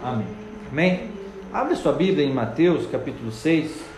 [0.03, 0.27] Amém.
[0.73, 1.11] Amém?
[1.53, 3.96] Abre sua Bíblia em Mateus, capítulo 6.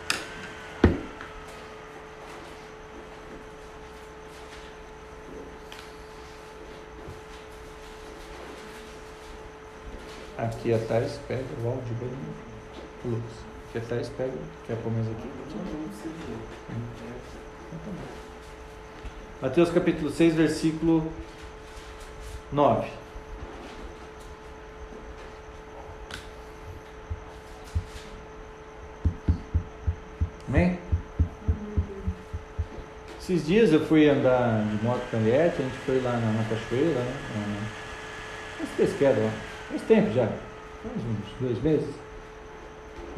[10.39, 12.11] Aqui atrás pega o áudio bem.
[13.05, 13.25] Lucas.
[13.69, 14.33] Aqui atrás pega.
[14.69, 15.29] Quer pôr mais aqui?
[19.43, 21.13] Mateus capítulo 6, versículo
[22.53, 22.89] 9.
[30.47, 30.79] Amém?
[33.21, 36.33] Esses dias eu fui andar de moto com a Eliette, a gente foi lá na,
[36.33, 37.15] na cachoeira, né?
[37.35, 39.48] Na, nas pesquedas lá.
[39.69, 41.95] Faz tempo já, faz uns dois meses.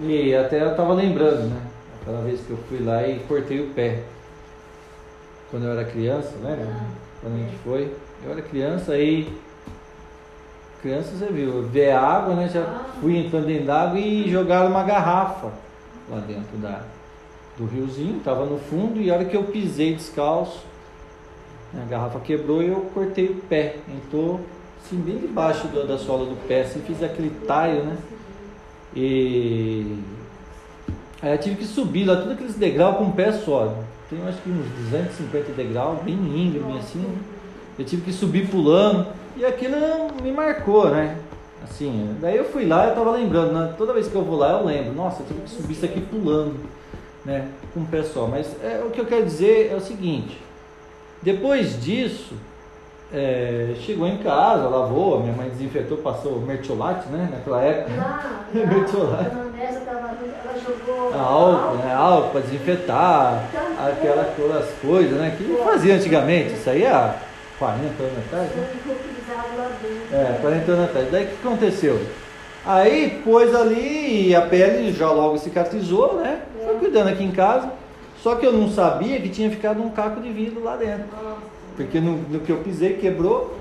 [0.01, 1.61] E até eu tava lembrando, né?
[2.01, 4.03] Aquela vez que eu fui lá e cortei o pé.
[5.51, 6.67] Quando eu era criança, lembra?
[7.21, 7.95] Quando a gente foi.
[8.25, 9.33] Eu era criança aí.
[10.81, 12.49] Criança você viu, ver água, né?
[12.49, 12.65] Já
[13.01, 15.53] fui entrando dentro d'água e jogaram uma garrafa
[16.09, 16.83] lá dentro da,
[17.59, 20.65] do riozinho, tava no fundo, e a hora que eu pisei descalço,
[21.75, 23.77] a garrafa quebrou e eu cortei o pé.
[23.89, 24.41] Entrou
[24.85, 27.97] assim, bem debaixo do- da sola do pé, assim, fiz aquele taio, né?
[28.95, 29.97] E
[31.23, 33.75] aí eu tive que subir lá, todos aqueles degraus com o pé só.
[34.09, 37.05] Tem acho que uns 250 degraus, bem íngreme assim.
[37.79, 39.77] Eu tive que subir pulando e aquilo
[40.23, 41.17] me marcou, né?
[41.63, 43.75] Assim, daí eu fui lá e eu tava lembrando, né?
[43.79, 46.01] toda vez que eu vou lá eu lembro, nossa, eu tive que subir isso aqui
[46.01, 46.57] pulando,
[47.25, 47.49] né?
[47.73, 48.27] Com o pé só.
[48.27, 50.37] Mas é, o que eu quero dizer é o seguinte,
[51.23, 52.35] depois disso,
[53.13, 57.29] é, chegou em casa, lavou, minha mãe desinfetou, passou mertiolate, né?
[57.31, 57.91] Naquela época.
[57.99, 59.35] Lá, Bertolatti.
[59.37, 61.95] a Andressa tava, ela jogou A álcool, né?
[61.95, 63.45] Álcool para desinfetar,
[63.79, 65.35] aquela- aquelas coisas, né?
[65.37, 67.15] Que fazia antigamente, isso aí há
[67.59, 68.67] 40 anos atrás, né?
[70.13, 71.11] É, 40 anos atrás.
[71.11, 72.01] Daí o que aconteceu?
[72.65, 76.41] Aí pôs ali e a pele já logo cicatrizou, né?
[76.65, 77.71] Foi cuidando aqui em casa.
[78.23, 81.05] Só que eu não sabia que tinha ficado um caco de vidro lá dentro.
[81.85, 83.57] Porque no, no que eu pisei quebrou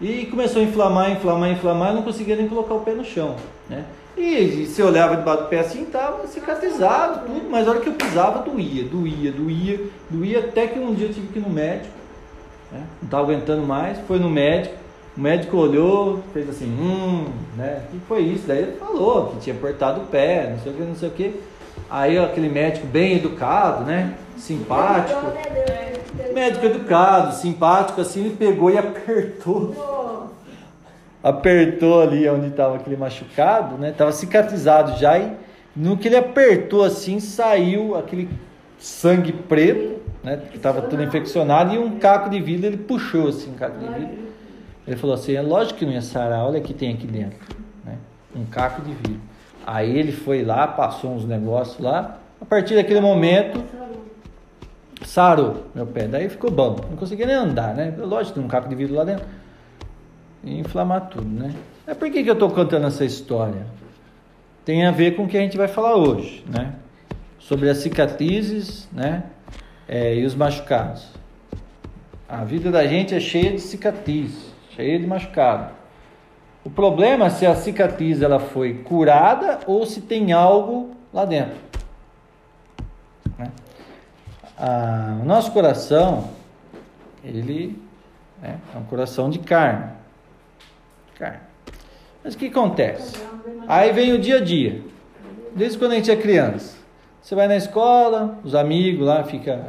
[0.00, 3.36] e começou a inflamar, inflamar, inflamar, eu não conseguia nem colocar o pé no chão,
[3.68, 3.84] né?
[4.16, 7.92] E se olhava debaixo do pé assim, tava cicatrizado, tudo, mas a hora que eu
[7.92, 9.80] pisava doía, doía, doía,
[10.10, 11.94] doía, até que um dia eu tive que ir no médico,
[12.72, 12.82] né?
[13.00, 14.74] não estava aguentando mais, foi no médico,
[15.16, 17.26] o médico olhou, fez assim, hum,
[17.56, 17.82] né?
[17.86, 18.44] O que foi isso?
[18.46, 21.12] Daí ele falou que tinha cortado o pé, não sei o que, não sei o
[21.12, 21.40] que.
[21.90, 24.14] Aí aquele médico bem educado, né?
[24.36, 25.26] Simpático.
[26.32, 30.30] Médico educado, simpático, assim, ele pegou e apertou.
[31.22, 33.92] Apertou ali onde estava aquele machucado, né?
[33.92, 35.32] Tava cicatrizado já e
[35.74, 38.28] no que ele apertou assim, saiu aquele
[38.78, 40.40] sangue preto, né?
[40.50, 43.86] Que estava tudo infeccionado e um caco de vidro, ele puxou assim, um caco de
[43.86, 44.18] vidro.
[44.86, 47.38] Ele falou assim, é lógico que não ia sarar, olha o que tem aqui dentro,
[47.84, 47.96] né?
[48.34, 49.29] Um caco de vidro.
[49.72, 53.62] Aí ele foi lá, passou uns negócios lá, a partir daquele momento
[55.04, 56.08] sarou meu pé.
[56.08, 56.74] Daí ficou bom.
[56.90, 57.94] Não conseguia nem andar, né?
[57.96, 59.24] Lógico, tem um caco de vidro lá dentro.
[60.42, 61.54] E inflamar tudo, né?
[61.86, 63.64] É por que, que eu estou contando essa história?
[64.64, 66.74] Tem a ver com o que a gente vai falar hoje, né?
[67.38, 69.22] Sobre as cicatrizes, né?
[69.86, 71.06] É, e os machucados.
[72.28, 75.79] A vida da gente é cheia de cicatrizes, cheia de machucado.
[76.64, 81.56] O problema é se a cicatriz ela foi curada ou se tem algo lá dentro.
[83.38, 83.50] Né?
[84.58, 86.28] Ah, o nosso coração,
[87.24, 87.80] ele
[88.42, 89.90] né, é um coração de carne.
[91.14, 91.40] Carne.
[92.22, 93.16] Mas o que acontece?
[93.66, 94.82] Aí vem o dia a dia.
[95.56, 96.78] Desde quando a gente é criança.
[97.22, 99.66] Você vai na escola, os amigos lá ficam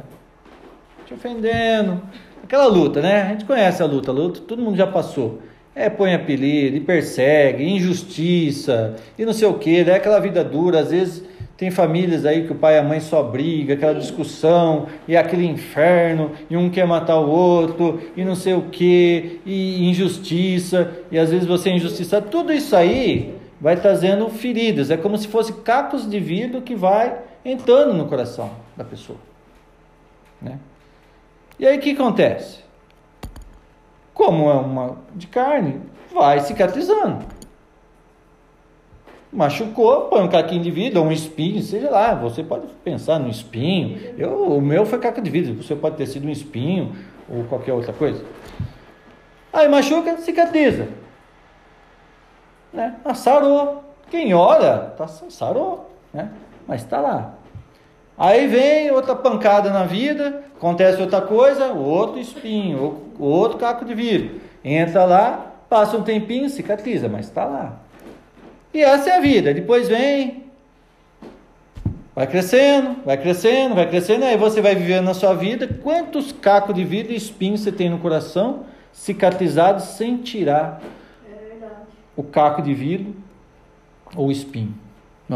[1.05, 2.01] te ofendendo.
[2.43, 3.23] Aquela luta, né?
[3.23, 5.41] A gente conhece a luta, a luta, todo mundo já passou.
[5.73, 10.79] É, põe apelido, e persegue, injustiça, e não sei o que, é aquela vida dura,
[10.79, 11.23] às vezes
[11.61, 15.45] tem famílias aí que o pai e a mãe só briga, aquela discussão, e aquele
[15.45, 21.19] inferno, e um quer matar o outro, e não sei o que, e injustiça, e
[21.19, 22.29] às vezes você é injustiçado.
[22.29, 27.15] Tudo isso aí vai trazendo feridas, é como se fosse cacos de vidro que vai
[27.45, 29.19] entrando no coração da pessoa.
[30.41, 30.57] Né?
[31.59, 32.59] E aí o que acontece?
[34.21, 35.81] Como é uma de carne,
[36.13, 37.25] vai cicatrizando.
[39.33, 42.13] Machucou, põe um caquinho de vidro, ou um espinho, seja lá.
[42.13, 43.99] Você pode pensar no espinho.
[44.19, 46.95] Eu, o meu foi caco de vidro, você pode ter sido um espinho
[47.27, 48.23] ou qualquer outra coisa.
[49.51, 50.87] Aí machuca, cicatriza.
[52.71, 52.97] Né?
[53.03, 53.83] Ah, sarou.
[54.11, 56.29] Quem olha, tá, sarou, né?
[56.67, 57.33] mas está lá.
[58.21, 64.39] Aí vem outra pancada na vida, acontece outra coisa, outro espinho, outro caco de vidro.
[64.63, 67.79] Entra lá, passa um tempinho, cicatriza, mas está lá.
[68.71, 69.51] E essa é a vida.
[69.55, 70.43] Depois vem,
[72.13, 75.67] vai crescendo, vai crescendo, vai crescendo, aí você vai vivendo na sua vida.
[75.81, 80.79] Quantos cacos de vidro e espinhos você tem no coração, cicatrizados sem tirar
[82.15, 83.15] o caco de vidro
[84.15, 84.75] ou o espinho?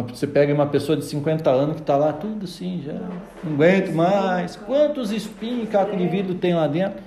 [0.01, 2.93] Você pega uma pessoa de 50 anos que está lá tudo assim, já
[3.43, 4.55] não aguento mais.
[4.55, 7.01] Quantos espinhos e caco de vidro tem lá dentro?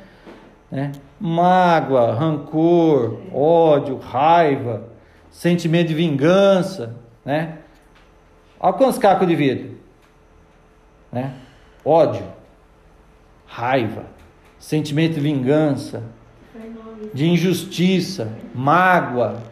[0.71, 0.93] Né?
[1.21, 4.89] Mágoa, rancor, ódio, raiva,
[5.31, 6.95] sentimento de vingança,
[7.25, 7.59] né?
[8.61, 9.77] Olha quantos cacos de vidro,
[11.13, 11.35] né?
[11.85, 12.25] Ódio,
[13.47, 14.05] raiva,
[14.59, 16.03] sentimento de vingança,
[17.15, 19.43] de injustiça, mágoa,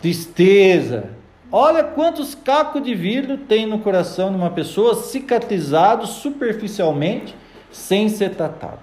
[0.00, 1.19] tristeza.
[1.52, 7.34] Olha quantos cacos de vidro tem no coração de uma pessoa cicatrizado superficialmente,
[7.70, 8.78] sem ser tratado.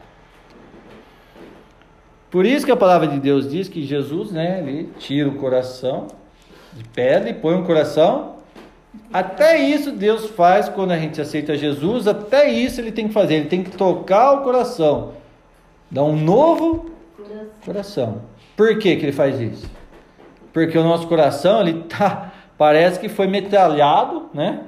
[2.29, 6.07] Por isso que a palavra de Deus diz que Jesus, né, ele tira o coração
[6.73, 8.35] de pedra e põe um coração.
[9.13, 13.35] Até isso Deus faz quando a gente aceita Jesus, até isso ele tem que fazer,
[13.35, 15.13] ele tem que tocar o coração,
[15.89, 16.91] dar um novo
[17.63, 18.21] coração.
[18.57, 19.69] Por que, que ele faz isso?
[20.51, 24.61] Porque o nosso coração, ele tá, parece que foi metralhado, né?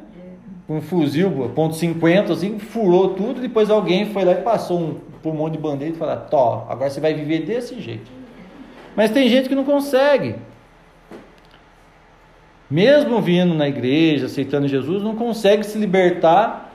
[0.67, 4.93] Um fuzil, ponto .50, assim, furou tudo, depois alguém foi lá e passou um
[5.23, 8.11] pulmão de bandeira e falou, tó, agora você vai viver desse jeito.
[8.95, 10.35] Mas tem gente que não consegue.
[12.69, 16.71] Mesmo vindo na igreja, aceitando Jesus, não consegue se libertar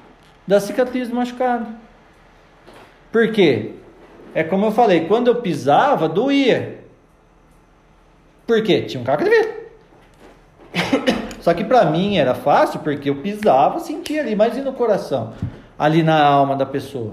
[0.47, 1.67] da cicatriz do machucado.
[3.13, 3.73] Por quê?
[4.35, 6.81] É como eu falei, quando eu pisava, doía.
[8.45, 8.83] Por quê?
[8.83, 9.64] Tinha um vidro.
[11.41, 15.33] Só que para mim era fácil porque eu pisava, sentia ali, mas e no coração?
[15.79, 17.13] Ali na alma da pessoa.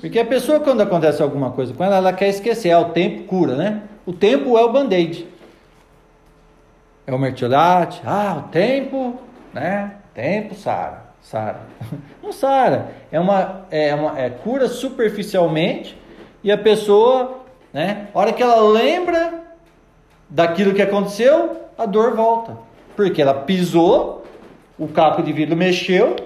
[0.00, 2.70] Porque a pessoa, quando acontece alguma coisa com ela, ela quer esquecer.
[2.70, 3.82] É o tempo cura, né?
[4.04, 5.28] O tempo é o band-aid.
[7.06, 8.02] É o mertiolate.
[8.04, 9.16] Ah, o tempo,
[9.54, 9.92] né?
[10.12, 11.04] Tempo sara.
[11.20, 11.60] Sara.
[12.20, 12.88] Não sara.
[13.12, 15.96] É uma, é uma é, cura superficialmente
[16.42, 17.42] e a pessoa,
[17.72, 18.08] né?
[18.12, 19.40] A hora que ela lembra
[20.28, 22.56] daquilo que aconteceu, a dor volta.
[22.96, 24.24] Porque ela pisou,
[24.78, 26.16] o caco de vidro mexeu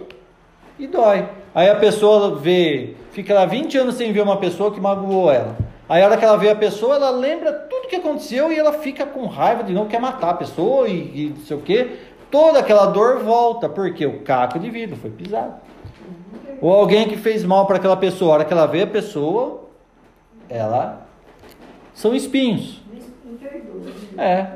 [0.79, 1.29] e dói.
[1.55, 5.57] Aí a pessoa vê, fica lá 20 anos sem ver uma pessoa que magoou ela.
[5.89, 8.73] Aí a hora que ela vê a pessoa, ela lembra tudo que aconteceu e ela
[8.73, 11.97] fica com raiva de novo, quer matar a pessoa e, e não sei o que.
[12.31, 15.55] Toda aquela dor volta, porque o caco de vidro foi pisado.
[16.61, 19.65] Ou alguém que fez mal para aquela pessoa, a hora que ela vê a pessoa,
[20.49, 21.07] ela
[21.95, 22.83] são espinhos.
[24.19, 24.47] É.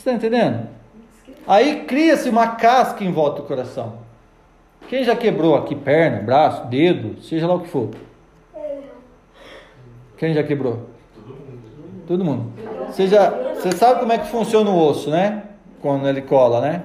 [0.00, 0.66] Você está entendendo?
[1.46, 3.98] Aí cria-se uma casca em volta do coração.
[4.88, 7.90] Quem já quebrou aqui perna, braço, dedo, seja lá o que for?
[10.16, 10.86] Quem já quebrou?
[12.06, 12.50] Todo mundo.
[12.86, 15.42] Você, já, você sabe como é que funciona o osso, né?
[15.82, 16.82] Quando ele cola, né?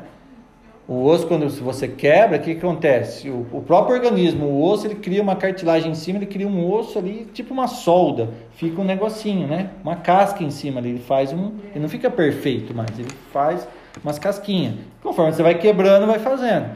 [0.88, 3.28] O osso, quando você quebra, o que acontece?
[3.28, 6.72] O, o, próprio organismo, o osso, ele cria uma cartilagem em cima, ele cria um
[6.72, 8.30] osso ali, tipo uma solda.
[8.52, 9.72] Fica um negocinho, né?
[9.84, 10.90] Uma casca em cima ali.
[10.90, 11.53] Ele faz um.
[11.72, 13.68] Ele não fica perfeito mais, ele faz
[14.03, 14.76] umas casquinhas.
[15.02, 16.70] Conforme você vai quebrando, vai fazendo.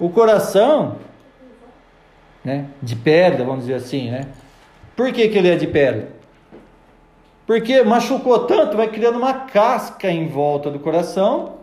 [0.00, 0.96] O coração,
[2.44, 2.66] né?
[2.82, 4.22] De pedra, vamos dizer assim, né?
[4.96, 6.08] Por que, que ele é de pedra?
[7.46, 11.55] Porque machucou tanto, vai criando uma casca em volta do coração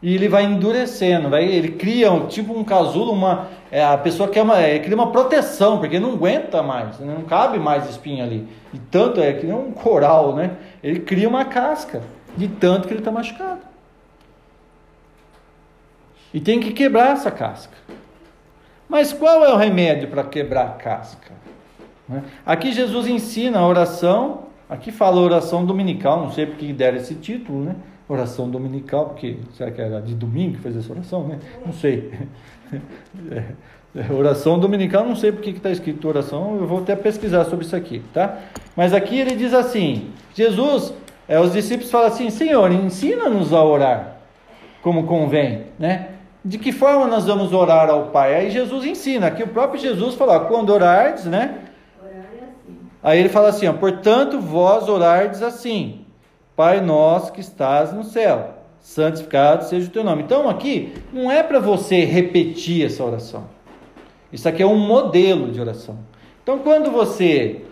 [0.00, 4.28] e ele vai endurecendo, vai, ele cria um, tipo um casulo, uma, é, a pessoa
[4.28, 7.14] quer uma, é, cria uma proteção, porque não aguenta mais, né?
[7.18, 8.46] não cabe mais espinho ali.
[8.72, 10.52] E tanto é que nem um coral, né?
[10.82, 12.02] Ele cria uma casca,
[12.36, 13.60] de tanto que ele está machucado.
[16.32, 17.76] E tem que quebrar essa casca.
[18.88, 21.32] Mas qual é o remédio para quebrar a casca?
[22.08, 22.22] Né?
[22.46, 27.64] Aqui Jesus ensina a oração, aqui fala oração dominical, não sei porque deram esse título,
[27.64, 27.76] né?
[28.08, 31.38] Oração dominical, porque será que era de domingo que fez essa oração, né?
[31.64, 32.12] Não sei.
[33.32, 33.42] É,
[33.98, 37.74] é, oração dominical, não sei porque está escrito oração, eu vou até pesquisar sobre isso
[37.74, 38.38] aqui, tá?
[38.76, 40.92] Mas aqui ele diz assim: Jesus,
[41.26, 44.18] é, os discípulos falam assim, Senhor, ensina-nos a orar
[44.82, 46.10] como convém, né?
[46.44, 48.34] De que forma nós vamos orar ao Pai?
[48.34, 51.64] Aí Jesus ensina, aqui o próprio Jesus fala, quando orardes, né?
[53.02, 56.04] Aí ele fala assim, ó, portanto vós orardes assim,
[56.58, 60.24] Pai nosso que estás no céu, santificado seja o teu nome.
[60.24, 63.44] Então aqui não é para você repetir essa oração.
[64.32, 66.00] Isso aqui é um modelo de oração.
[66.42, 67.62] Então quando você,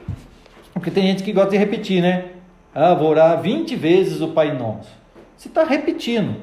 [0.72, 2.26] porque tem gente que gosta de repetir, né?
[2.72, 4.90] Ah, vou orar 20 vezes o Pai Nosso.
[5.36, 6.36] Você está repetindo.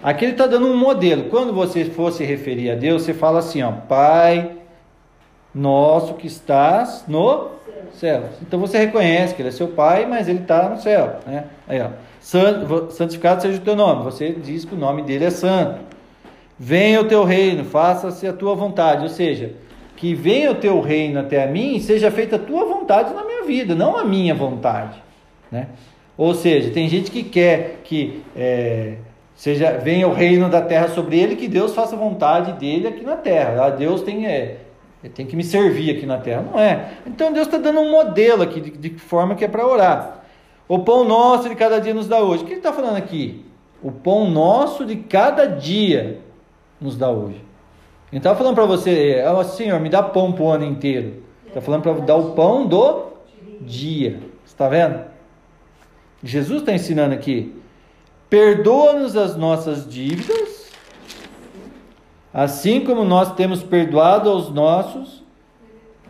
[0.00, 1.24] Aqui ele está dando um modelo.
[1.30, 4.56] Quando você for se referir a Deus, você fala assim, ó, Pai
[5.52, 7.48] nosso que estás no
[7.94, 8.26] céus.
[8.42, 11.20] Então você reconhece que ele é seu pai, mas ele está no céu.
[11.26, 11.44] Né?
[11.66, 11.88] Aí, ó.
[12.90, 14.04] Santificado seja o teu nome.
[14.04, 15.80] Você diz que o nome dele é santo.
[16.58, 19.02] Venha o teu reino, faça-se a tua vontade.
[19.02, 19.52] Ou seja,
[19.96, 23.24] que venha o teu reino até a mim e seja feita a tua vontade na
[23.24, 25.02] minha vida, não a minha vontade.
[25.50, 25.68] Né?
[26.16, 28.94] Ou seja, tem gente que quer que é,
[29.34, 33.04] seja venha o reino da terra sobre ele, que Deus faça a vontade dele aqui
[33.04, 33.66] na terra.
[33.66, 34.58] Ah, Deus tem é,
[35.06, 36.42] ele tem que me servir aqui na terra.
[36.42, 36.94] Não é.
[37.06, 40.24] Então Deus está dando um modelo aqui de, de forma que é para orar.
[40.68, 42.42] O pão nosso de cada dia nos dá hoje.
[42.42, 43.44] O que ele está falando aqui?
[43.80, 46.20] O pão nosso de cada dia
[46.80, 47.40] nos dá hoje.
[48.10, 51.22] Não está falando para você, ó Senhor, me dá pão para o ano inteiro.
[51.46, 53.06] Está falando para dar o pão do
[53.60, 54.18] dia.
[54.44, 55.04] Está vendo?
[56.22, 57.54] Jesus está ensinando aqui.
[58.28, 60.55] Perdoa-nos as nossas dívidas,
[62.36, 65.24] assim como nós temos perdoado aos nossos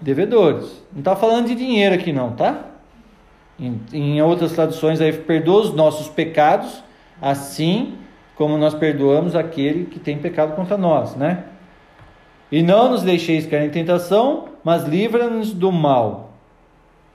[0.02, 0.84] devedores.
[0.92, 2.64] Não está falando de dinheiro aqui não, tá?
[3.56, 6.82] Em, em outras traduções aí, perdoa os nossos pecados,
[7.22, 7.94] assim
[8.34, 11.44] como nós perdoamos aquele que tem pecado contra nós, né?
[12.50, 16.32] E não nos deixeis cair em tentação, mas livra-nos do mal.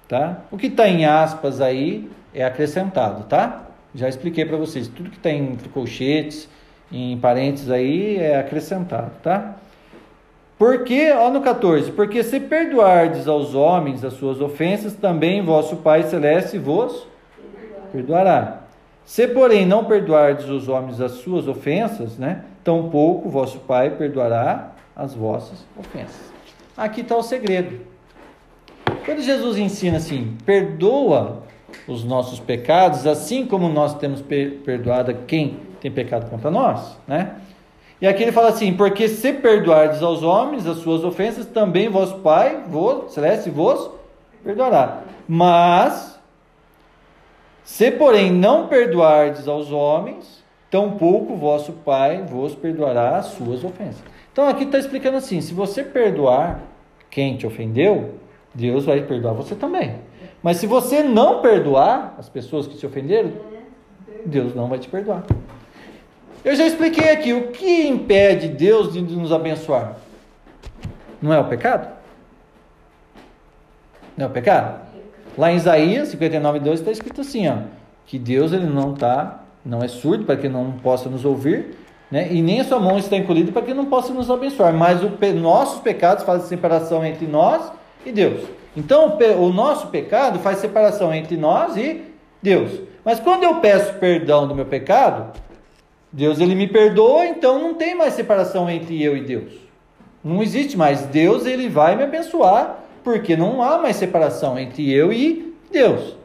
[0.07, 0.39] Tá?
[0.49, 3.65] O que está em aspas aí é acrescentado, tá?
[3.93, 4.88] Já expliquei para vocês.
[4.88, 6.49] Tudo que está em colchetes,
[6.91, 9.55] em parênteses aí é acrescentado, tá?
[10.57, 16.03] Porque, ó no 14, porque se perdoardes aos homens as suas ofensas, também vosso Pai
[16.03, 17.07] Celeste vos
[17.91, 18.59] perdoará.
[19.03, 22.43] Se, porém, não perdoardes os homens as suas ofensas, né?
[22.63, 26.31] Tampouco vosso Pai perdoará as vossas ofensas.
[26.77, 27.80] Aqui está o segredo.
[29.03, 31.41] Quando Jesus ensina assim, perdoa
[31.88, 37.35] os nossos pecados, assim como nós temos perdoado quem tem pecado contra nós, né?
[37.99, 42.19] E aqui ele fala assim: porque se perdoardes aos homens as suas ofensas, também vosso
[42.19, 43.89] Pai, vos, celeste, vos
[44.43, 45.01] perdoará.
[45.27, 46.19] Mas,
[47.63, 54.03] se porém não perdoardes aos homens, tampouco vosso Pai vos perdoará as suas ofensas.
[54.31, 56.61] Então aqui está explicando assim: se você perdoar
[57.09, 58.15] quem te ofendeu,
[58.53, 59.95] Deus vai perdoar você também.
[60.41, 63.31] Mas se você não perdoar as pessoas que te ofenderam,
[64.25, 65.23] Deus não vai te perdoar.
[66.43, 69.95] Eu já expliquei aqui o que impede Deus de nos abençoar.
[71.22, 71.88] Não é o pecado?
[74.18, 74.81] Não é o pecado?
[75.38, 77.57] Lá em Isaías 59, 2 está escrito assim, ó,
[78.05, 81.77] que Deus ele não tá, não é surdo para que não possa nos ouvir,
[82.09, 82.27] né?
[82.31, 84.73] E nem a sua mão está encolhida para que não possa nos abençoar.
[84.73, 87.72] Mas o, nossos pecados fazem separação entre nós
[88.05, 88.41] e Deus.
[88.76, 92.03] Então o nosso pecado faz separação entre nós e
[92.41, 92.81] Deus.
[93.05, 95.31] Mas quando eu peço perdão do meu pecado,
[96.11, 99.53] Deus ele me perdoa, então não tem mais separação entre eu e Deus.
[100.23, 101.03] Não existe mais.
[101.03, 106.15] Deus ele vai me abençoar, porque não há mais separação entre eu e Deus,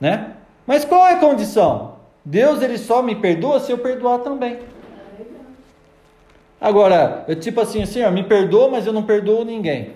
[0.00, 0.34] né?
[0.66, 1.96] Mas qual é a condição?
[2.24, 4.58] Deus ele só me perdoa se eu perdoar também.
[6.60, 9.92] Agora, eu tipo assim, Senhor, me perdoa, mas eu não perdoo ninguém.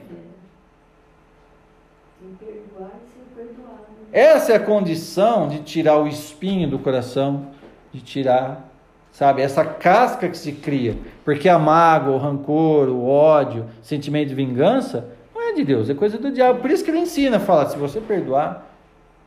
[4.12, 7.49] Essa é a condição de tirar o espinho do coração,
[7.93, 8.72] de tirar
[9.13, 9.43] sabe?
[9.43, 14.35] Essa casca que se cria, porque a mágoa, o rancor, o ódio, o sentimento de
[14.35, 16.61] vingança, não é de Deus, é coisa do diabo.
[16.61, 18.67] Por isso que ele ensina, fala, se você perdoar,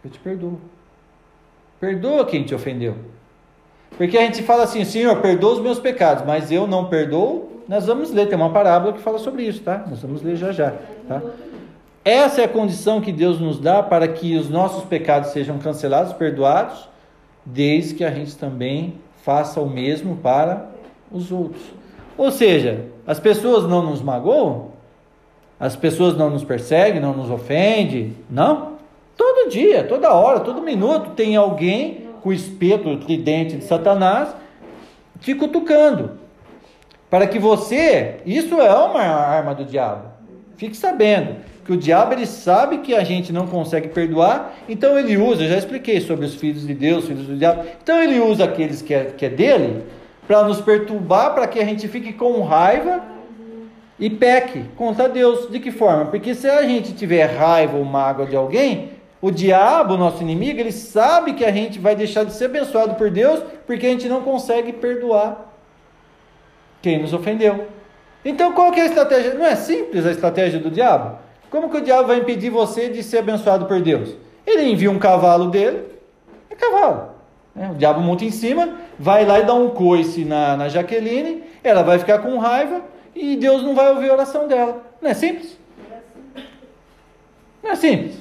[0.04, 0.60] eu te perdoo.
[1.80, 2.96] Perdoa quem te ofendeu.
[3.98, 7.62] Porque a gente fala assim, Senhor, perdoa os meus pecados, mas eu não perdoo.
[7.68, 9.86] Nós vamos ler, tem uma parábola que fala sobre isso, tá?
[9.88, 10.74] Nós vamos ler já já,
[11.08, 11.22] tá?
[12.04, 16.14] Essa é a condição que Deus nos dá para que os nossos pecados sejam cancelados,
[16.14, 16.88] perdoados,
[17.44, 20.70] desde que a gente também faça o mesmo para
[21.12, 21.64] os outros.
[22.16, 24.68] Ou seja, as pessoas não nos magoam,
[25.60, 28.74] as pessoas não nos perseguem, não nos ofendem, não.
[29.18, 34.30] Todo dia, toda hora, todo minuto tem alguém com o espeto, o tridente de Satanás
[35.20, 36.12] te cutucando.
[37.10, 40.04] Para que você, isso é uma arma do diabo.
[40.56, 45.18] Fique sabendo que o diabo ele sabe que a gente não consegue perdoar, então ele
[45.18, 48.46] usa, eu já expliquei sobre os filhos de Deus, filhos do diabo, então ele usa
[48.46, 49.84] aqueles que é, que é dele
[50.28, 53.04] para nos perturbar, para que a gente fique com raiva
[54.00, 55.50] e peque contra Deus.
[55.50, 56.06] De que forma?
[56.06, 60.72] Porque se a gente tiver raiva ou mágoa de alguém, o diabo, nosso inimigo, ele
[60.72, 64.22] sabe que a gente vai deixar de ser abençoado por Deus porque a gente não
[64.22, 65.52] consegue perdoar
[66.80, 67.68] quem nos ofendeu.
[68.24, 69.34] Então qual que é a estratégia?
[69.34, 71.25] Não é simples a estratégia do diabo?
[71.56, 74.14] Como que o diabo vai impedir você de ser abençoado por Deus?
[74.46, 75.86] Ele envia um cavalo dele,
[76.50, 77.12] é cavalo.
[77.56, 77.72] Né?
[77.72, 81.82] O diabo monta em cima, vai lá e dá um coice na, na Jaqueline, ela
[81.82, 82.82] vai ficar com raiva
[83.16, 84.84] e Deus não vai ouvir a oração dela.
[85.02, 85.58] Não é simples?
[87.64, 88.18] Não é simples.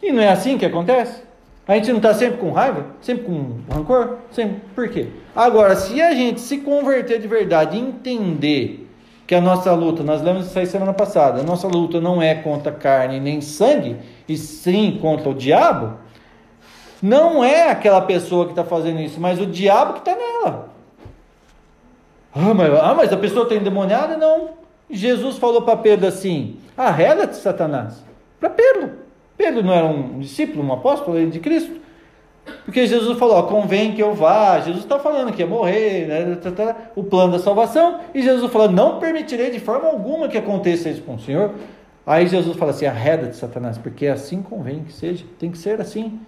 [0.00, 1.24] E não é assim que acontece?
[1.66, 2.86] A gente não está sempre com raiva?
[3.00, 4.18] Sempre com rancor?
[4.30, 4.62] Sempre.
[4.76, 5.08] Por quê?
[5.34, 8.88] Agora, se a gente se converter de verdade e entender
[9.30, 12.34] que a nossa luta, nós lemos isso aí semana passada, a nossa luta não é
[12.34, 13.96] contra carne nem sangue,
[14.28, 15.98] e sim contra o diabo,
[17.00, 20.70] não é aquela pessoa que está fazendo isso, mas o diabo que está nela.
[22.34, 24.16] Ah mas, ah, mas a pessoa está endemoniada?
[24.16, 24.48] Não.
[24.90, 28.04] Jesus falou para Pedro assim: arreda-te, Satanás.
[28.40, 28.94] Para Pedro.
[29.38, 31.79] Pedro não era um discípulo, um apóstolo de Cristo.
[32.64, 34.60] Porque Jesus falou, ó, convém que eu vá.
[34.60, 38.00] Jesus está falando que ia morrer, né, tá, tá, o plano da salvação.
[38.14, 41.52] E Jesus falou, não permitirei de forma alguma que aconteça isso com o Senhor.
[42.06, 45.80] Aí Jesus fala assim, arreda de Satanás, porque assim convém que seja, tem que ser
[45.80, 46.20] assim.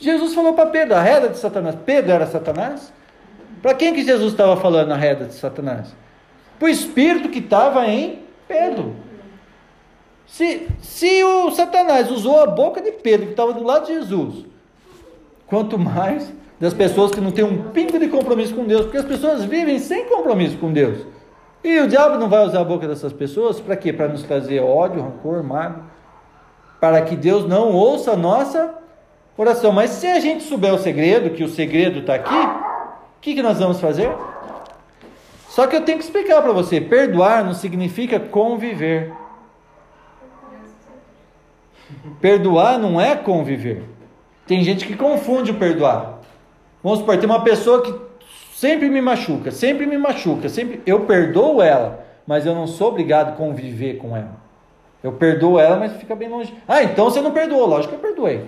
[0.00, 1.76] Jesus falou para Pedro, arreda de Satanás.
[1.84, 2.92] Pedro era Satanás?
[3.62, 5.94] Para quem que Jesus estava falando arreda de Satanás?
[6.58, 8.96] Para o espírito que estava em Pedro.
[10.26, 14.46] Se, se o Satanás usou a boca de Pedro, que estava do lado de Jesus,
[15.50, 19.04] quanto mais das pessoas que não têm um pingo de compromisso com Deus, porque as
[19.04, 21.04] pessoas vivem sem compromisso com Deus.
[21.64, 23.92] E o diabo não vai usar a boca dessas pessoas para quê?
[23.92, 25.82] Para nos trazer ódio, rancor, mágoa,
[26.80, 28.74] para que Deus não ouça a nossa
[29.36, 29.72] oração.
[29.72, 33.42] Mas se a gente souber o segredo, que o segredo está aqui, o que, que
[33.42, 34.10] nós vamos fazer?
[35.48, 39.12] Só que eu tenho que explicar para você: perdoar não significa conviver.
[42.20, 43.82] Perdoar não é conviver.
[44.50, 46.18] Tem gente que confunde o perdoar.
[46.82, 47.94] Vamos supor, tem uma pessoa que
[48.52, 53.28] sempre me machuca, sempre me machuca, sempre eu perdoo ela, mas eu não sou obrigado
[53.28, 54.34] a conviver com ela.
[55.04, 56.52] Eu perdoo ela, mas fica bem longe.
[56.66, 58.42] Ah, então você não perdoou, lógico que eu perdoei.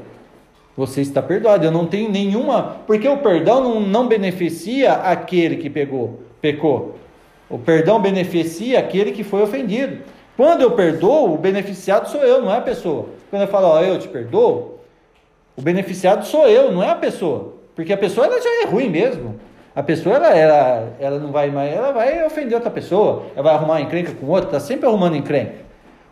[0.77, 1.65] Você está perdoado.
[1.65, 2.79] Eu não tenho nenhuma.
[2.85, 6.97] Porque o perdão não, não beneficia aquele que pegou, pecou.
[7.49, 9.99] O perdão beneficia aquele que foi ofendido.
[10.37, 13.07] Quando eu perdoo, o beneficiado sou eu, não é a pessoa.
[13.31, 14.82] Quando eu falo, ó, eu te perdoo,
[15.57, 17.55] o beneficiado sou eu, não é a pessoa.
[17.75, 19.39] Porque a pessoa ela já é ruim mesmo.
[19.75, 23.55] A pessoa ela, ela, ela não vai mais, ela vai ofender outra pessoa, ela vai
[23.55, 25.55] arrumar encrenca com outra, está sempre arrumando encrenca.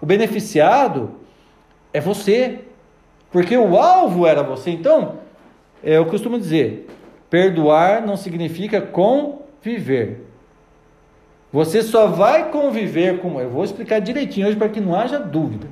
[0.00, 1.10] O beneficiado
[1.92, 2.60] é você,
[3.30, 4.70] porque o alvo era você.
[4.70, 5.18] Então,
[5.82, 6.88] eu costumo dizer:
[7.28, 10.26] perdoar não significa conviver.
[11.52, 13.38] Você só vai conviver com.
[13.40, 15.66] Eu vou explicar direitinho hoje para que não haja dúvida.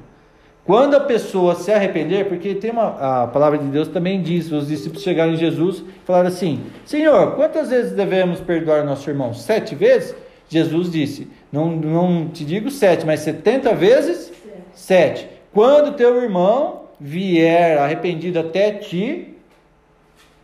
[0.68, 4.68] Quando a pessoa se arrepender, porque tem uma, a palavra de Deus também diz: os
[4.68, 9.32] discípulos chegaram em Jesus e falaram assim: Senhor, quantas vezes devemos perdoar nosso irmão?
[9.32, 10.14] Sete vezes?
[10.46, 14.30] Jesus disse: Não, não te digo sete, mas setenta vezes
[14.74, 15.26] sete.
[15.54, 19.36] Quando teu irmão vier arrependido até ti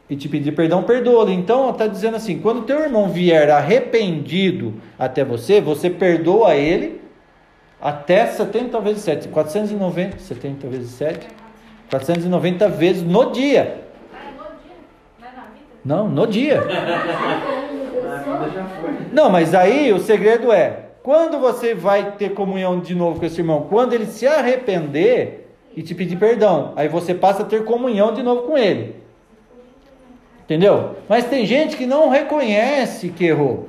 [0.09, 1.32] e te pedir perdão, perdoa-lo.
[1.32, 7.03] Então está dizendo assim: quando teu irmão vier arrependido até você, você perdoa ele
[7.85, 11.27] até 70 vezes 7, 490, 70 vezes 7,
[11.90, 13.85] 490 vezes no dia.
[15.85, 16.62] Não, no dia.
[19.12, 23.43] Não, mas aí o segredo é: quando você vai ter comunhão de novo com esse
[23.43, 23.66] irmão?
[23.69, 25.47] Quando ele se arrepender
[25.77, 26.73] e te pedir perdão.
[26.77, 28.97] Aí você passa a ter comunhão de novo com ele.
[30.44, 30.97] Entendeu?
[31.09, 33.69] Mas tem gente que não reconhece que errou.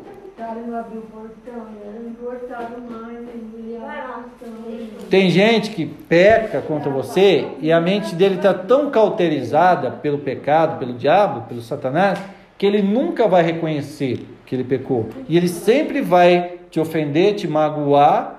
[5.09, 10.77] Tem gente que peca contra você e a mente dele está tão cauterizada pelo pecado,
[10.77, 12.19] pelo diabo, pelo Satanás,
[12.57, 15.09] que ele nunca vai reconhecer que ele pecou.
[15.27, 18.35] E ele sempre vai te ofender, te magoar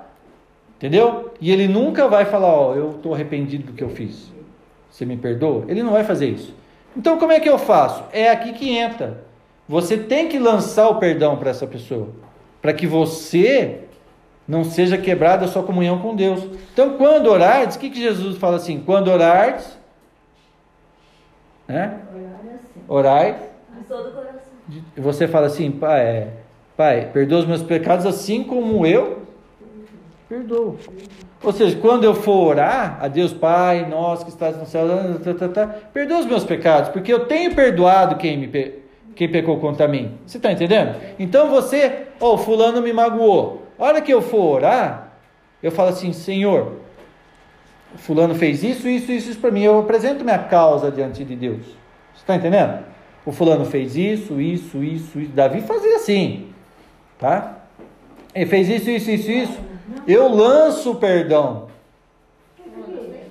[0.77, 1.33] Entendeu?
[1.41, 4.31] E ele nunca vai falar, ó, eu estou arrependido do que eu fiz.
[4.91, 5.65] Você me perdoa?
[5.69, 6.55] Ele não vai fazer isso.
[6.97, 8.05] Então como é que eu faço?
[8.13, 9.26] É aqui que entra.
[9.69, 12.09] Você tem que lançar o perdão para essa pessoa,
[12.63, 13.81] para que você
[14.47, 16.45] não seja quebrada a sua comunhão com Deus.
[16.73, 18.81] Então, quando orardes, o que, que Jesus fala assim?
[18.81, 19.77] Quando orardes,
[21.67, 22.01] né?
[22.89, 23.37] Orai.
[24.97, 26.29] Você fala assim, pai, é,
[26.77, 29.27] pai, perdoa os meus pecados assim como eu
[30.29, 30.77] Perdoo.
[31.43, 34.89] Ou seja, quando eu for orar a Deus Pai, nós que estás no céu,
[35.23, 38.86] tá, tá, tá, perdoa os meus pecados, porque eu tenho perdoado quem, me pe...
[39.17, 40.19] quem pecou contra mim.
[40.27, 40.95] Você está entendendo?
[41.19, 43.67] Então você, ó, oh, fulano me magoou.
[43.79, 45.13] A hora que eu for orar,
[45.63, 46.75] eu falo assim, Senhor,
[47.97, 49.63] fulano fez isso, isso, isso, isso para mim.
[49.63, 51.65] Eu apresento minha causa diante de Deus.
[52.15, 52.85] Você está entendendo?
[53.25, 55.33] O fulano fez isso, isso, isso, isso.
[55.33, 56.51] Davi fazia assim,
[57.19, 57.57] tá?
[58.35, 59.59] Ele fez isso, isso, isso, isso.
[60.07, 61.69] Eu lanço o perdão.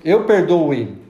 [0.04, 1.05] Eu perdoo ele.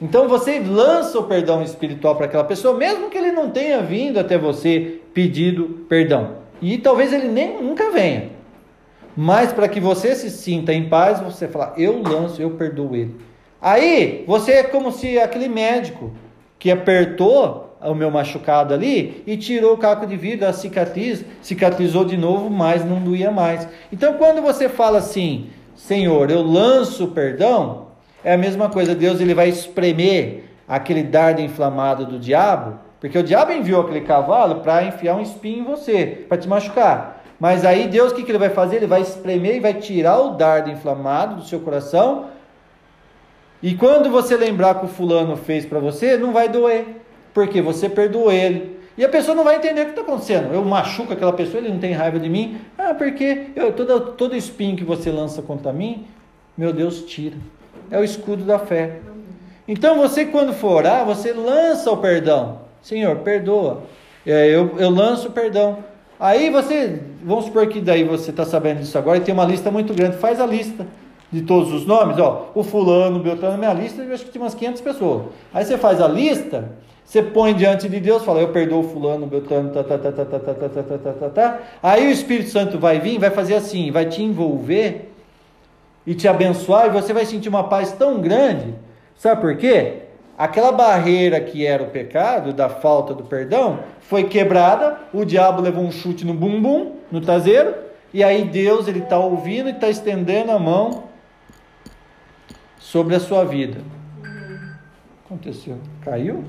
[0.00, 4.18] Então você lança o perdão espiritual para aquela pessoa, mesmo que ele não tenha vindo
[4.18, 6.36] até você pedido perdão.
[6.62, 8.30] E talvez ele nem nunca venha.
[9.16, 13.16] Mas para que você se sinta em paz, você fala: "Eu lanço, eu perdoo ele".
[13.60, 16.12] Aí, você é como se aquele médico
[16.58, 22.04] que apertou o meu machucado ali e tirou o caco de vidro, a cicatriz, cicatrizou
[22.04, 23.68] de novo, mas não doía mais.
[23.92, 27.87] Então, quando você fala assim, Senhor, eu lanço perdão,
[28.24, 33.22] é a mesma coisa, Deus ele vai espremer aquele dardo inflamado do diabo, porque o
[33.22, 37.24] diabo enviou aquele cavalo para enfiar um espinho em você, para te machucar.
[37.38, 38.76] Mas aí Deus o que, que ele vai fazer?
[38.76, 42.26] Ele vai espremer e vai tirar o dardo inflamado do seu coração.
[43.62, 46.84] E quando você lembrar que o fulano fez para você, não vai doer.
[47.32, 48.78] porque você perdoou ele.
[48.96, 50.52] E a pessoa não vai entender o que está acontecendo.
[50.52, 52.60] Eu machuco aquela pessoa, ele não tem raiva de mim.
[52.76, 56.04] Ah, porque eu, todo, todo espinho que você lança contra mim,
[56.56, 57.36] meu Deus tira.
[57.90, 59.00] É o escudo da fé.
[59.66, 62.60] Então você, quando for orar, você lança o perdão.
[62.82, 63.82] Senhor, perdoa.
[64.26, 65.78] É, eu, eu lanço o perdão.
[66.18, 69.70] Aí você, vamos supor que daí você está sabendo disso agora e tem uma lista
[69.70, 70.16] muito grande.
[70.16, 70.86] Faz a lista
[71.30, 74.42] de todos os nomes, ó, o fulano, o Beltrano, minha lista, eu acho que tinha
[74.42, 75.22] umas 500 pessoas.
[75.52, 76.70] Aí você faz a lista,
[77.04, 80.38] você põe diante de Deus, fala, eu perdoo fulano, Beltrano, tá, tá, tá, tá, tá,
[80.38, 81.58] tá, tá, tá, tá, tá, tá, tá.
[81.82, 85.12] Aí o Espírito Santo vai vir, vai fazer assim, vai te envolver
[86.08, 88.74] e te abençoar e você vai sentir uma paz tão grande.
[89.14, 90.04] Sabe por quê?
[90.38, 95.84] Aquela barreira que era o pecado, da falta do perdão, foi quebrada, o diabo levou
[95.84, 97.74] um chute no bumbum, no traseiro,
[98.14, 101.04] e aí Deus ele está ouvindo e está estendendo a mão
[102.78, 103.82] sobre a sua vida.
[105.26, 105.78] Aconteceu?
[106.00, 106.42] Caiu?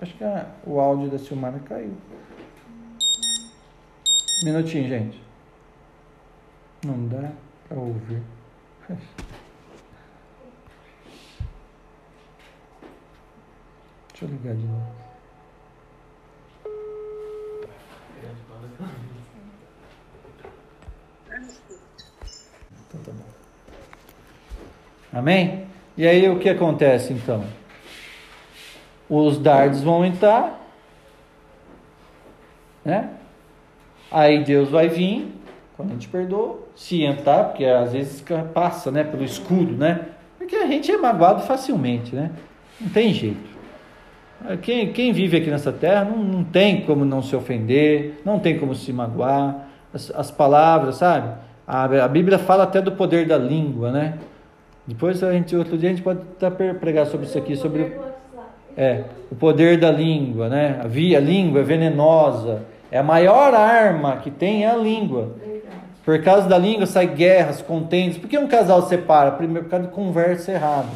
[0.00, 1.92] Acho que a, o áudio da Silmara caiu.
[4.42, 5.24] Minutinho, gente.
[6.84, 7.32] Não dá
[7.66, 8.22] para ouvir.
[14.10, 14.92] Deixa eu ligar de novo.
[22.86, 23.24] Então tá bom.
[25.12, 25.66] Amém?
[25.96, 27.46] E aí o que acontece então?
[29.08, 30.60] Os dardos vão entrar,
[32.84, 33.16] né?
[34.10, 35.32] Aí Deus vai vir,
[35.76, 40.06] quando a gente perdoa, se entrar, porque às vezes passa, né, pelo escudo, né?
[40.38, 42.30] Porque a gente é magoado facilmente, né?
[42.80, 43.54] Não tem jeito.
[44.60, 48.58] Quem, quem vive aqui nessa terra não, não tem como não se ofender, não tem
[48.58, 49.68] como se magoar.
[49.92, 51.32] As, as palavras, sabe?
[51.66, 54.18] A, a, Bíblia fala até do poder da língua, né?
[54.86, 57.96] Depois a gente, outro dia a gente pode até pregar sobre isso aqui, sobre
[58.76, 60.80] é, o poder da língua, né?
[60.84, 65.36] A, via, a língua é venenosa, é a maior arma que tem é a língua.
[66.04, 68.18] Por causa da língua sai guerras, contentes.
[68.18, 69.30] Por que um casal separa?
[69.32, 70.88] Primeiro, por causa de conversa errada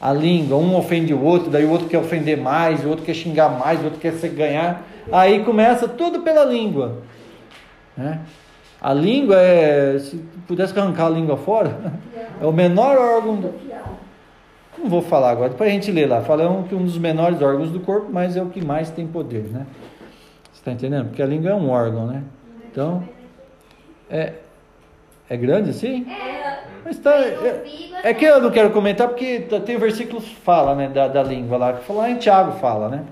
[0.00, 3.12] a língua, um ofende o outro, daí o outro quer ofender mais, o outro quer
[3.12, 4.82] xingar mais, o outro quer se ganhar.
[5.12, 7.02] Aí começa tudo pela língua.
[7.94, 8.20] Né?
[8.80, 10.16] A língua é, se
[10.48, 11.92] pudesse arrancar a língua fora,
[12.40, 13.54] é o menor órgão do.
[14.78, 16.22] Não vou falar agora, depois a gente lê lá.
[16.22, 19.42] Falamos que um dos menores órgãos do corpo, mas é o que mais tem poder,
[19.52, 19.66] né?
[20.50, 21.08] Você está entendendo?
[21.08, 22.22] Porque a língua é um órgão, né?
[22.70, 23.04] Então,
[24.10, 24.32] é,
[25.28, 26.06] é grande assim?
[26.10, 26.60] É.
[26.84, 27.62] Mas tá, é,
[28.02, 31.58] é, que eu não quero comentar porque tem versículos que fala, né, da, da língua
[31.58, 33.04] lá, que fala, em Tiago fala, né?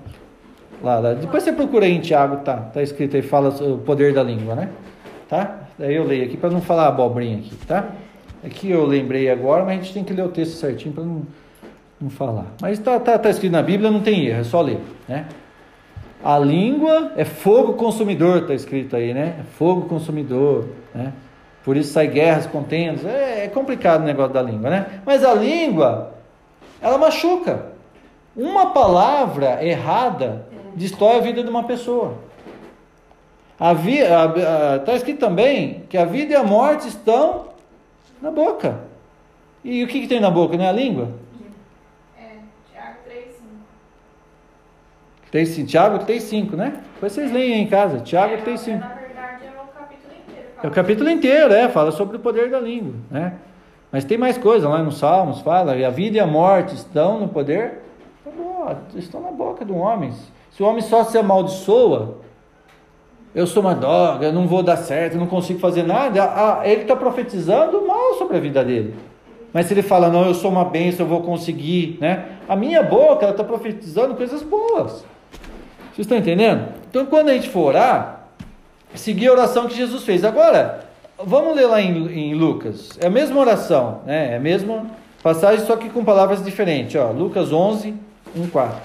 [0.81, 2.57] Lá, lá, Depois você procura aí em Tiago, tá?
[2.57, 4.69] Tá escrito aí, fala o poder da língua, né?
[5.27, 5.59] Tá?
[5.77, 7.89] Daí eu leio aqui para não falar abobrinha aqui, tá?
[8.43, 11.03] É que eu lembrei agora, mas a gente tem que ler o texto certinho para
[11.03, 11.23] não,
[11.99, 12.47] não falar.
[12.61, 15.27] Mas tá, tá, tá escrito na Bíblia, não tem erro, é só ler, né?
[16.23, 19.37] A língua é fogo consumidor, tá escrito aí, né?
[19.39, 21.13] É fogo consumidor, né?
[21.63, 23.05] Por isso sai guerras, contendas.
[23.05, 25.01] É, é complicado o negócio da língua, né?
[25.05, 26.13] Mas a língua,
[26.81, 27.67] ela machuca.
[28.35, 32.15] Uma palavra errada destrói a vida de uma pessoa.
[34.79, 37.49] Está escrito também que a vida e a morte estão
[38.21, 38.79] na boca.
[39.63, 40.55] E o que, que tem na boca?
[40.55, 41.11] Não é a língua?
[42.17, 42.37] É,
[42.71, 42.97] Tiago
[45.31, 45.31] 3,5.
[45.31, 46.73] 3, Tiago 3,5, né?
[46.93, 47.99] Depois vocês leem aí em casa.
[47.99, 48.83] Tiago é, 3,5.
[50.61, 53.33] É o capítulo inteiro, é, fala sobre o poder da língua, né?
[53.91, 57.27] Mas tem mais coisa lá no Salmos, fala, a vida e a morte estão no
[57.27, 57.81] poder,
[58.95, 60.13] estão na boca do homem.
[60.51, 62.17] Se o homem só se amaldiçoa,
[63.33, 66.81] eu sou uma droga, eu não vou dar certo, eu não consigo fazer nada, ele
[66.81, 68.95] está profetizando mal sobre a vida dele.
[69.51, 72.37] Mas se ele fala, não, eu sou uma bênção, eu vou conseguir, né?
[72.47, 75.03] A minha boca, ela está profetizando coisas boas.
[75.99, 76.73] Vocês estão entendendo?
[76.89, 78.29] Então, quando a gente for orar,
[78.95, 80.23] seguir a oração que Jesus fez.
[80.23, 80.87] Agora,
[81.21, 82.97] vamos ler lá em, em Lucas.
[83.01, 84.31] É a mesma oração, né?
[84.31, 84.89] É a mesma
[85.21, 86.95] passagem, só que com palavras diferentes.
[86.95, 87.93] Ó, Lucas 11,
[88.33, 88.79] 1, 4.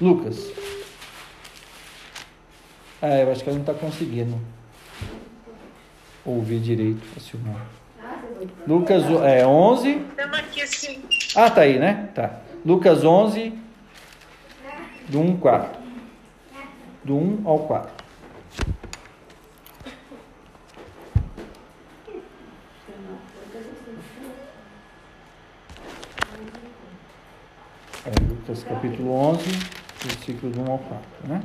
[0.00, 0.50] Lucas.
[3.02, 4.40] Ah, eu acho que ela não está conseguindo
[6.24, 7.66] ouvir direito a Silmar.
[8.66, 9.90] Lucas é, 11.
[9.90, 11.02] Estamos aqui assim.
[11.36, 12.08] Ah, tá aí, né?
[12.14, 12.36] Tá.
[12.64, 13.60] Lucas 11,
[15.12, 15.82] do 1, 4
[17.04, 17.92] do 1 ao 4.
[28.04, 29.42] É, Lucas capítulo 11,
[30.02, 31.42] versículo 1 ao 4, né?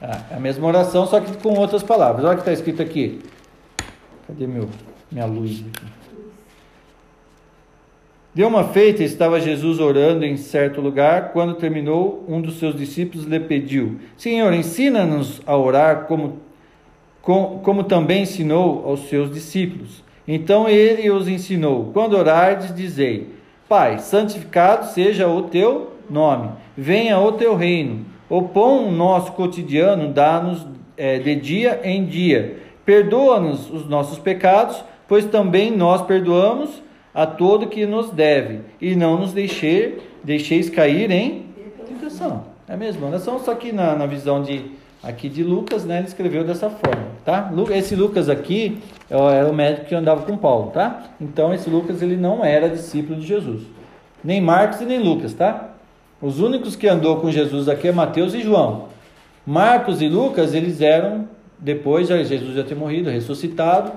[0.00, 2.24] Ah, é a mesma oração, só que com outras palavras.
[2.24, 3.24] Olha o que está escrito aqui.
[4.28, 4.70] Cadê meu,
[5.10, 5.97] minha luz aqui?
[8.38, 11.32] Deu uma feita, estava Jesus orando em certo lugar.
[11.32, 16.38] Quando terminou, um dos seus discípulos lhe pediu: Senhor, ensina-nos a orar como,
[17.20, 20.04] com- como também ensinou aos seus discípulos.
[20.24, 23.26] Então ele os ensinou: Quando orardes, dizei:
[23.68, 28.06] Pai, santificado seja o teu nome, venha o teu reino.
[28.30, 30.64] O pão nosso cotidiano dá-nos
[30.96, 32.56] eh, de dia em dia.
[32.84, 36.86] Perdoa-nos os nossos pecados, pois também nós perdoamos
[37.18, 41.46] a todo que nos deve, e não nos deixe, deixeis cair em
[41.84, 42.44] tentação.
[42.68, 44.66] É a mesma oração, só que na, na visão de
[45.02, 47.50] aqui de Lucas, né, ele escreveu dessa forma, tá?
[47.74, 48.78] Esse Lucas aqui
[49.10, 51.06] era o médico que andava com Paulo, tá?
[51.20, 53.62] Então esse Lucas ele não era discípulo de Jesus,
[54.22, 55.70] nem Marcos e nem Lucas, tá?
[56.22, 58.90] Os únicos que andou com Jesus aqui é Mateus e João.
[59.44, 61.28] Marcos e Lucas eles eram
[61.58, 63.90] depois Jesus já ter morrido, ressuscitado,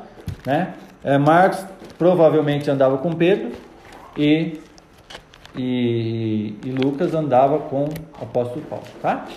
[0.44, 0.74] né?
[1.04, 1.64] É, Marcos
[2.02, 3.52] provavelmente andava com Pedro
[4.18, 4.60] e,
[5.56, 9.28] e, e Lucas andava com o apóstolo Paulo, tá?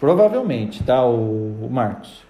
[0.00, 1.04] Provavelmente, tá?
[1.04, 2.22] O, o Marcos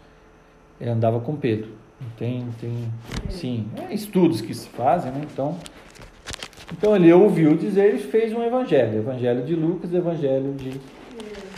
[0.80, 1.70] ele andava com Pedro.
[2.18, 2.92] Tem, tem,
[3.30, 5.20] sim, é estudos que se fazem, né?
[5.32, 5.56] Então,
[6.76, 10.80] então ele ouviu dizer e fez um evangelho, evangelho de Lucas, evangelho de,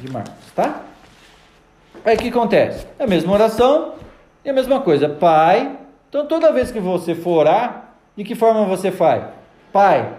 [0.03, 0.83] de Marcos, tá?
[2.05, 2.87] Aí o que acontece?
[2.99, 3.95] É a mesma oração
[4.45, 5.09] e a mesma coisa.
[5.09, 5.79] Pai.
[6.11, 7.88] Então toda vez que você for orar,
[8.19, 9.23] de que forma você faz?
[9.73, 10.12] Pai.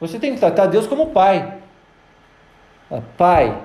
[0.00, 1.58] Você tem que tratar Deus como pai.
[2.88, 3.62] Fala, Pai.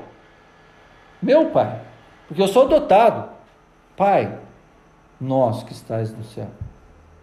[1.22, 1.80] Meu pai.
[2.28, 3.30] Porque eu sou adotado.
[3.96, 4.38] Pai.
[5.20, 6.48] Nosso que estás no céu.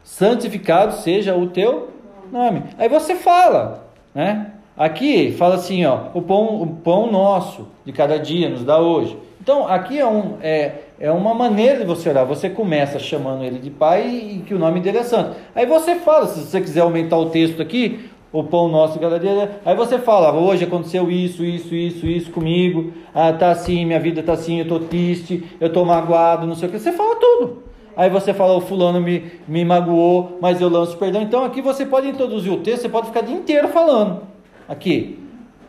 [0.03, 1.91] Santificado seja o teu
[2.33, 2.63] nome.
[2.79, 4.53] Aí você fala, né?
[4.75, 9.19] Aqui fala assim, ó, o pão, o pão nosso de cada dia nos dá hoje.
[9.43, 12.25] Então, aqui é, um, é, é uma maneira de você orar.
[12.27, 15.37] Você começa chamando ele de pai e, que o nome dele é santo.
[15.55, 19.75] Aí você fala, se você quiser aumentar o texto aqui, o pão nosso dia, aí
[19.75, 24.33] você fala, hoje aconteceu isso, isso, isso, isso comigo, ah, tá assim, minha vida tá
[24.33, 26.79] assim, eu tô triste, eu tô magoado, não sei o que.
[26.79, 27.63] Você fala tudo.
[27.97, 31.23] Aí você fala, o fulano me, me magoou, mas eu lanço perdão.
[31.23, 34.23] Então aqui você pode introduzir o texto, você pode ficar o dia inteiro falando.
[34.69, 35.19] Aqui.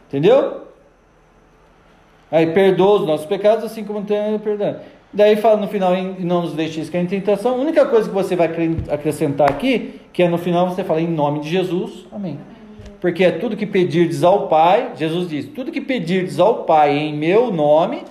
[0.07, 0.67] Entendeu?
[2.29, 4.75] Aí perdoa os nossos pecados, assim como tem perdão.
[5.17, 7.55] Daí fala no final, não nos deixeis cair em tentação.
[7.55, 8.51] A única coisa que você vai
[8.87, 12.37] acrescentar aqui, que é no final você fala em nome de Jesus, amém.
[13.01, 17.17] Porque é tudo que pedirdes ao Pai, Jesus diz, tudo que pedirdes ao Pai em
[17.17, 18.03] meu nome,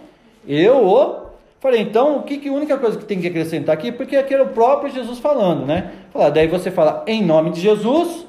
[0.48, 1.26] eu o
[1.60, 4.34] Falei, então, o que, que a única coisa que tem que acrescentar aqui, porque aqui
[4.34, 5.92] era o próprio Jesus falando, né?
[6.12, 8.26] Falar, daí você fala, em nome de Jesus,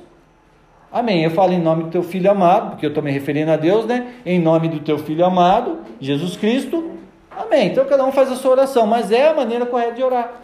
[0.92, 1.24] amém.
[1.24, 3.88] Eu falo em nome do teu filho amado, porque eu estou me referindo a Deus,
[3.88, 4.14] né?
[4.24, 6.97] Em nome do teu filho amado, Jesus Cristo,
[7.38, 7.68] amém.
[7.68, 10.42] Então cada um faz a sua oração, mas é a maneira correta de orar.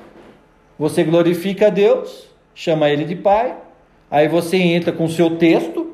[0.77, 3.55] Você glorifica a Deus, chama ele de Pai,
[4.09, 5.93] aí você entra com o seu texto.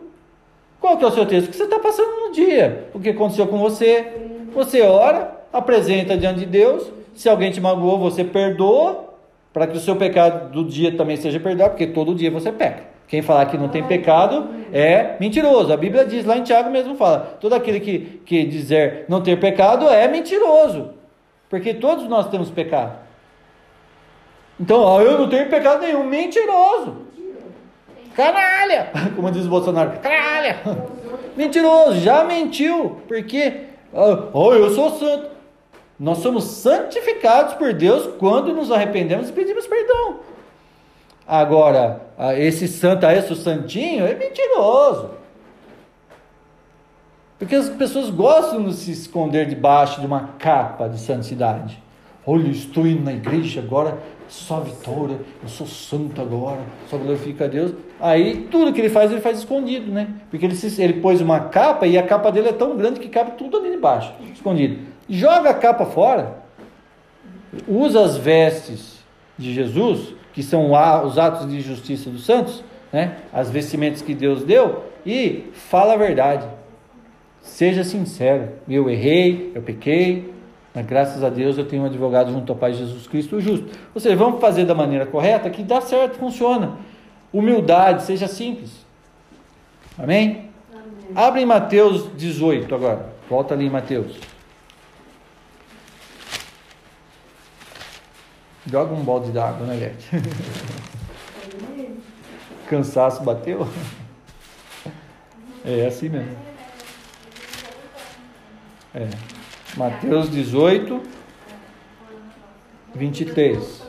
[0.80, 1.48] Qual que é o seu texto?
[1.48, 2.88] O que você está passando no dia?
[2.94, 4.08] O que aconteceu com você?
[4.54, 6.90] Você ora, apresenta diante de Deus.
[7.14, 9.10] Se alguém te magoou, você perdoa,
[9.52, 12.89] para que o seu pecado do dia também seja perdoado, porque todo dia você peca.
[13.10, 15.74] Quem falar que não tem pecado é mentiroso.
[15.74, 19.40] A Bíblia diz lá em Tiago mesmo fala: todo aquele que, que dizer não ter
[19.40, 20.92] pecado é mentiroso,
[21.50, 23.00] porque todos nós temos pecado.
[24.60, 26.98] Então, ó, eu não tenho pecado nenhum, mentiroso.
[28.16, 28.92] Canalha!
[29.16, 30.60] Como diz o Bolsonaro, canalha!
[31.36, 33.62] Mentiroso, já mentiu, porque,
[33.94, 35.30] ó, eu sou santo.
[35.98, 40.20] Nós somos santificados por Deus quando nos arrependemos e pedimos perdão.
[41.30, 42.02] Agora,
[42.40, 45.12] esse santo, esse santinho, é mentiroso.
[47.38, 51.82] Porque as pessoas gostam de se esconder debaixo de uma capa de santidade.
[52.26, 57.48] Olha, estou indo na igreja agora, só vitória, eu sou santo agora, só glorifica a
[57.48, 57.74] Deus.
[58.00, 60.08] Aí tudo que ele faz, ele faz escondido, né?
[60.32, 63.08] Porque ele, se, ele pôs uma capa e a capa dele é tão grande que
[63.08, 64.80] cabe tudo ali debaixo, escondido.
[65.08, 66.40] Joga a capa fora,
[67.68, 68.98] usa as vestes
[69.38, 70.72] de Jesus, que são
[71.06, 72.64] os atos de justiça dos santos,
[72.94, 73.18] né?
[73.34, 76.48] as vestimentas que Deus deu, e fala a verdade.
[77.42, 80.34] Seja sincero, eu errei, eu pequei,
[80.74, 83.68] mas graças a Deus eu tenho um advogado junto ao Pai Jesus Cristo o justo.
[83.94, 86.78] Ou seja, vamos fazer da maneira correta que dá certo, funciona.
[87.34, 88.86] Humildade, seja simples.
[89.98, 90.46] Amém?
[90.72, 91.12] Amém.
[91.16, 93.08] Abre em Mateus 18 agora.
[93.30, 94.18] Volta ali em Mateus.
[98.66, 100.10] Joga um balde d'água, né, Lete?
[102.70, 103.68] Cansaço bateu?
[105.66, 106.36] É assim mesmo.
[108.94, 109.08] É.
[109.78, 111.02] Mateus 18,
[112.96, 113.84] 23.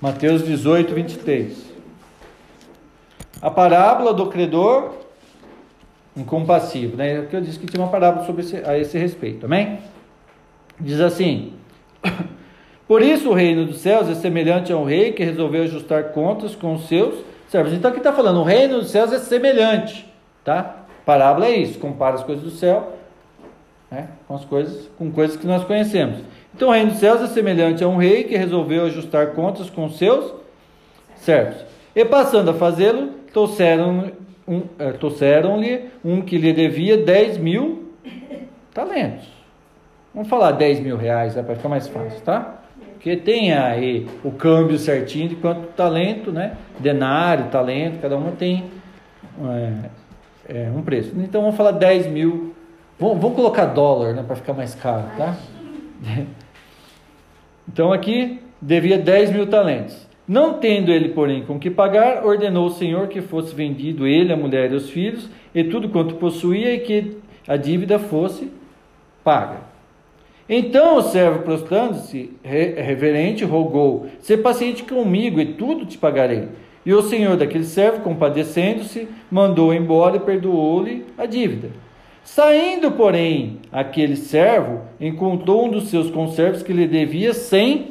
[0.00, 1.64] Mateus 18, 23.
[3.40, 4.94] a parábola do credor
[6.16, 7.26] incompassivo, né?
[7.26, 9.80] Que eu disse que tinha uma parábola sobre esse, a esse respeito, amém?
[10.80, 11.54] Diz assim:
[12.86, 16.54] Por isso o reino dos céus é semelhante a um rei que resolveu ajustar contas
[16.54, 17.14] com os seus
[17.48, 17.72] servos.
[17.72, 20.06] Então aqui está falando, o reino dos céus é semelhante,
[20.44, 20.84] tá?
[21.06, 22.94] Parábola é isso, compara as coisas do céu
[23.94, 26.18] né, com as coisas, com coisas que nós conhecemos.
[26.54, 29.86] Então o reino dos céus é semelhante a um rei que resolveu ajustar contas com
[29.86, 30.34] os seus
[31.16, 31.64] servos.
[31.94, 34.12] E passando a fazê-lo, trouxeram
[34.46, 37.92] um, eh, trouxeram-lhe um que lhe devia 10 mil
[38.72, 39.26] talentos.
[40.12, 42.63] Vamos falar 10 mil reais, é para ficar mais fácil, tá?
[43.04, 46.56] Porque tem aí o câmbio certinho de quanto talento, né?
[46.78, 48.64] Denário, talento, cada uma tem
[49.44, 49.90] é,
[50.48, 51.12] é, um preço.
[51.18, 52.54] Então vamos falar 10 mil.
[52.98, 54.24] Vamos, vamos colocar dólar, né?
[54.26, 55.36] Para ficar mais caro, tá?
[57.68, 60.06] Então aqui devia 10 mil talentos.
[60.26, 64.36] Não tendo ele, porém, com que pagar, ordenou o Senhor que fosse vendido ele, a
[64.36, 67.18] mulher e os filhos, e tudo quanto possuía, e que
[67.48, 68.50] a dívida fosse
[69.22, 69.73] paga.
[70.48, 76.48] Então o servo, prostrando-se, reverente, rogou: Se paciente comigo, e tudo te pagarei.
[76.84, 81.70] E o senhor daquele servo, compadecendo-se, mandou embora e perdoou-lhe a dívida.
[82.22, 87.88] Saindo, porém, aquele servo encontrou um dos seus conservos que lhe devia cem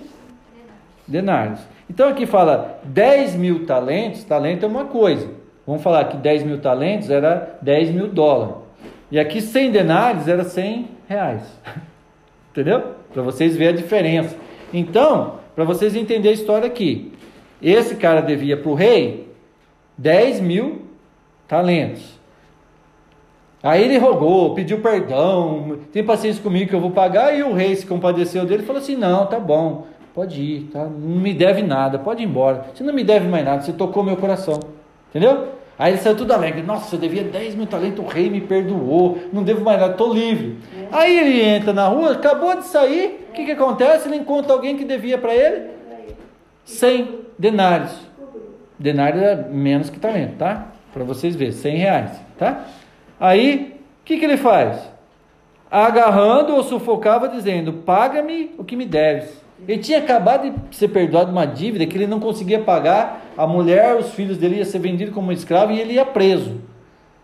[1.07, 1.59] denários.
[1.89, 5.27] Então aqui fala 10 mil talentos, talento é uma coisa.
[5.65, 8.55] Vamos falar que 10 mil talentos era 10 mil dólares.
[9.11, 11.43] E aqui 100 denários era 100 reais.
[12.53, 12.83] Entendeu?
[13.11, 14.37] Para vocês verem a diferença.
[14.71, 17.11] Então, para vocês entenderem a história aqui.
[17.59, 19.27] Esse cara devia para o rei
[19.97, 20.83] 10 mil
[21.47, 22.19] talentos.
[23.63, 27.35] Aí ele rogou, pediu perdão, tem paciência comigo que eu vou pagar.
[27.35, 30.83] E o rei se compadeceu dele e falou assim: Não, tá bom, pode ir, tá?
[30.83, 32.65] não me deve nada, pode ir embora.
[32.71, 34.59] Você não me deve mais nada, você tocou meu coração.
[35.09, 35.47] Entendeu?
[35.77, 36.61] Aí ele saiu tudo alegre.
[36.61, 40.13] Nossa, eu devia 10 mil talentos, o rei me perdoou, não devo mais nada, estou
[40.13, 40.57] livre.
[40.91, 44.07] Aí ele entra na rua, acabou de sair, o que, que acontece?
[44.07, 45.69] Ele encontra alguém que devia para ele
[46.65, 47.91] 100 denários.
[48.77, 50.67] Denário é menos que talento, tá?
[50.93, 52.65] Para vocês verem, 100 reais, tá?
[53.19, 54.91] Aí, o que, que ele faz?
[55.71, 59.42] Agarrando ou sufocava, dizendo: Paga-me o que me deves.
[59.67, 63.21] Ele tinha acabado de ser perdoado uma dívida que ele não conseguia pagar.
[63.37, 66.61] A mulher, os filhos dele iam ser vendidos como escravo e ele ia preso.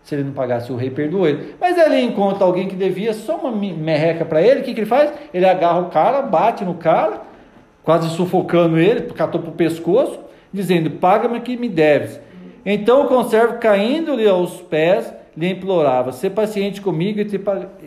[0.02, 1.54] Se ele não pagasse, o rei perdoou ele.
[1.60, 4.60] Mas ele encontra alguém que devia só uma merreca para ele.
[4.60, 5.12] O que, que ele faz?
[5.32, 7.22] Ele agarra o cara, bate no cara,
[7.82, 10.18] quase sufocando ele, catou para o pescoço,
[10.52, 12.20] dizendo: Paga-me o que me deves.
[12.64, 17.40] Então o conservo, caindo-lhe aos pés, lhe implorava: Sê paciente comigo e te,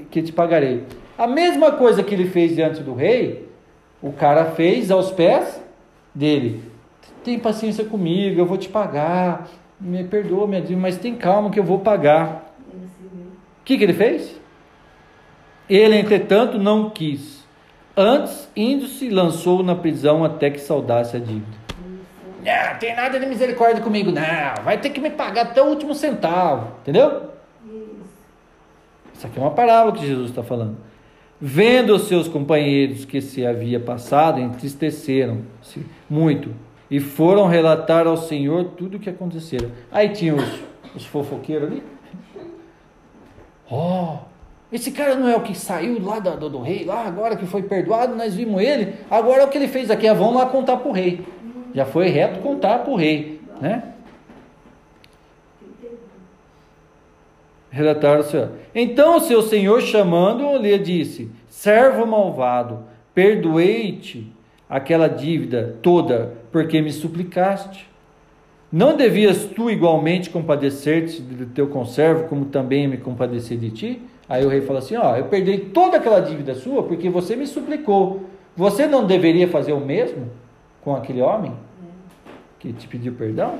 [0.10, 0.84] que te pagarei.
[1.18, 3.48] A mesma coisa que ele fez diante do rei,
[4.04, 5.64] o cara fez aos pés
[6.14, 6.70] dele.
[7.24, 9.48] Tem paciência comigo, eu vou te pagar.
[9.80, 12.54] Me perdoa, minha dívida, mas tem calma que eu vou pagar.
[13.62, 14.38] O que, que ele fez?
[15.70, 17.46] Ele, entretanto, não quis.
[17.96, 21.64] Antes, indo-se, lançou na prisão até que saudasse a dívida.
[22.44, 24.64] Não, tem nada de misericórdia comigo, não.
[24.66, 26.74] Vai ter que me pagar até o último centavo.
[26.82, 27.30] Entendeu?
[29.14, 30.78] Isso aqui é uma parábola que Jesus está falando.
[31.46, 36.52] Vendo os seus companheiros que se havia passado, entristeceram-se muito
[36.90, 39.70] e foram relatar ao Senhor tudo o que acontecera.
[39.92, 40.62] Aí tinha os,
[40.96, 41.84] os fofoqueiros ali.
[43.70, 44.20] Oh,
[44.72, 47.46] esse cara não é o que saiu lá do, do, do, rei, lá agora que
[47.46, 48.94] foi perdoado, nós vimos ele.
[49.12, 51.28] Agora o que ele fez aqui, ah, vamos lá contar para o rei.
[51.76, 53.93] Já foi reto contar para o rei, né?
[57.74, 58.52] Relataram o Senhor.
[58.76, 62.84] Então o seu senhor, chamando-o, lhe disse: Servo malvado,
[63.16, 64.32] perdoei-te
[64.70, 67.90] aquela dívida toda, porque me suplicaste.
[68.72, 74.02] Não devias tu igualmente compadecer-te do teu conservo, como também me compadeci de ti?
[74.30, 77.48] Aí o rei fala assim: Ó, eu perdi toda aquela dívida sua porque você me
[77.48, 78.22] suplicou.
[78.56, 80.30] Você não deveria fazer o mesmo
[80.84, 81.54] com aquele homem
[82.60, 83.58] que te pediu perdão?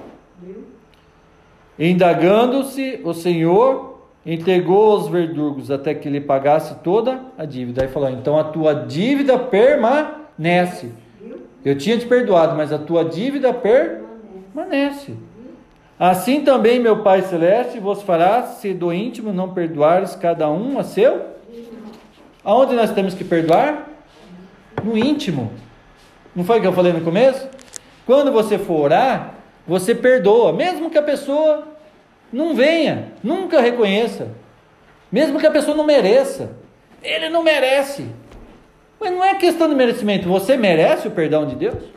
[1.80, 3.93] Indagando-se, o Senhor
[4.26, 7.84] entregou os verdugos até que lhe pagasse toda a dívida.
[7.84, 10.92] Aí falou: então a tua dívida permanece.
[11.64, 15.16] Eu tinha te perdoado, mas a tua dívida permanece.
[15.98, 20.84] Assim também meu Pai Celeste vos fará, se do íntimo não perdoares cada um a
[20.84, 21.34] seu.
[22.44, 23.88] Aonde nós temos que perdoar?
[24.84, 25.52] No íntimo.
[26.36, 27.48] Não foi o que eu falei no começo?
[28.06, 29.36] Quando você for orar,
[29.66, 31.73] você perdoa, mesmo que a pessoa
[32.34, 34.28] não venha, nunca reconheça.
[35.12, 36.52] Mesmo que a pessoa não mereça.
[37.02, 38.06] Ele não merece.
[39.00, 40.28] Mas não é questão de merecimento.
[40.28, 41.94] Você merece o perdão de Deus?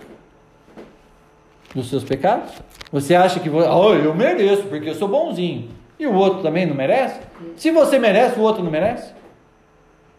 [1.75, 2.53] dos seus pecados?
[2.91, 5.69] Você acha que vo- oh, eu mereço porque eu sou bonzinho
[5.99, 7.21] e o outro também não merece?
[7.57, 9.13] Se você merece, o outro não merece?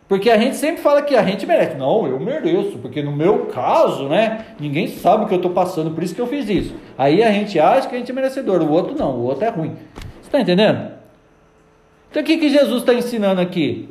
[0.07, 1.75] Porque a gente sempre fala que a gente merece.
[1.75, 4.45] Não, eu mereço, porque no meu caso, né?
[4.59, 6.75] Ninguém sabe o que eu estou passando, por isso que eu fiz isso.
[6.97, 9.49] Aí a gente acha que a gente é merecedor, o outro não, o outro é
[9.49, 9.75] ruim.
[10.27, 10.91] Está entendendo?
[12.11, 13.89] Então o que, que Jesus está ensinando aqui?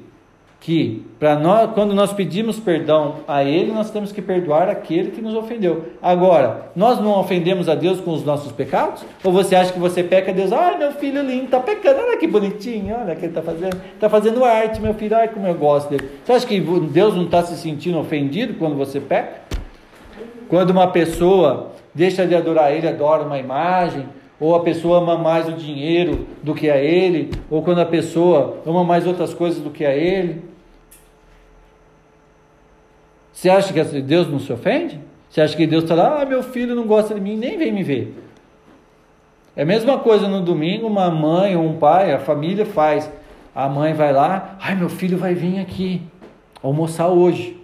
[0.60, 5.22] Que para nós, quando nós pedimos perdão a Ele, nós temos que perdoar aquele que
[5.22, 5.92] nos ofendeu.
[6.02, 9.04] Agora, nós não ofendemos a Deus com os nossos pecados?
[9.24, 10.52] Ou você acha que você peca a Deus?
[10.52, 13.76] Ai, meu filho lindo, está pecando, olha que bonitinho, olha o que ele está fazendo.
[13.94, 16.10] Está fazendo arte, meu filho, ai como eu gosto dele.
[16.24, 19.40] Você acha que Deus não está se sentindo ofendido quando você peca?
[20.48, 24.06] Quando uma pessoa deixa de adorar Ele, adora uma imagem,
[24.38, 28.58] ou a pessoa ama mais o dinheiro do que a Ele, ou quando a pessoa
[28.66, 30.42] ama mais outras coisas do que a Ele.
[33.32, 35.00] Você acha que Deus não se ofende?
[35.28, 37.72] Você acha que Deus está lá, ah, meu filho não gosta de mim, nem vem
[37.72, 38.14] me ver.
[39.54, 43.10] É a mesma coisa no domingo, uma mãe ou um pai, a família faz.
[43.54, 46.02] A mãe vai lá, ai, meu filho vai vir aqui
[46.62, 47.58] almoçar hoje.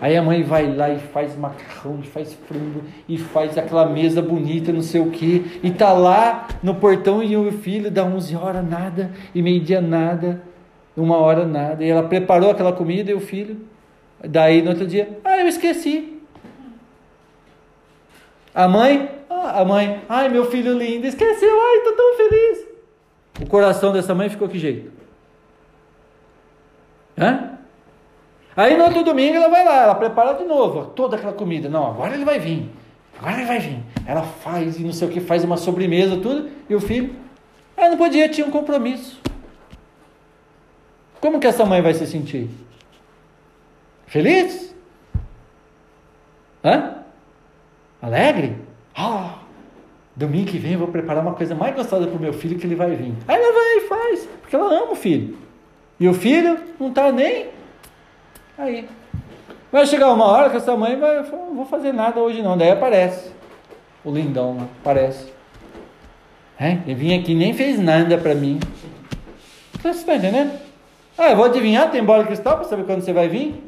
[0.00, 4.22] Aí a mãe vai lá e faz macarrão, e faz frango, e faz aquela mesa
[4.22, 8.36] bonita, não sei o que, e tá lá no portão e o filho dá 11
[8.36, 10.40] horas nada, e meio-dia nada,
[10.96, 13.60] uma hora nada, e ela preparou aquela comida e o filho,
[14.22, 16.22] daí no outro dia, ah, eu esqueci.
[18.54, 22.66] A mãe, ah, a mãe, ai meu filho lindo, esqueceu, ai, tô tão feliz.
[23.42, 24.92] O coração dessa mãe ficou que jeito?
[27.16, 27.57] Hã?
[28.58, 31.68] Aí no outro domingo ela vai lá, ela prepara de novo toda aquela comida.
[31.68, 32.68] Não, agora ele vai vir.
[33.16, 33.78] Agora ele vai vir.
[34.04, 36.50] Ela faz e não sei o que, faz uma sobremesa, tudo.
[36.68, 37.14] E o filho,
[37.76, 39.20] ah, não podia, tinha um compromisso.
[41.20, 42.50] Como que essa mãe vai se sentir?
[44.08, 44.74] Feliz?
[46.64, 46.96] Hã?
[48.02, 48.56] Alegre?
[48.92, 49.38] Ah,
[50.16, 52.66] domingo que vem eu vou preparar uma coisa mais gostosa para o meu filho que
[52.66, 53.14] ele vai vir.
[53.28, 55.38] Aí ela vai e faz, porque ela ama o filho.
[56.00, 57.56] E o filho não está nem
[58.58, 58.88] Aí.
[59.70, 62.58] Vai chegar uma hora que essa mãe vai, não vou fazer nada hoje não.
[62.58, 63.30] Daí aparece.
[64.04, 65.32] O lindão aparece.
[66.58, 68.58] É, ele vinha aqui nem fez nada pra mim.
[69.80, 70.58] Você está entendendo?
[71.16, 73.62] Ah, eu vou adivinhar, tem bola de cristal para saber quando você vai vir?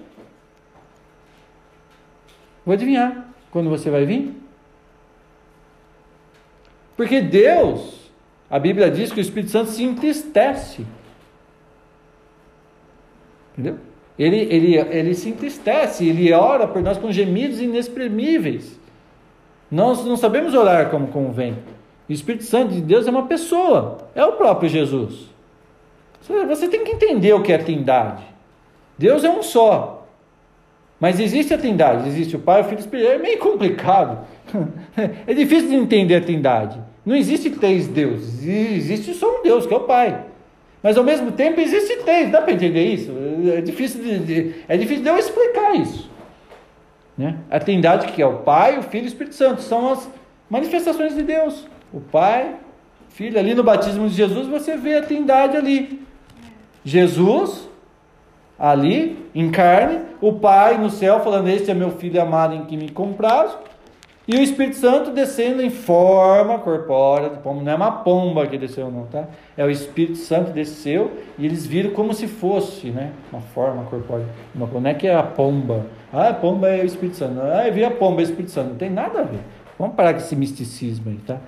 [2.67, 4.35] Vou adivinhar quando você vai vir.
[6.97, 8.11] Porque Deus,
[8.51, 10.85] a Bíblia diz que o Espírito Santo se entristece.
[13.53, 13.79] Entendeu?
[14.21, 18.79] Ele, ele, ele se entristece, ele ora por nós com gemidos inexprimíveis.
[19.71, 21.57] Nós não sabemos orar como convém.
[22.07, 25.31] O Espírito Santo de Deus é uma pessoa, é o próprio Jesus.
[26.49, 28.23] Você tem que entender o que é trindade.
[28.99, 30.07] Deus é um só.
[31.01, 33.09] Mas existe a trindade, existe o Pai, o Filho e o Espírito.
[33.09, 34.19] É meio complicado.
[35.27, 36.79] É difícil de entender a trindade.
[37.07, 40.27] Não existe três deuses, existe só um Deus, que é o Pai.
[40.83, 43.13] Mas ao mesmo tempo existe três, dá para entender isso?
[43.55, 46.11] É difícil de, de, é difícil de eu explicar isso.
[47.17, 47.37] Né?
[47.51, 50.09] A trindade que é o Pai, o Filho e o Espírito Santo são as
[50.49, 51.67] manifestações de Deus.
[51.93, 52.55] O Pai,
[53.09, 56.03] o Filho, ali no batismo de Jesus você vê a trindade ali.
[56.83, 57.69] Jesus,
[58.59, 62.77] ali, em carne, o Pai no céu falando, este é meu Filho amado em que
[62.77, 63.59] me comprazo,
[64.33, 67.65] e o Espírito Santo descendo em forma corpórea de pomba.
[67.65, 69.25] Não é uma pomba que desceu, não, tá?
[69.57, 73.11] É o Espírito Santo desceu e eles viram como se fosse, né?
[73.33, 74.27] Uma forma corpórea.
[74.55, 75.85] Uma, não é que é a pomba.
[76.13, 77.41] Ah, a pomba é o Espírito Santo.
[77.43, 78.69] Ah, eu vi a pomba, é o Espírito Santo.
[78.69, 79.41] Não tem nada a ver.
[79.77, 81.39] Vamos parar com esse misticismo aí, tá?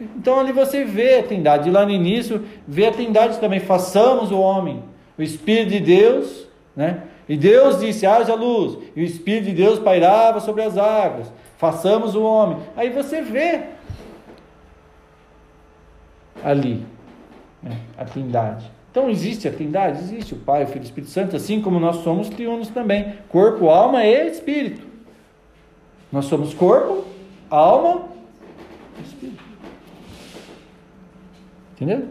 [0.00, 1.68] Então ali você vê a trindade.
[1.68, 3.60] E lá no início, vê a trindade também.
[3.60, 4.82] Façamos o homem.
[5.16, 7.02] O Espírito de Deus, né?
[7.28, 8.78] E Deus disse: haja luz.
[8.96, 11.30] E o Espírito de Deus pairava sobre as águas
[11.62, 12.58] façamos o homem.
[12.76, 13.60] Aí você vê
[16.42, 16.84] ali
[17.62, 18.68] né, a trindade.
[18.90, 20.00] Então existe a trindade?
[20.00, 23.14] Existe o Pai, o Filho e o Espírito Santo, assim como nós somos triunos também.
[23.28, 24.84] Corpo, alma e espírito.
[26.10, 27.04] Nós somos corpo,
[27.48, 28.08] alma
[28.98, 29.44] e espírito.
[31.76, 32.08] Entendeu?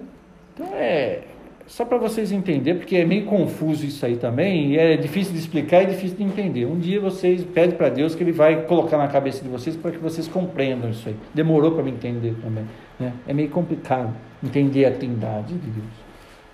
[0.54, 1.24] Então é
[1.68, 5.40] só para vocês entenderem, porque é meio confuso isso aí também, e é difícil de
[5.40, 6.66] explicar e difícil de entender.
[6.66, 9.92] Um dia vocês pedem para Deus que Ele vai colocar na cabeça de vocês para
[9.92, 11.16] que vocês compreendam isso aí.
[11.34, 12.66] Demorou para me entender também.
[13.00, 13.14] Né?
[13.28, 14.14] É meio complicado
[14.44, 15.94] entender a trindade de Deus.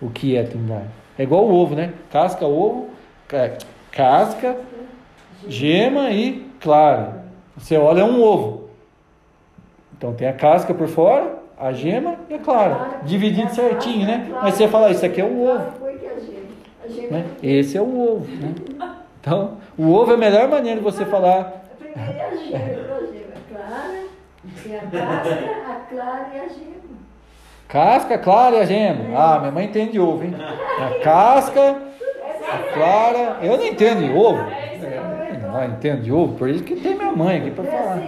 [0.02, 0.88] O que é a trindade?
[1.18, 1.94] É igual o ovo, né?
[2.12, 2.90] Casca, ovo,
[3.92, 4.58] casca,
[5.48, 7.26] gema e clara.
[7.58, 8.70] Você olha é um ovo.
[9.98, 14.28] Então tem a casca por fora, a gema e a clara, dividido certinho, né?
[14.42, 15.88] Mas você fala, isso aqui é o ovo.
[17.12, 17.26] Né?
[17.44, 18.54] Esse é o ovo, né?
[19.20, 21.64] Então, o ovo é a melhor maneira de você falar.
[21.80, 24.06] Primeiro a gema, a gema clara,
[24.72, 25.36] a casca,
[25.70, 26.78] a clara e a gema.
[27.68, 29.20] Casca, clara e a gema.
[29.20, 30.34] Ah, minha mãe entende de ovo, hein?
[30.80, 31.82] A casca,
[32.50, 33.38] a clara.
[33.42, 34.40] Eu não entendo de ovo.
[34.40, 38.02] É, não entendo de ovo, por isso que tem minha mãe aqui para falar.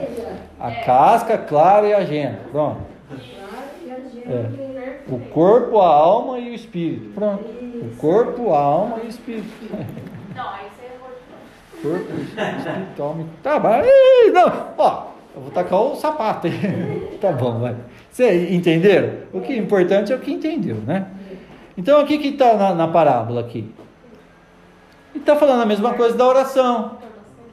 [0.59, 2.37] A casca, clara e a gema.
[2.51, 2.79] Pronto.
[3.09, 4.18] Clara e a gema.
[4.29, 4.43] É.
[4.43, 4.97] né?
[5.07, 7.09] O corpo, a alma e o espírito.
[7.15, 7.43] Pronto.
[7.45, 9.47] O corpo, a alma e o espírito.
[10.35, 12.05] Não, aí você errou de novo.
[12.05, 13.43] Corpo, espírito, alma e...
[13.43, 13.87] Tá, mas...
[14.33, 15.09] Não, ó.
[15.35, 17.09] Eu vou tacar o sapato aí.
[17.19, 17.75] Tá bom, vai.
[18.09, 19.09] Vocês entenderam?
[19.33, 21.07] O que é importante é o que entendeu, né?
[21.77, 23.69] Então, o que que está na, na parábola aqui?
[25.13, 26.97] Ele está falando a mesma coisa da oração.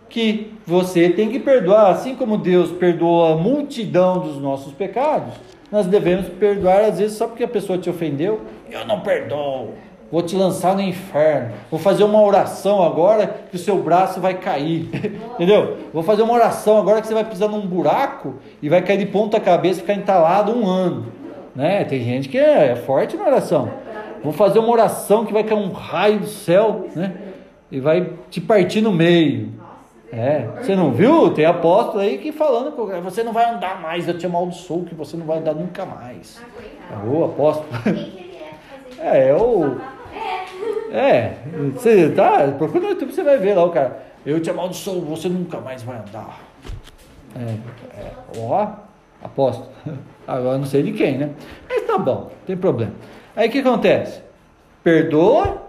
[0.09, 5.35] Que você tem que perdoar, assim como Deus perdoa a multidão dos nossos pecados,
[5.77, 8.41] nós devemos perdoar, às vezes, só porque a pessoa te ofendeu.
[8.71, 9.75] Eu não perdoo.
[10.11, 11.51] Vou te lançar no inferno.
[11.71, 14.89] Vou fazer uma oração agora que o seu braço vai cair.
[15.35, 15.77] Entendeu?
[15.93, 19.05] Vou fazer uma oração agora que você vai pisar num buraco e vai cair de
[19.05, 21.13] ponta cabeça e ficar entalado um ano.
[21.55, 21.85] Né?
[21.85, 23.69] Tem gente que é, é forte na oração.
[24.25, 27.13] Vou fazer uma oração que vai cair um raio do céu, né?
[27.71, 29.51] E vai te partir no meio.
[30.13, 31.31] É, você não viu?
[31.35, 34.95] Tem apóstolo aí que falando, com- você não vai andar mais, eu te amaldiçoo que
[34.95, 36.41] você não vai andar nunca mais.
[37.11, 37.67] Ô, apóstolo.
[37.83, 38.57] Quem que ele é
[39.27, 39.77] É, é o.
[40.93, 40.97] É.
[40.99, 41.37] É,
[41.75, 44.01] você tá, procura no YouTube, você vai ver lá o cara.
[44.25, 46.41] Eu te amaldiçoo, você nunca mais vai andar.
[47.37, 48.67] É, é, ó,
[49.23, 49.69] aposto.
[50.27, 51.31] Agora não sei de quem, né?
[51.69, 52.93] Mas tá bom, não tem problema.
[53.35, 54.23] Aí o que acontece?
[54.83, 55.63] Perdoa.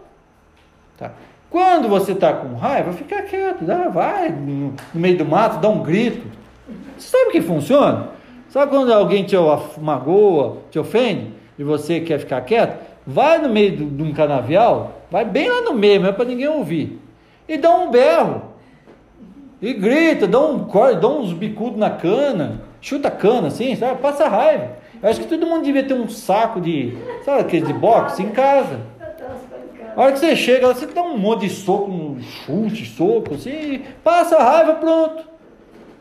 [0.98, 1.12] Tá.
[1.50, 5.82] Quando você tá com raiva, fica quieto, dá, vai no, meio do mato, dá um
[5.82, 6.28] grito.
[6.98, 8.10] Sabe que funciona?
[8.50, 9.36] Sabe quando alguém te
[9.80, 12.78] magoa, te ofende, e você quer ficar quieto?
[13.06, 16.48] Vai no meio de um canavial, vai bem lá no meio, não é para ninguém
[16.48, 17.00] ouvir.
[17.48, 18.42] E dá um berro.
[19.62, 20.68] E grita, dá um
[21.00, 24.02] dá uns bicudos na cana, chuta a cana assim, sabe?
[24.02, 24.72] Passa raiva.
[25.02, 28.30] Eu acho que todo mundo devia ter um saco de, sabe, aquele de boxe em
[28.30, 28.80] casa.
[29.98, 33.82] A hora que você chega, você dá um monte de soco, um chute, soco, assim,
[34.04, 35.24] passa a raiva, pronto.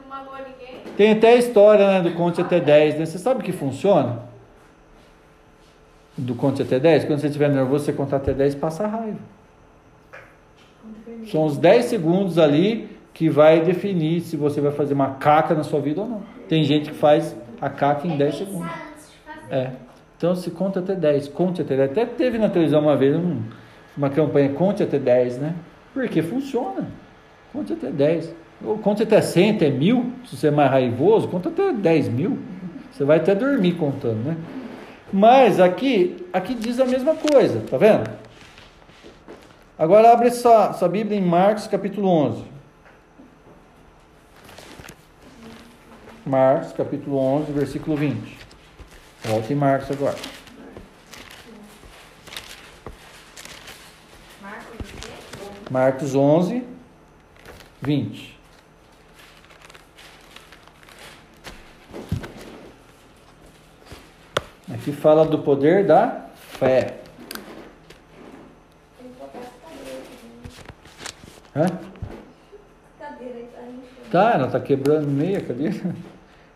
[0.03, 0.83] Não magoou ninguém.
[0.99, 3.07] Tem até a história né, do conte até 10, né?
[3.07, 4.21] Você sabe que funciona?
[6.15, 7.07] Do conte até 10?
[7.07, 9.19] Quando você estiver nervoso, você contar até 10, passa a raiva.
[11.31, 15.65] São os 10 segundos ali que vai definir se você vai fazer uma caca na
[15.65, 16.23] sua vida ou não.
[16.51, 18.69] Tem gente que faz a caca em 10 segundos.
[18.71, 19.55] Pensar antes de fazer.
[19.55, 19.73] É.
[20.19, 21.91] Então se conta até 10, conte até 10.
[21.93, 23.41] Até teve na televisão uma vez um-
[23.97, 25.55] uma campanha conte até 10, né?
[25.95, 26.89] Porque funciona.
[27.53, 28.35] Conte até 10.
[28.65, 30.13] Ou conte até 100, até mil.
[30.27, 32.39] Se você é mais raivoso, conta até 10 mil.
[32.93, 34.37] Você vai até dormir contando, né?
[35.13, 38.11] Mas aqui, aqui diz a mesma coisa, tá vendo?
[39.79, 42.45] Agora abre sua, sua Bíblia em Marcos capítulo 11.
[46.25, 48.39] Marcos capítulo 11, versículo 20.
[49.25, 50.17] Volta em Marcos agora.
[54.43, 55.56] Marcos o quê?
[55.71, 56.63] Marcos 11,
[57.83, 58.39] 20.
[64.73, 66.99] Aqui fala do poder da fé.
[71.55, 71.67] Hã?
[71.67, 71.87] Tá.
[74.11, 75.95] Tá, ela está quebrando meia cadeira.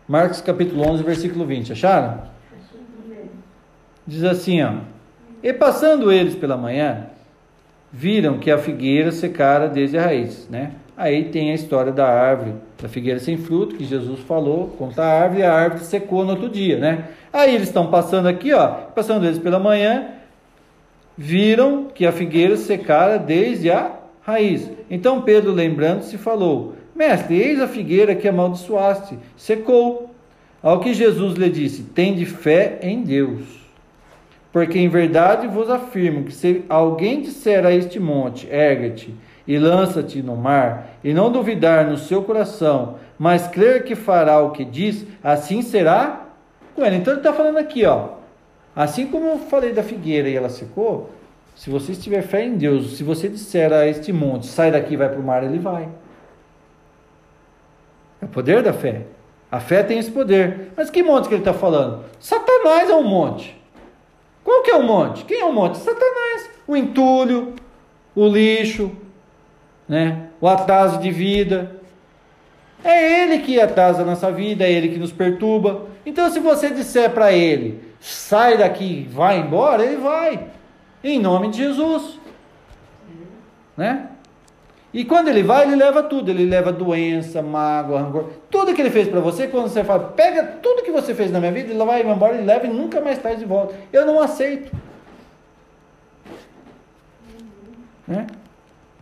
[0.07, 1.73] Marcos capítulo 11, versículo 20.
[1.73, 2.23] Acharam?
[4.07, 4.79] Diz assim, ó.
[5.43, 7.10] E passando eles pela manhã,
[7.91, 10.71] viram que a figueira secara desde a raiz, né?
[10.95, 15.21] Aí tem a história da árvore, da figueira sem fruto, que Jesus falou contra a
[15.23, 17.05] árvore, a árvore secou no outro dia, né?
[17.33, 20.09] Aí eles estão passando aqui, ó, passando eles pela manhã,
[21.17, 24.69] viram que a figueira secara desde a raiz.
[24.89, 30.09] Então Pedro, lembrando-se, falou: Mestre, eis a figueira que amaldiçoaste, secou.
[30.61, 33.60] Ao que Jesus lhe disse: Tende fé em Deus.
[34.51, 39.15] Porque em verdade vos afirmo que se alguém disser a este monte, erga-te
[39.47, 44.51] e lança-te no mar, e não duvidar no seu coração, mas crer que fará o
[44.51, 46.27] que diz, assim será
[46.75, 46.97] com ele.
[46.97, 48.09] Então ele está falando aqui, ó.
[48.75, 51.09] Assim como eu falei da figueira e ela secou,
[51.55, 55.09] se você tiver fé em Deus, se você disser a este monte, sai daqui vai
[55.09, 55.87] para o mar, ele vai.
[58.21, 59.03] É o poder da fé.
[59.51, 60.71] A fé tem esse poder.
[60.77, 62.05] Mas que monte que ele está falando?
[62.19, 63.60] Satanás é um monte.
[64.43, 65.25] Qual que é o monte?
[65.25, 65.77] Quem é o monte?
[65.77, 66.49] Satanás.
[66.67, 67.55] O entulho,
[68.15, 68.91] o lixo,
[69.87, 70.27] né?
[70.39, 71.79] o atraso de vida.
[72.83, 75.87] É ele que atrasa a nossa vida, é ele que nos perturba.
[76.05, 80.47] Então, se você disser para ele, sai daqui, vai embora, ele vai.
[81.03, 82.19] Em nome de Jesus.
[83.77, 84.10] Né?
[84.93, 86.29] E quando ele vai, ele leva tudo.
[86.31, 88.29] Ele leva doença, mágoa, rancor.
[88.49, 91.39] Tudo que ele fez para você, quando você fala, pega tudo que você fez na
[91.39, 93.73] minha vida, ele vai embora, ele leva e nunca mais traz de volta.
[93.93, 94.71] Eu não aceito.
[98.07, 98.27] Né?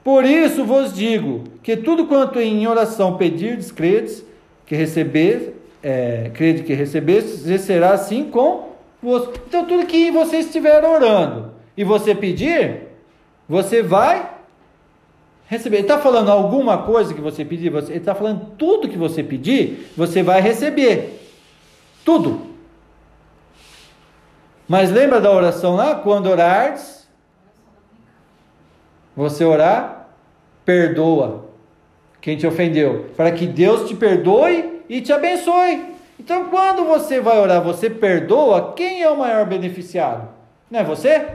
[0.04, 4.24] Por isso vos digo que tudo quanto em oração pedirdes, credes,
[4.66, 8.70] que receber, é, crede que recebestes, será assim com
[9.02, 9.30] vos.
[9.48, 12.90] Então tudo que você estiver orando e você pedir,
[13.48, 14.39] você vai
[15.50, 15.78] receber.
[15.78, 19.24] Ele está falando alguma coisa que você pedir, você, ele está falando tudo que você
[19.24, 21.20] pedir, você vai receber.
[22.06, 22.48] Tudo.
[24.68, 25.96] Mas lembra da oração lá?
[25.96, 27.08] Quando orardes,
[29.16, 30.10] você orar,
[30.64, 31.50] perdoa
[32.22, 35.96] quem te ofendeu, para que Deus te perdoe e te abençoe.
[36.20, 40.28] Então, quando você vai orar, você perdoa, quem é o maior beneficiado?
[40.70, 41.26] Não é você?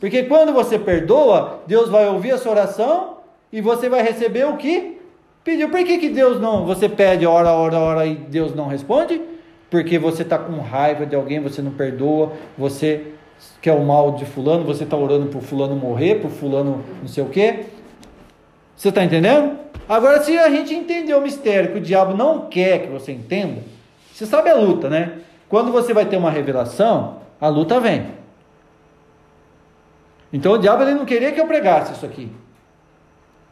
[0.00, 3.13] Porque quando você perdoa, Deus vai ouvir a sua oração
[3.54, 4.98] e você vai receber o que
[5.44, 5.70] pediu.
[5.70, 9.22] Por que, que Deus não, você pede hora, hora, hora e Deus não responde?
[9.70, 13.12] Porque você está com raiva de alguém, você não perdoa, você
[13.62, 17.22] quer o mal de fulano, você está orando por fulano morrer, por fulano não sei
[17.22, 17.66] o quê.
[18.76, 19.56] Você está entendendo?
[19.88, 23.62] Agora, se a gente entender o mistério que o diabo não quer que você entenda,
[24.12, 25.18] você sabe a luta, né?
[25.48, 28.04] Quando você vai ter uma revelação, a luta vem.
[30.32, 32.28] Então o diabo ele não queria que eu pregasse isso aqui.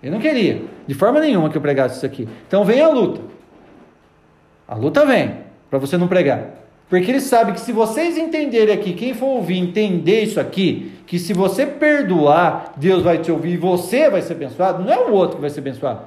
[0.03, 2.29] Ele não queria, de forma nenhuma, que eu pregasse isso aqui.
[2.49, 3.21] Então vem a luta.
[4.67, 5.37] A luta vem,
[5.71, 6.63] para você não pregar.
[6.89, 11.19] Porque ele sabe que se vocês entenderem aqui, quem for ouvir, entender isso aqui, que
[11.19, 15.13] se você perdoar, Deus vai te ouvir e você vai ser abençoado, não é o
[15.13, 16.03] outro que vai ser abençoado.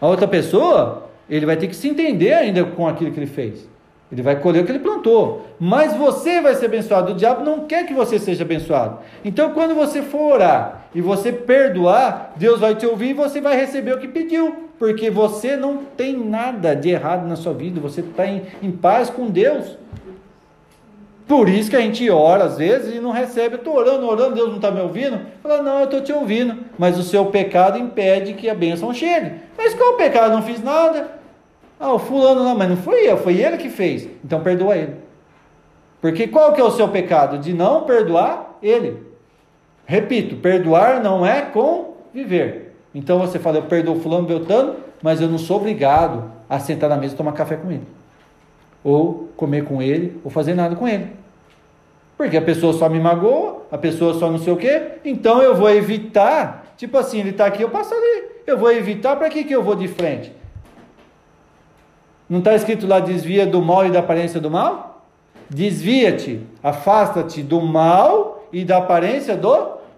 [0.00, 3.68] A outra pessoa, ele vai ter que se entender ainda com aquilo que ele fez.
[4.12, 5.46] Ele vai colher o que ele plantou.
[5.58, 7.12] Mas você vai ser abençoado.
[7.12, 8.98] O diabo não quer que você seja abençoado.
[9.24, 13.56] Então, quando você for orar e você perdoar, Deus vai te ouvir e você vai
[13.56, 14.68] receber o que pediu.
[14.78, 17.80] Porque você não tem nada de errado na sua vida.
[17.80, 19.78] Você está em, em paz com Deus.
[21.26, 23.54] Por isso que a gente ora às vezes e não recebe.
[23.54, 25.20] Eu estou orando, orando, Deus não está me ouvindo.
[25.42, 26.58] Fala, não, eu estou te ouvindo.
[26.78, 29.36] Mas o seu pecado impede que a bênção chegue.
[29.56, 30.34] Mas qual o pecado?
[30.34, 31.21] Não fiz nada.
[31.82, 34.08] Ah, o fulano não, mas não foi eu, foi ele que fez.
[34.24, 34.94] Então perdoa ele.
[36.00, 37.38] Porque qual que é o seu pecado?
[37.38, 39.02] De não perdoar ele.
[39.84, 42.76] Repito, perdoar não é conviver.
[42.94, 46.96] Então você fala, eu perdoo fulano Beltano, mas eu não sou obrigado a sentar na
[46.96, 47.86] mesa e tomar café com ele.
[48.84, 51.08] Ou comer com ele, ou fazer nada com ele.
[52.16, 55.56] Porque a pessoa só me magoa, a pessoa só não sei o quê, então eu
[55.56, 58.30] vou evitar, tipo assim, ele está aqui, eu passo ali.
[58.46, 60.32] Eu vou evitar, para que, que eu vou de frente?
[62.32, 65.02] Não está escrito lá desvia do mal e da aparência do mal?
[65.50, 69.50] Desvia-te, afasta-te do mal e da aparência do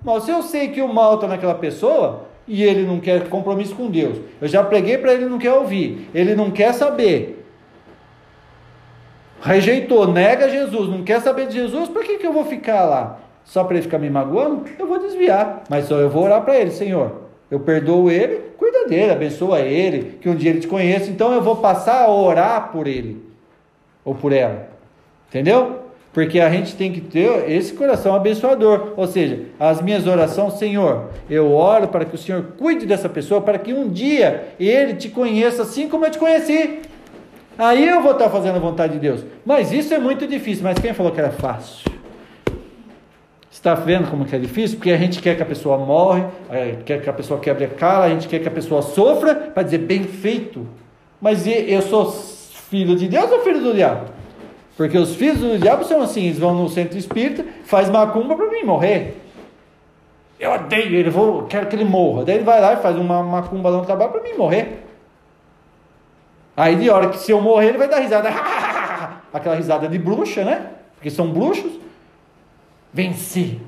[0.02, 0.20] mal.
[0.20, 3.88] Se eu sei que o mal está naquela pessoa e ele não quer compromisso com
[3.88, 7.46] Deus, eu já preguei para ele, não quer ouvir, ele não quer saber,
[9.40, 13.20] rejeitou, nega Jesus, não quer saber de Jesus, por que, que eu vou ficar lá?
[13.44, 14.64] Só para ele ficar me magoando?
[14.76, 17.23] Eu vou desviar, mas só eu vou orar para ele, Senhor.
[17.54, 21.08] Eu perdoo ele, cuida dele, abençoa ele, que um dia ele te conheça.
[21.08, 23.22] Então eu vou passar a orar por ele
[24.04, 24.70] ou por ela.
[25.28, 25.84] Entendeu?
[26.12, 28.94] Porque a gente tem que ter esse coração abençoador.
[28.96, 33.40] Ou seja, as minhas orações, Senhor, eu oro para que o Senhor cuide dessa pessoa,
[33.40, 36.80] para que um dia ele te conheça assim como eu te conheci.
[37.56, 39.24] Aí eu vou estar fazendo a vontade de Deus.
[39.46, 40.64] Mas isso é muito difícil.
[40.64, 41.93] Mas quem falou que era fácil?
[43.64, 44.76] Está vendo como que é difícil?
[44.76, 47.68] Porque a gente quer que a pessoa morre, é, quer que a pessoa quebre a
[47.68, 50.68] cara, a gente quer que a pessoa sofra para dizer bem feito.
[51.18, 54.10] Mas eu sou filho de Deus ou filho do diabo?
[54.76, 58.50] Porque os filhos do diabo são assim, eles vão no centro espírita, faz macumba para
[58.50, 59.16] mim morrer.
[60.38, 62.22] Eu odeio ele, vou, quero que ele morra.
[62.26, 64.84] Daí ele vai lá e faz uma macumba lá no trabalho para mim morrer.
[66.54, 68.28] Aí de hora que se eu morrer, ele vai dar risada.
[69.32, 70.66] Aquela risada de bruxa, né?
[70.96, 71.82] Porque são bruxos
[72.94, 73.60] venci.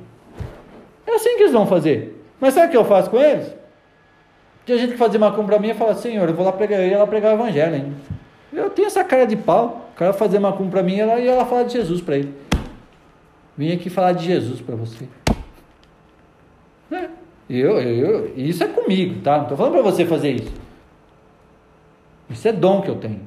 [1.05, 2.24] É assim que eles vão fazer.
[2.40, 3.53] Mas sabe o que eu faço com eles?
[4.65, 6.89] Tinha gente que fazia macumba para mim e fala, Senhor, eu vou lá pregar, eu
[6.89, 7.97] ia lá pregar o evangelho ainda.
[8.53, 9.90] Eu tenho essa cara de pau.
[9.93, 12.35] O cara fazer macumba para mim e ela ia falar de Jesus para ele.
[13.57, 15.09] Vim aqui falar de Jesus para você.
[16.93, 17.09] É.
[17.48, 19.36] Eu, eu, isso é comigo, tá?
[19.36, 20.53] Não estou falando para você fazer isso.
[22.28, 23.20] Isso é dom que eu tenho.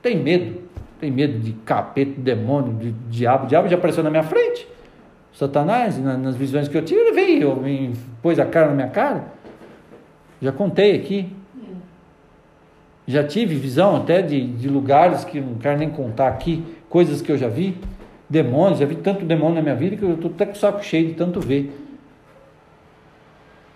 [0.00, 0.62] Tem medo.
[1.00, 3.44] Tem medo de capeta, demônio, de diabo.
[3.44, 4.66] O diabo já apareceu na minha frente.
[5.36, 7.92] Satanás, nas visões que eu tive, ele veio, me
[8.22, 9.24] pôs a cara na minha cara.
[10.40, 11.30] Já contei aqui.
[13.06, 17.30] Já tive visão até de, de lugares que não quero nem contar aqui, coisas que
[17.30, 17.76] eu já vi.
[18.30, 20.82] Demônios, já vi tanto demônio na minha vida que eu estou até com o saco
[20.82, 21.70] cheio de tanto ver.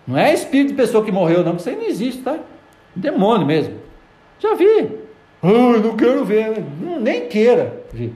[0.07, 2.39] Não é espírito de pessoa que morreu, não, porque isso aí não existe, tá?
[2.95, 3.75] Demônio mesmo.
[4.39, 4.97] Já vi.
[5.43, 6.63] Ah, não quero ver.
[6.81, 8.11] Não, nem queira ver.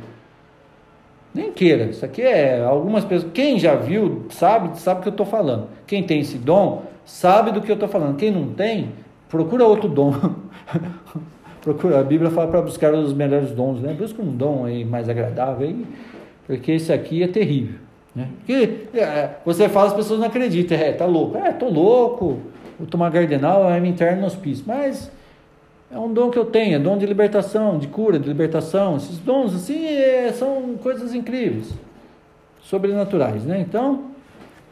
[1.36, 1.84] Nem queira.
[1.86, 3.30] Isso aqui é algumas pessoas.
[3.34, 5.68] Quem já viu sabe, sabe o que eu estou falando.
[5.86, 8.16] Quem tem esse dom sabe do que eu estou falando.
[8.16, 8.94] Quem não tem,
[9.28, 10.14] procura outro dom.
[11.62, 11.99] procura.
[11.99, 13.94] A Bíblia fala para buscar os melhores dons, né?
[13.94, 15.86] Busca um dom aí mais agradável aí,
[16.48, 17.80] porque esse aqui é terrível.
[18.16, 18.30] Né?
[18.38, 20.78] Porque é, você fala, as pessoas não acreditam.
[20.78, 21.38] É, tá louco.
[21.38, 22.40] É, tô louco.
[22.80, 24.64] Vou tomar gardenal, é me interno no hospício.
[24.66, 25.12] Mas
[25.91, 28.98] é um dom que eu tenho, é dom de libertação, de cura, de libertação.
[28.98, 31.74] Esses dons, assim, é, são coisas incríveis,
[32.62, 33.60] sobrenaturais, né?
[33.60, 34.12] Então,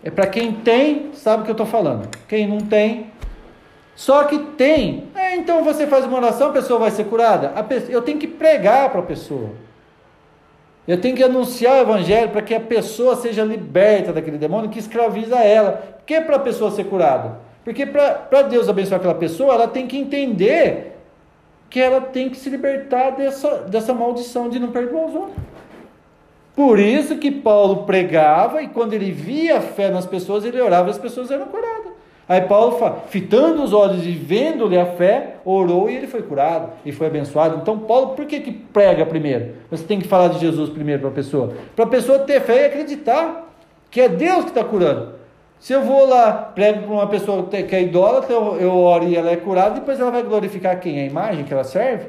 [0.03, 2.10] é para quem tem, sabe o que eu estou falando.
[2.27, 3.07] Quem não tem,
[3.95, 5.06] só que tem.
[5.15, 7.53] É, então você faz uma oração, a pessoa vai ser curada.
[7.90, 9.52] Eu tenho que pregar para a pessoa.
[10.88, 14.80] Eu tenho que anunciar o evangelho para que a pessoa seja liberta daquele demônio que
[14.80, 15.72] escraviza ela.
[15.72, 17.40] Por que para a pessoa ser curada?
[17.64, 20.93] Porque para Deus abençoar aquela pessoa, ela tem que entender
[21.74, 25.36] que ela tem que se libertar dessa, dessa maldição de não perdoar os outros.
[26.56, 30.90] Por isso que Paulo pregava e quando ele via a fé nas pessoas, ele orava
[30.90, 31.94] e as pessoas eram curadas.
[32.30, 32.78] Aí Paulo,
[33.08, 37.58] fitando os olhos e vendo-lhe a fé, orou e ele foi curado e foi abençoado.
[37.60, 39.56] Então, Paulo, por que, que prega primeiro?
[39.72, 41.56] Você tem que falar de Jesus primeiro para a pessoa.
[41.76, 43.52] Para a pessoa ter fé e acreditar
[43.90, 45.23] que é Deus que está curando.
[45.64, 49.15] Se eu vou lá, prego para uma pessoa que é idólatra, eu, eu oro e
[49.15, 50.99] ela é curada, depois ela vai glorificar quem?
[50.99, 52.07] A imagem que ela serve?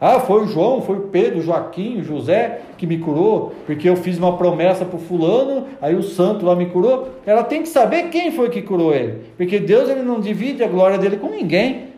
[0.00, 3.88] Ah, foi o João, foi o Pedro, o Joaquim, o José que me curou, porque
[3.88, 7.08] eu fiz uma promessa para o fulano, aí o santo lá me curou.
[7.26, 10.68] Ela tem que saber quem foi que curou ele, porque Deus ele não divide a
[10.68, 11.88] glória dele com ninguém.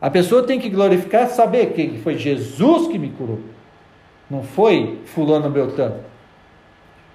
[0.00, 3.38] A pessoa tem que glorificar, saber que foi Jesus que me curou,
[4.28, 6.00] não foi fulano Beltrano.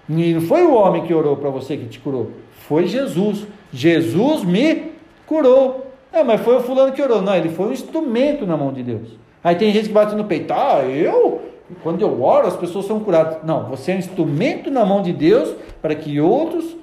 [0.07, 2.31] E não foi o homem que orou para você que te curou,
[2.69, 3.47] foi Jesus.
[3.73, 4.91] Jesus me
[5.25, 5.91] curou.
[6.13, 7.19] É, mas foi o fulano que orou.
[7.19, 9.17] Não, ele foi um instrumento na mão de Deus.
[9.43, 11.41] Aí tem gente que bate no peito, ah, eu?
[11.81, 13.39] Quando eu oro, as pessoas são curadas.
[13.43, 16.77] Não, você é um instrumento na mão de Deus para que outros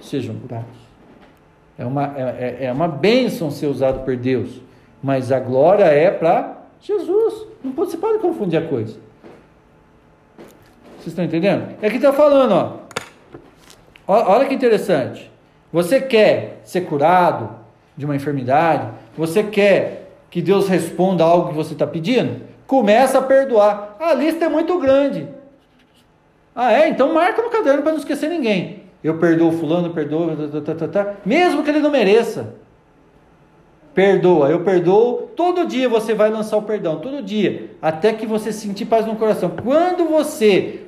[0.00, 0.86] sejam curados.
[1.76, 4.60] É uma, é, é, é uma bênção ser usado por Deus,
[5.02, 7.46] mas a glória é para Jesus.
[7.62, 8.98] Não pode, você pode confundir a coisa.
[10.96, 11.74] Vocês estão entendendo?
[11.82, 12.85] É que está falando, ó.
[14.06, 15.30] Olha que interessante.
[15.72, 17.50] Você quer ser curado
[17.96, 18.88] de uma enfermidade?
[19.16, 22.42] Você quer que Deus responda algo que você está pedindo?
[22.66, 23.96] Começa a perdoar.
[23.98, 25.28] A lista é muito grande.
[26.54, 26.88] Ah, é?
[26.88, 28.84] Então marca no caderno para não esquecer ninguém.
[29.02, 32.54] Eu perdoo fulano, perdoo, tá, tá, tá, tá, mesmo que ele não mereça.
[33.94, 35.30] Perdoa, eu perdoo.
[35.36, 39.16] Todo dia você vai lançar o perdão, todo dia, até que você sentir paz no
[39.16, 39.50] coração.
[39.62, 40.85] Quando você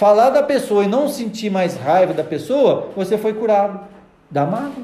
[0.00, 3.80] falar da pessoa e não sentir mais raiva da pessoa, você foi curado
[4.30, 4.82] da mágoa.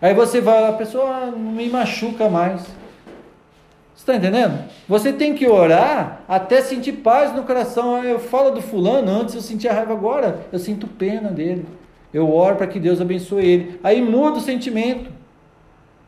[0.00, 2.60] Aí você vai, a pessoa não me machuca mais.
[2.60, 4.66] Você está entendendo?
[4.86, 7.96] Você tem que orar até sentir paz no coração.
[7.96, 11.66] Ah, eu falo do fulano, antes eu sentia raiva, agora eu sinto pena dele.
[12.14, 13.80] Eu oro para que Deus abençoe ele.
[13.82, 15.10] Aí muda o sentimento.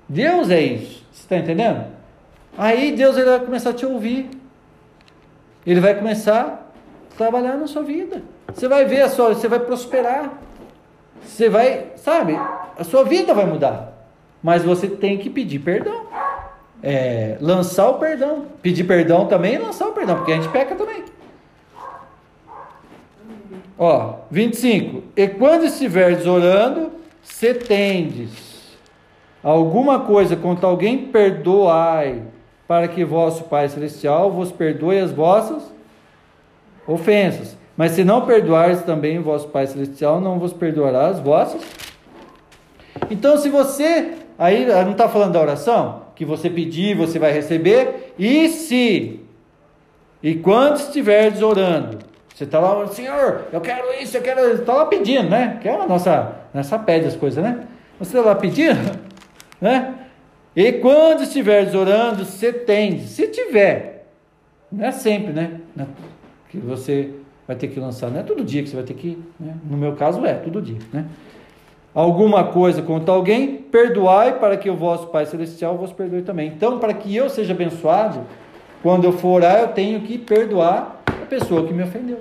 [0.09, 1.05] Deus é isso.
[1.11, 1.87] Você está entendendo?
[2.57, 4.31] Aí Deus ele vai começar a te ouvir.
[5.67, 6.62] Ele vai começar
[7.17, 8.23] trabalhar na sua vida.
[8.53, 10.33] Você vai ver a sua, você vai prosperar.
[11.25, 12.39] Você vai, sabe,
[12.79, 13.93] a sua vida vai mudar.
[14.43, 16.07] Mas você tem que pedir perdão.
[16.83, 18.47] É, lançar o perdão.
[18.61, 21.05] Pedir perdão também e lançar o perdão, porque a gente peca também.
[23.79, 25.03] Ó, 25.
[25.17, 28.77] E quando estiveres orando, se tendes
[29.43, 32.23] alguma coisa contra alguém, perdoai,
[32.67, 35.72] para que vosso Pai Celestial vos perdoe as vossas
[36.87, 37.57] ofensas.
[37.77, 41.63] Mas se não perdoares também vosso Pai Celestial, não vos perdoará as vossas.
[43.11, 44.13] Então, se você.
[44.39, 46.03] Aí não está falando da oração?
[46.15, 48.15] Que você pedir, você vai receber.
[48.19, 49.21] E se.
[50.23, 51.99] E quando estiveres orando,
[52.33, 54.41] você está lá, Senhor, eu quero isso, eu quero.
[54.55, 55.59] Está lá pedindo, né?
[55.61, 56.37] Que é a nossa.
[56.53, 57.67] Nessa pede as coisas, né?
[57.99, 58.99] Você está lá pedindo,
[59.61, 59.95] né?
[60.55, 63.01] E quando estiveres orando, você tem.
[63.01, 64.07] Se tiver.
[64.71, 65.61] Não é sempre, né?
[66.53, 67.11] Que você
[67.47, 68.11] vai ter que lançar.
[68.11, 69.19] Não é todo dia que você vai ter que.
[69.41, 69.57] Né?
[69.69, 70.79] No meu caso é, todo dia.
[70.93, 71.07] Né?
[71.95, 76.49] Alguma coisa contra alguém, perdoai para que o vosso Pai Celestial vos perdoe também.
[76.49, 78.21] Então, para que eu seja abençoado,
[78.83, 82.21] quando eu for orar, eu tenho que perdoar a pessoa que me ofendeu.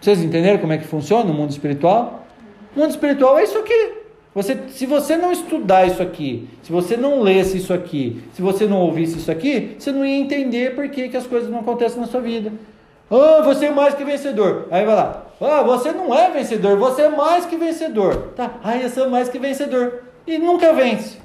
[0.00, 2.26] Vocês entenderam como é que funciona o mundo espiritual?
[2.74, 4.01] O mundo espiritual é isso aqui.
[4.34, 8.66] Você, se você não estudar isso aqui, se você não lesse isso aqui, se você
[8.66, 12.00] não ouvisse isso aqui, você não ia entender por que, que as coisas não acontecem
[12.00, 12.50] na sua vida.
[13.10, 14.68] Ah, você é mais que vencedor.
[14.70, 15.26] Aí vai lá.
[15.38, 18.32] Ah, você não é vencedor, você é mais que vencedor.
[18.34, 20.02] Tá, ah, eu sou mais que vencedor.
[20.26, 21.18] E nunca vence.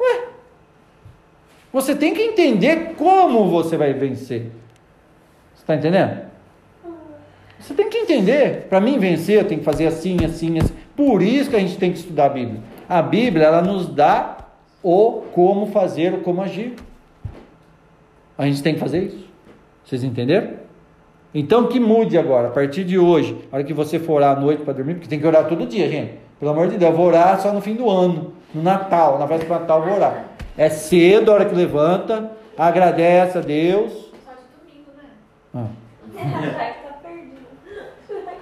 [0.00, 0.24] Ué,
[1.72, 4.50] você tem que entender como você vai vencer.
[5.54, 6.22] Você está entendendo?
[7.60, 8.66] Você tem que entender.
[8.68, 10.74] Para mim vencer, eu tenho que fazer assim, assim, assim.
[10.96, 12.60] Por isso que a gente tem que estudar a Bíblia.
[12.88, 14.38] A Bíblia, ela nos dá
[14.82, 16.74] o como fazer, o como agir.
[18.36, 19.24] A gente tem que fazer isso.
[19.84, 20.64] Vocês entenderam?
[21.34, 24.40] Então que mude agora, a partir de hoje, a hora que você for orar à
[24.40, 26.14] noite para dormir, porque tem que orar todo dia, gente.
[26.38, 29.26] Pelo amor de Deus, eu vou orar só no fim do ano, no Natal, na
[29.26, 30.26] véspera do Natal eu vou orar.
[30.56, 33.92] É cedo a hora que levanta, agradece a Deus.
[34.24, 35.70] Só de domingo, né?
[36.16, 36.74] Ah.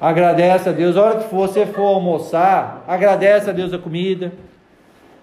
[0.02, 0.96] Agradece a Deus.
[0.96, 4.32] A hora que você for almoçar, agradece a Deus a comida.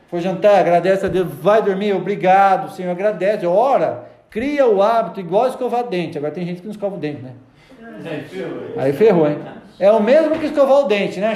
[0.09, 1.27] For jantar, agradece a Deus.
[1.27, 2.89] Vai dormir, obrigado, Senhor.
[2.89, 3.45] Agradece.
[3.45, 6.17] Ora, cria o hábito igual escovar dente.
[6.17, 7.33] Agora tem gente que não escova o dente, né?
[8.77, 9.39] Aí ferrou, hein?
[9.77, 11.35] É o mesmo que escovar o dente, né?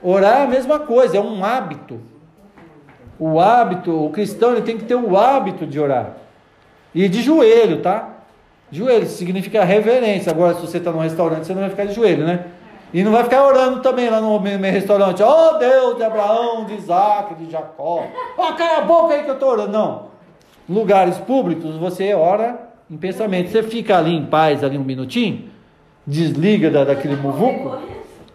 [0.00, 2.00] Orar é a mesma coisa, é um hábito.
[3.18, 6.12] O hábito, o cristão ele tem que ter o hábito de orar.
[6.94, 8.19] E de joelho, tá?
[8.72, 10.30] Joelho significa reverência.
[10.30, 12.46] Agora, se você está num restaurante, você não vai ficar de joelho, né?
[12.92, 15.22] E não vai ficar orando também lá no meu restaurante.
[15.22, 18.04] Oh Deus de Abraão, de Isaac, de Jacó.
[18.36, 19.72] Oh, cala a boca aí que eu estou orando.
[19.72, 20.10] Não.
[20.68, 23.50] Lugares públicos, você ora em pensamento.
[23.50, 25.48] Você fica ali em paz, ali um minutinho,
[26.06, 27.76] desliga da, daquele muvuco.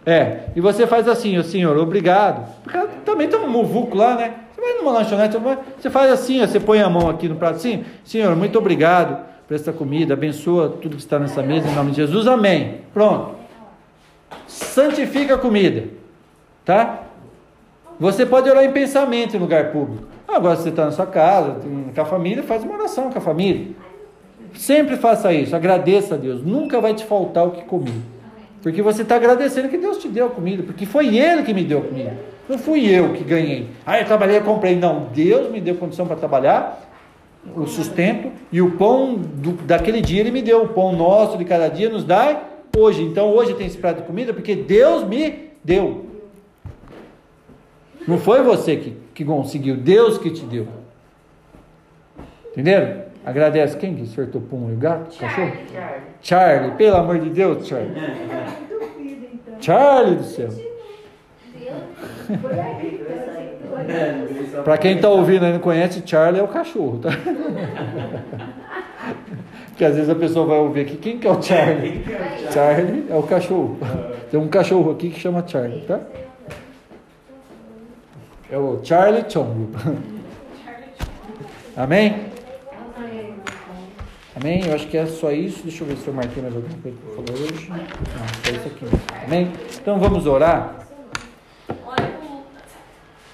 [0.04, 2.46] É, e você faz assim, ó, Senhor, obrigado.
[2.62, 4.34] Porque também tem um muvuco lá, né?
[4.54, 5.36] Você vai numa lanchonete,
[5.78, 9.18] você faz assim, ó, você põe a mão aqui no prato assim, Senhor, muito obrigado
[9.46, 12.80] por esta comida, abençoa tudo que está nessa mesa, em nome de Jesus, amém.
[12.92, 13.36] Pronto.
[14.46, 15.84] Santifica a comida,
[16.64, 17.04] tá?
[17.98, 20.04] Você pode orar em pensamento em lugar público.
[20.26, 21.60] Agora, você está na sua casa,
[21.94, 23.68] com a família, faz uma oração com a família.
[24.54, 26.42] Sempre faça isso, agradeça a Deus.
[26.42, 27.94] Nunca vai te faltar o que comer.
[28.62, 31.62] Porque você está agradecendo que Deus te deu a comida, porque foi Ele que me
[31.62, 32.16] deu a comida.
[32.48, 33.68] Não fui eu que ganhei.
[33.84, 34.76] Ah, eu trabalhei, eu comprei.
[34.76, 36.85] Não, Deus me deu condição para trabalhar,
[37.54, 40.62] o sustento, e o pão do- daquele dia Ele me deu.
[40.64, 42.42] O pão nosso de cada dia nos dá
[42.76, 43.02] hoje.
[43.02, 46.06] Então hoje tem esse prato de comida porque Deus me deu.
[48.06, 50.66] Não foi você que, que conseguiu, Deus que te deu.
[52.52, 53.04] Entenderam?
[53.24, 53.76] Agradece.
[53.76, 54.72] Quem que acertou o pum?
[54.72, 55.14] O gato?
[55.14, 55.52] O cachorro?
[55.72, 56.00] Charlie.
[56.22, 57.92] Charlie, pelo amor de Deus, Charlie.
[59.60, 60.48] Charlie do céu.
[62.40, 63.00] Foi aí.
[64.64, 67.10] Para quem está ouvindo e não conhece, Charlie é o cachorro, tá?
[69.68, 72.02] Porque às vezes a pessoa vai ouvir aqui, quem que é o Charlie?
[72.52, 73.78] Charlie é o cachorro.
[74.30, 76.00] Tem um cachorro aqui que chama Charlie, tá?
[78.50, 79.70] É o Charlie Chongo.
[81.76, 82.26] Amém?
[84.34, 84.64] Amém?
[84.66, 85.62] Eu acho que é só isso.
[85.62, 87.68] Deixa eu ver se eu marquei mais alguma coisa que eu falei hoje.
[87.68, 88.86] Não, só isso aqui.
[89.24, 89.52] Amém?
[89.80, 90.85] Então vamos orar.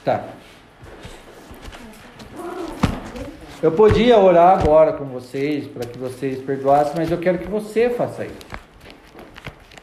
[0.05, 0.25] Tá.
[3.63, 7.89] Eu podia orar agora com vocês, para que vocês perdoassem, mas eu quero que você
[7.91, 8.35] faça isso.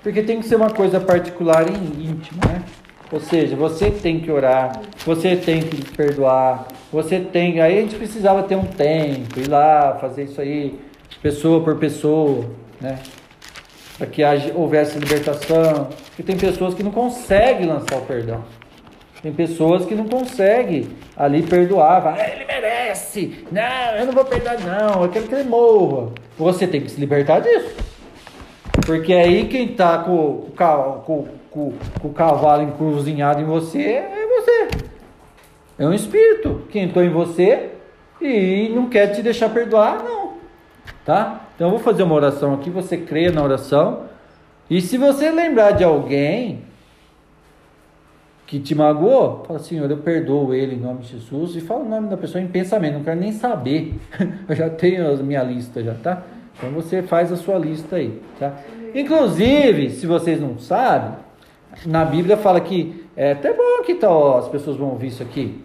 [0.04, 2.64] Porque tem que ser uma coisa particular e íntima, né?
[3.12, 7.62] Ou seja, você tem que orar, você tem que perdoar, você tem.
[7.62, 10.80] Aí a gente precisava ter um tempo, ir lá, fazer isso aí,
[11.22, 12.46] pessoa por pessoa,
[12.82, 13.00] né?
[13.98, 14.22] Para que
[14.54, 15.88] houvesse libertação.
[16.08, 18.44] Porque tem pessoas que não conseguem lançar o perdão.
[19.22, 22.16] Tem pessoas que não conseguem ali perdoar.
[22.18, 23.46] "Ah, ele merece.
[23.52, 25.04] Não, eu não vou perdoar, não.
[25.04, 26.12] Eu quero que ele morra.
[26.38, 27.76] Você tem que se libertar disso.
[28.86, 34.68] Porque aí quem está com, com- com- com o cavalo encruzilhado em você é você.
[35.78, 37.70] É um espírito que entrou em você
[38.22, 40.34] e não quer te deixar perdoar, não.
[41.06, 41.42] Tá?
[41.56, 44.04] Então eu vou fazer uma oração aqui, você crê na oração.
[44.70, 46.64] E se você lembrar de alguém
[48.50, 51.88] que te magoou, fala, Senhor, eu perdoo ele em nome de Jesus e fala o
[51.88, 53.94] nome da pessoa em pensamento, não quero nem saber.
[54.50, 56.24] Eu já tenho a minha lista já, tá?
[56.58, 58.56] Então você faz a sua lista aí, tá?
[58.96, 61.12] Inclusive, se vocês não sabem,
[61.86, 65.22] na Bíblia fala que é até bom que tá, ó, as pessoas vão ouvir isso
[65.22, 65.64] aqui.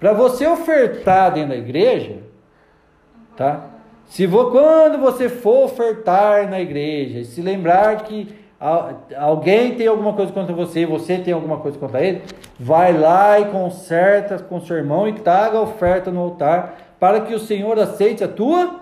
[0.00, 2.16] Para você ofertar dentro da igreja,
[3.36, 3.64] tá?
[4.06, 8.26] Se vo, quando você for ofertar na igreja se lembrar que
[9.18, 12.22] alguém tem alguma coisa contra você você tem alguma coisa contra ele,
[12.58, 17.34] vai lá e conserta com seu irmão e traga a oferta no altar para que
[17.34, 18.80] o Senhor aceite a tua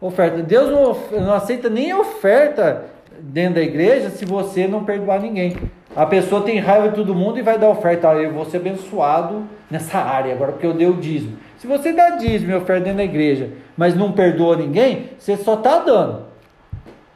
[0.00, 0.42] oferta.
[0.42, 2.84] Deus não, não aceita nem oferta
[3.20, 5.56] dentro da igreja se você não perdoar ninguém.
[5.94, 8.10] A pessoa tem raiva de todo mundo e vai dar oferta.
[8.10, 11.38] Ah, eu vou ser abençoado nessa área agora porque eu dei o dízimo.
[11.56, 15.54] Se você dá dízimo e oferta dentro da igreja, mas não perdoa ninguém, você só
[15.54, 16.24] está dando.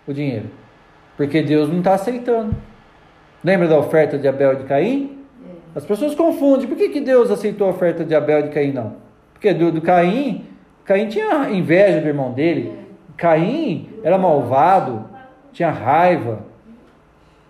[0.06, 0.46] o dinheiro?
[1.16, 2.54] Porque Deus não está aceitando.
[3.42, 5.18] Lembra da oferta de Abel e de Caim?
[5.74, 6.66] As pessoas confundem.
[6.66, 8.94] Por que, que Deus aceitou a oferta de Abel e de Caim não?
[9.32, 10.44] Porque do, do Caim,
[10.84, 12.78] Caim tinha inveja do irmão dele.
[13.16, 15.04] Caim era malvado,
[15.52, 16.40] tinha raiva.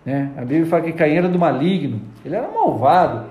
[0.05, 0.31] Né?
[0.37, 2.01] A Bíblia fala que Caim era do maligno.
[2.23, 3.25] Ele era malvado.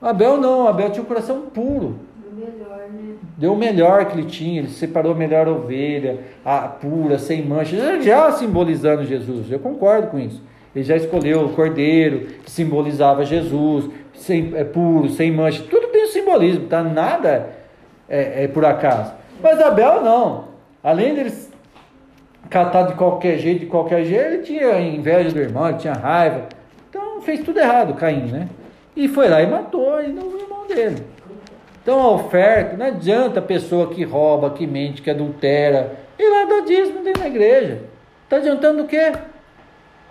[0.00, 1.98] Abel não, Abel tinha um coração puro.
[3.38, 8.02] Deu o melhor que ele tinha, ele separou a melhor ovelha, a pura, sem mancha,
[8.02, 9.48] já, simbolizando Jesus.
[9.48, 10.42] Eu concordo com isso.
[10.74, 15.62] Ele já escolheu o cordeiro, que simbolizava Jesus, sem, é puro, sem mancha.
[15.70, 16.82] Tudo tem simbolismo, tá?
[16.82, 17.50] Nada
[18.08, 19.12] é, é por acaso.
[19.40, 20.48] Mas Abel não.
[20.82, 21.48] Além deles
[22.50, 26.48] catar de qualquer jeito, de qualquer jeito, ele tinha inveja do irmão, ele tinha raiva.
[26.90, 28.48] Então fez tudo errado, Caim, né?
[28.96, 30.96] E foi lá e matou ainda o irmão dele.
[31.82, 36.44] Então a oferta, não adianta a pessoa que rouba, que mente, que adultera, ir lá
[36.44, 37.82] dar dízimo dentro da igreja.
[38.24, 39.12] Está adiantando o quê?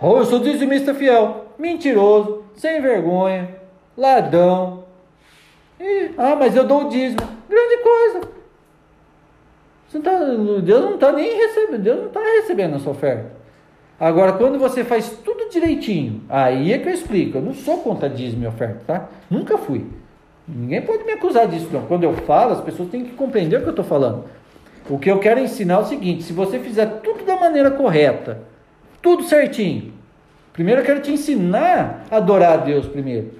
[0.00, 1.46] Oh, eu sou dizimista fiel.
[1.58, 3.48] Mentiroso, sem vergonha,
[3.96, 4.84] ladrão.
[5.80, 7.20] E, ah, mas eu dou o dízimo.
[7.48, 8.38] Grande coisa.
[10.02, 10.18] Tá,
[10.62, 13.38] Deus não está nem recebendo, Deus não está recebendo a sua oferta.
[13.98, 17.38] Agora, quando você faz tudo direitinho, aí é que eu explico.
[17.38, 19.08] Eu não sou contra dízimo e oferta, tá?
[19.28, 19.86] Nunca fui.
[20.48, 21.82] Ninguém pode me acusar disso, não.
[21.82, 24.24] Quando eu falo, as pessoas têm que compreender o que eu estou falando.
[24.88, 28.40] O que eu quero ensinar é o seguinte: se você fizer tudo da maneira correta,
[29.02, 29.92] tudo certinho,
[30.52, 33.32] primeiro eu quero te ensinar a adorar a Deus primeiro.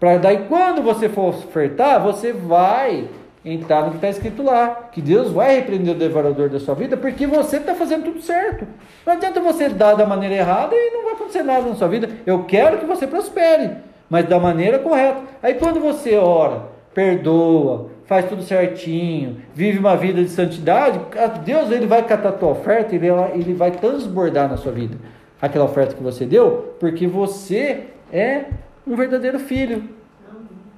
[0.00, 3.08] Para daí, quando você for ofertar, você vai
[3.44, 6.96] entrar no que está escrito lá, que Deus vai repreender o devorador da sua vida,
[6.96, 8.66] porque você está fazendo tudo certo.
[9.04, 12.08] Não adianta você dar da maneira errada e não vai acontecer nada na sua vida.
[12.24, 13.70] Eu quero que você prospere,
[14.08, 15.22] mas da maneira correta.
[15.42, 16.62] Aí quando você ora,
[16.94, 21.00] perdoa, faz tudo certinho, vive uma vida de santidade,
[21.44, 24.96] Deus ele vai catar a tua oferta e ele, ele vai transbordar na sua vida
[25.40, 28.44] aquela oferta que você deu, porque você é
[28.86, 29.84] um verdadeiro filho.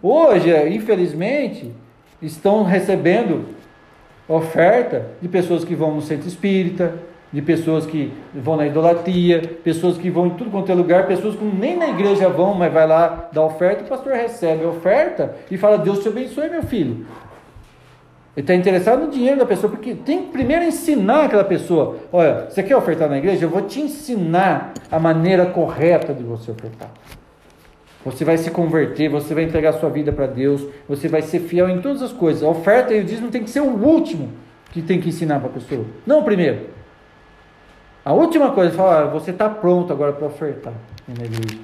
[0.02, 1.72] Hoje, infelizmente,
[2.20, 3.44] estão recebendo
[4.28, 6.94] oferta de pessoas que vão no centro espírita,
[7.32, 11.34] de pessoas que vão na idolatria, pessoas que vão em tudo quanto é lugar, pessoas
[11.34, 15.36] que nem na igreja vão, mas vai lá dar oferta, o pastor recebe a oferta
[15.50, 17.04] e fala: Deus te abençoe, meu filho.
[18.36, 22.46] Ele está interessado no dinheiro da pessoa, porque tem que primeiro ensinar aquela pessoa: olha,
[22.48, 23.44] você quer ofertar na igreja?
[23.44, 26.90] Eu vou te ensinar a maneira correta de você ofertar.
[28.04, 31.68] Você vai se converter, você vai entregar sua vida para Deus, você vai ser fiel
[31.68, 32.42] em todas as coisas.
[32.42, 34.28] A oferta e o dízimo tem que ser o último
[34.70, 36.75] que tem que ensinar para a pessoa, não o primeiro.
[38.06, 40.72] A última coisa, fala, ah, você está pronto agora para ofertar
[41.08, 41.58] na igreja.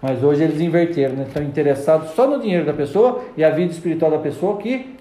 [0.00, 1.24] Mas hoje eles inverteram, né?
[1.28, 4.96] estão interessados só no dinheiro da pessoa e a vida espiritual da pessoa que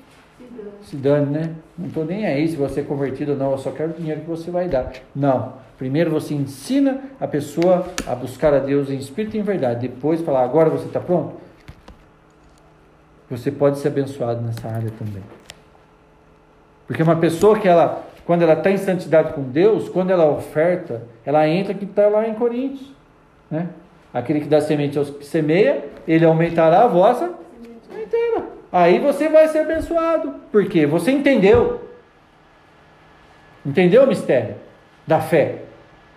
[0.83, 1.55] se dane, né?
[1.77, 4.19] Não estou nem aí se você é convertido ou não, eu só quero o dinheiro
[4.19, 4.91] que você vai dar.
[5.15, 5.53] Não.
[5.77, 9.87] Primeiro você ensina a pessoa a buscar a Deus em espírito e em verdade.
[9.87, 11.35] Depois falar, agora você está pronto?
[13.29, 15.23] Você pode ser abençoado nessa área também.
[16.85, 21.01] Porque uma pessoa que ela, quando ela está em santidade com Deus, quando ela oferta,
[21.25, 22.91] ela entra que está lá em Coríntios.
[23.49, 23.69] Né?
[24.13, 27.33] Aquele que dá semente aos que semeia, ele aumentará a vossa
[27.89, 28.43] sementeira.
[28.69, 30.35] Aí você vai ser abençoado.
[30.51, 30.85] Por quê?
[30.85, 31.89] Você entendeu.
[33.65, 34.55] Entendeu o mistério
[35.07, 35.59] da fé?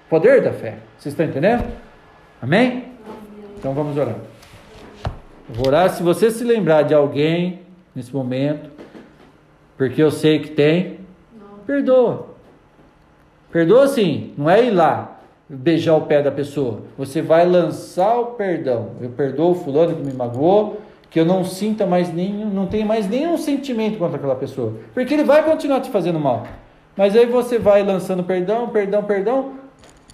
[0.08, 0.78] Poder da fé.
[0.98, 1.64] Vocês estão entendendo?
[2.42, 2.86] Amém?
[3.56, 4.16] Então vamos orar.
[5.48, 7.60] Eu vou orar se você se lembrar de alguém
[7.94, 8.68] nesse momento,
[9.78, 10.99] porque eu sei que tem,
[11.66, 12.26] perdoa.
[13.50, 16.82] Perdoa sim, não é ir lá beijar o pé da pessoa.
[16.96, 18.90] Você vai lançar o perdão.
[19.00, 20.80] Eu perdoo o fulano que me magoou,
[21.10, 25.12] que eu não sinta mais nenhum, não tenha mais nenhum sentimento contra aquela pessoa, porque
[25.12, 26.46] ele vai continuar te fazendo mal.
[26.96, 29.52] Mas aí você vai lançando perdão, perdão, perdão,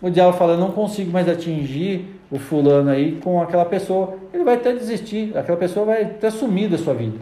[0.00, 4.54] o diabo fala, não consigo mais atingir o fulano aí com aquela pessoa, ele vai
[4.54, 7.18] até desistir, aquela pessoa vai até sumir da sua vida.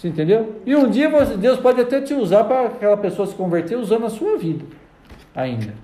[0.00, 0.62] Você entendeu?
[0.64, 4.06] E um dia você, Deus pode até te usar para aquela pessoa se converter usando
[4.06, 4.64] a sua vida
[5.36, 5.74] ainda.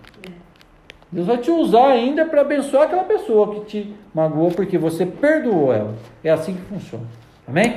[1.13, 5.71] Deus vai te usar ainda para abençoar aquela pessoa que te magoou porque você perdoou
[5.71, 5.95] ela.
[6.25, 7.05] É assim que funciona.
[7.47, 7.77] Amém?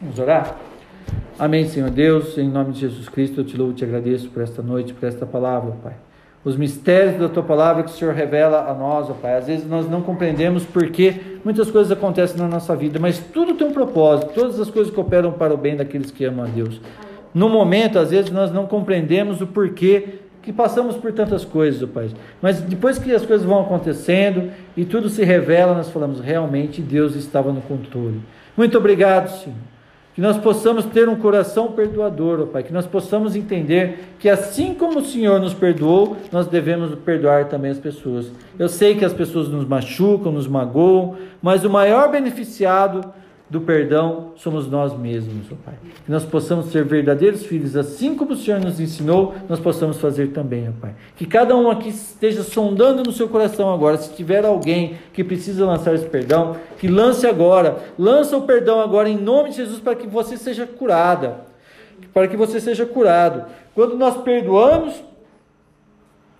[0.00, 0.58] Vamos orar?
[1.36, 4.44] Amém, Senhor Deus, em nome de Jesus Cristo, eu te louvo e te agradeço por
[4.44, 5.94] esta noite, por esta palavra, Pai.
[6.44, 9.36] Os mistérios da tua palavra que o Senhor revela a nós, ó Pai.
[9.38, 13.66] Às vezes nós não compreendemos porque muitas coisas acontecem na nossa vida, mas tudo tem
[13.66, 16.80] um propósito, todas as coisas cooperam para o bem daqueles que amam a Deus.
[17.32, 21.86] No momento, às vezes, nós não compreendemos o porquê que passamos por tantas coisas, ó
[21.86, 22.10] Pai.
[22.42, 27.16] Mas depois que as coisas vão acontecendo e tudo se revela, nós falamos, realmente Deus
[27.16, 28.20] estava no controle.
[28.54, 29.73] Muito obrigado, Senhor
[30.14, 32.62] Que nós possamos ter um coração perdoador, ó Pai.
[32.62, 37.72] Que nós possamos entender que assim como o Senhor nos perdoou, nós devemos perdoar também
[37.72, 38.30] as pessoas.
[38.56, 43.12] Eu sei que as pessoas nos machucam, nos magoam, mas o maior beneficiado
[43.54, 45.74] do perdão somos nós mesmos, ó Pai.
[46.04, 50.32] Que nós possamos ser verdadeiros filhos, assim como o Senhor nos ensinou, nós possamos fazer
[50.32, 50.96] também, ó Pai.
[51.14, 55.64] Que cada um aqui esteja sondando no seu coração agora, se tiver alguém que precisa
[55.64, 59.94] lançar esse perdão, que lance agora, lança o perdão agora em nome de Jesus para
[59.94, 61.42] que você seja curada,
[62.12, 63.44] para que você seja curado.
[63.72, 65.00] Quando nós perdoamos,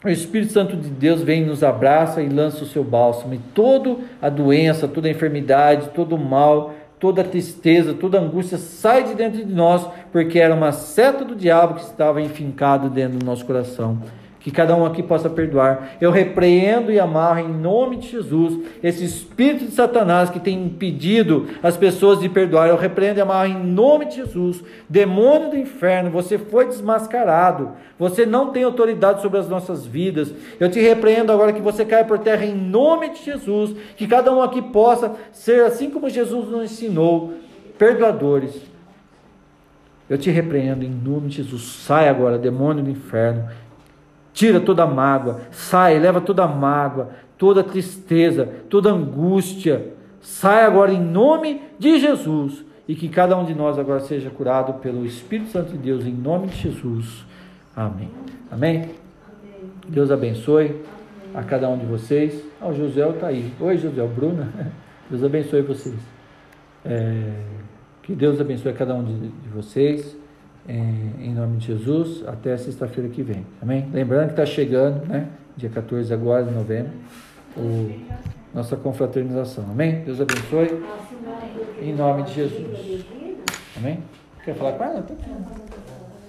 [0.04, 3.32] o Espírito Santo de Deus vem, nos abraça e lança o seu bálsamo.
[3.32, 9.04] E toda a doença, toda a enfermidade, todo o mal, toda tristeza, toda angústia sai
[9.04, 13.26] de dentro de nós, porque era uma seta do diabo que estava enfincado dentro do
[13.26, 13.98] nosso coração.
[14.44, 15.96] Que cada um aqui possa perdoar.
[16.02, 21.46] Eu repreendo e amarro em nome de Jesus esse espírito de Satanás que tem impedido
[21.62, 22.68] as pessoas de perdoar.
[22.68, 24.62] Eu repreendo e amarro em nome de Jesus.
[24.86, 27.70] Demônio do inferno, você foi desmascarado.
[27.98, 30.30] Você não tem autoridade sobre as nossas vidas.
[30.60, 33.74] Eu te repreendo agora que você caia por terra em nome de Jesus.
[33.96, 37.32] Que cada um aqui possa ser assim como Jesus nos ensinou,
[37.78, 38.74] perdoadores.
[40.08, 41.62] Eu te repreendo em nome de Jesus.
[41.62, 43.48] Sai agora, demônio do inferno.
[44.34, 49.94] Tira toda a mágoa, sai, leva toda a mágoa, toda a tristeza, toda a angústia.
[50.20, 54.74] Sai agora em nome de Jesus e que cada um de nós agora seja curado
[54.80, 57.24] pelo Espírito Santo de Deus em nome de Jesus.
[57.76, 58.10] Amém.
[58.50, 58.90] Amém.
[59.86, 60.82] Deus abençoe
[61.32, 62.44] a cada um de vocês.
[62.60, 63.52] Ah, o José está aí.
[63.60, 64.52] Oi, José, Bruna.
[65.08, 65.94] Deus abençoe vocês.
[66.84, 67.30] É,
[68.02, 70.16] que Deus abençoe a cada um de, de vocês.
[70.66, 73.44] Em nome de Jesus, até sexta-feira que vem.
[73.60, 73.88] Amém?
[73.92, 75.28] Lembrando que está chegando, né?
[75.56, 76.92] Dia 14 agora de novembro,
[77.56, 77.92] o,
[78.54, 79.64] nossa confraternização.
[79.70, 80.02] Amém?
[80.04, 80.82] Deus abençoe.
[81.80, 83.04] Em nome de Jesus.
[83.76, 83.98] Amém?
[84.44, 85.02] Quer falar com ela?
[85.02, 85.73] Tá.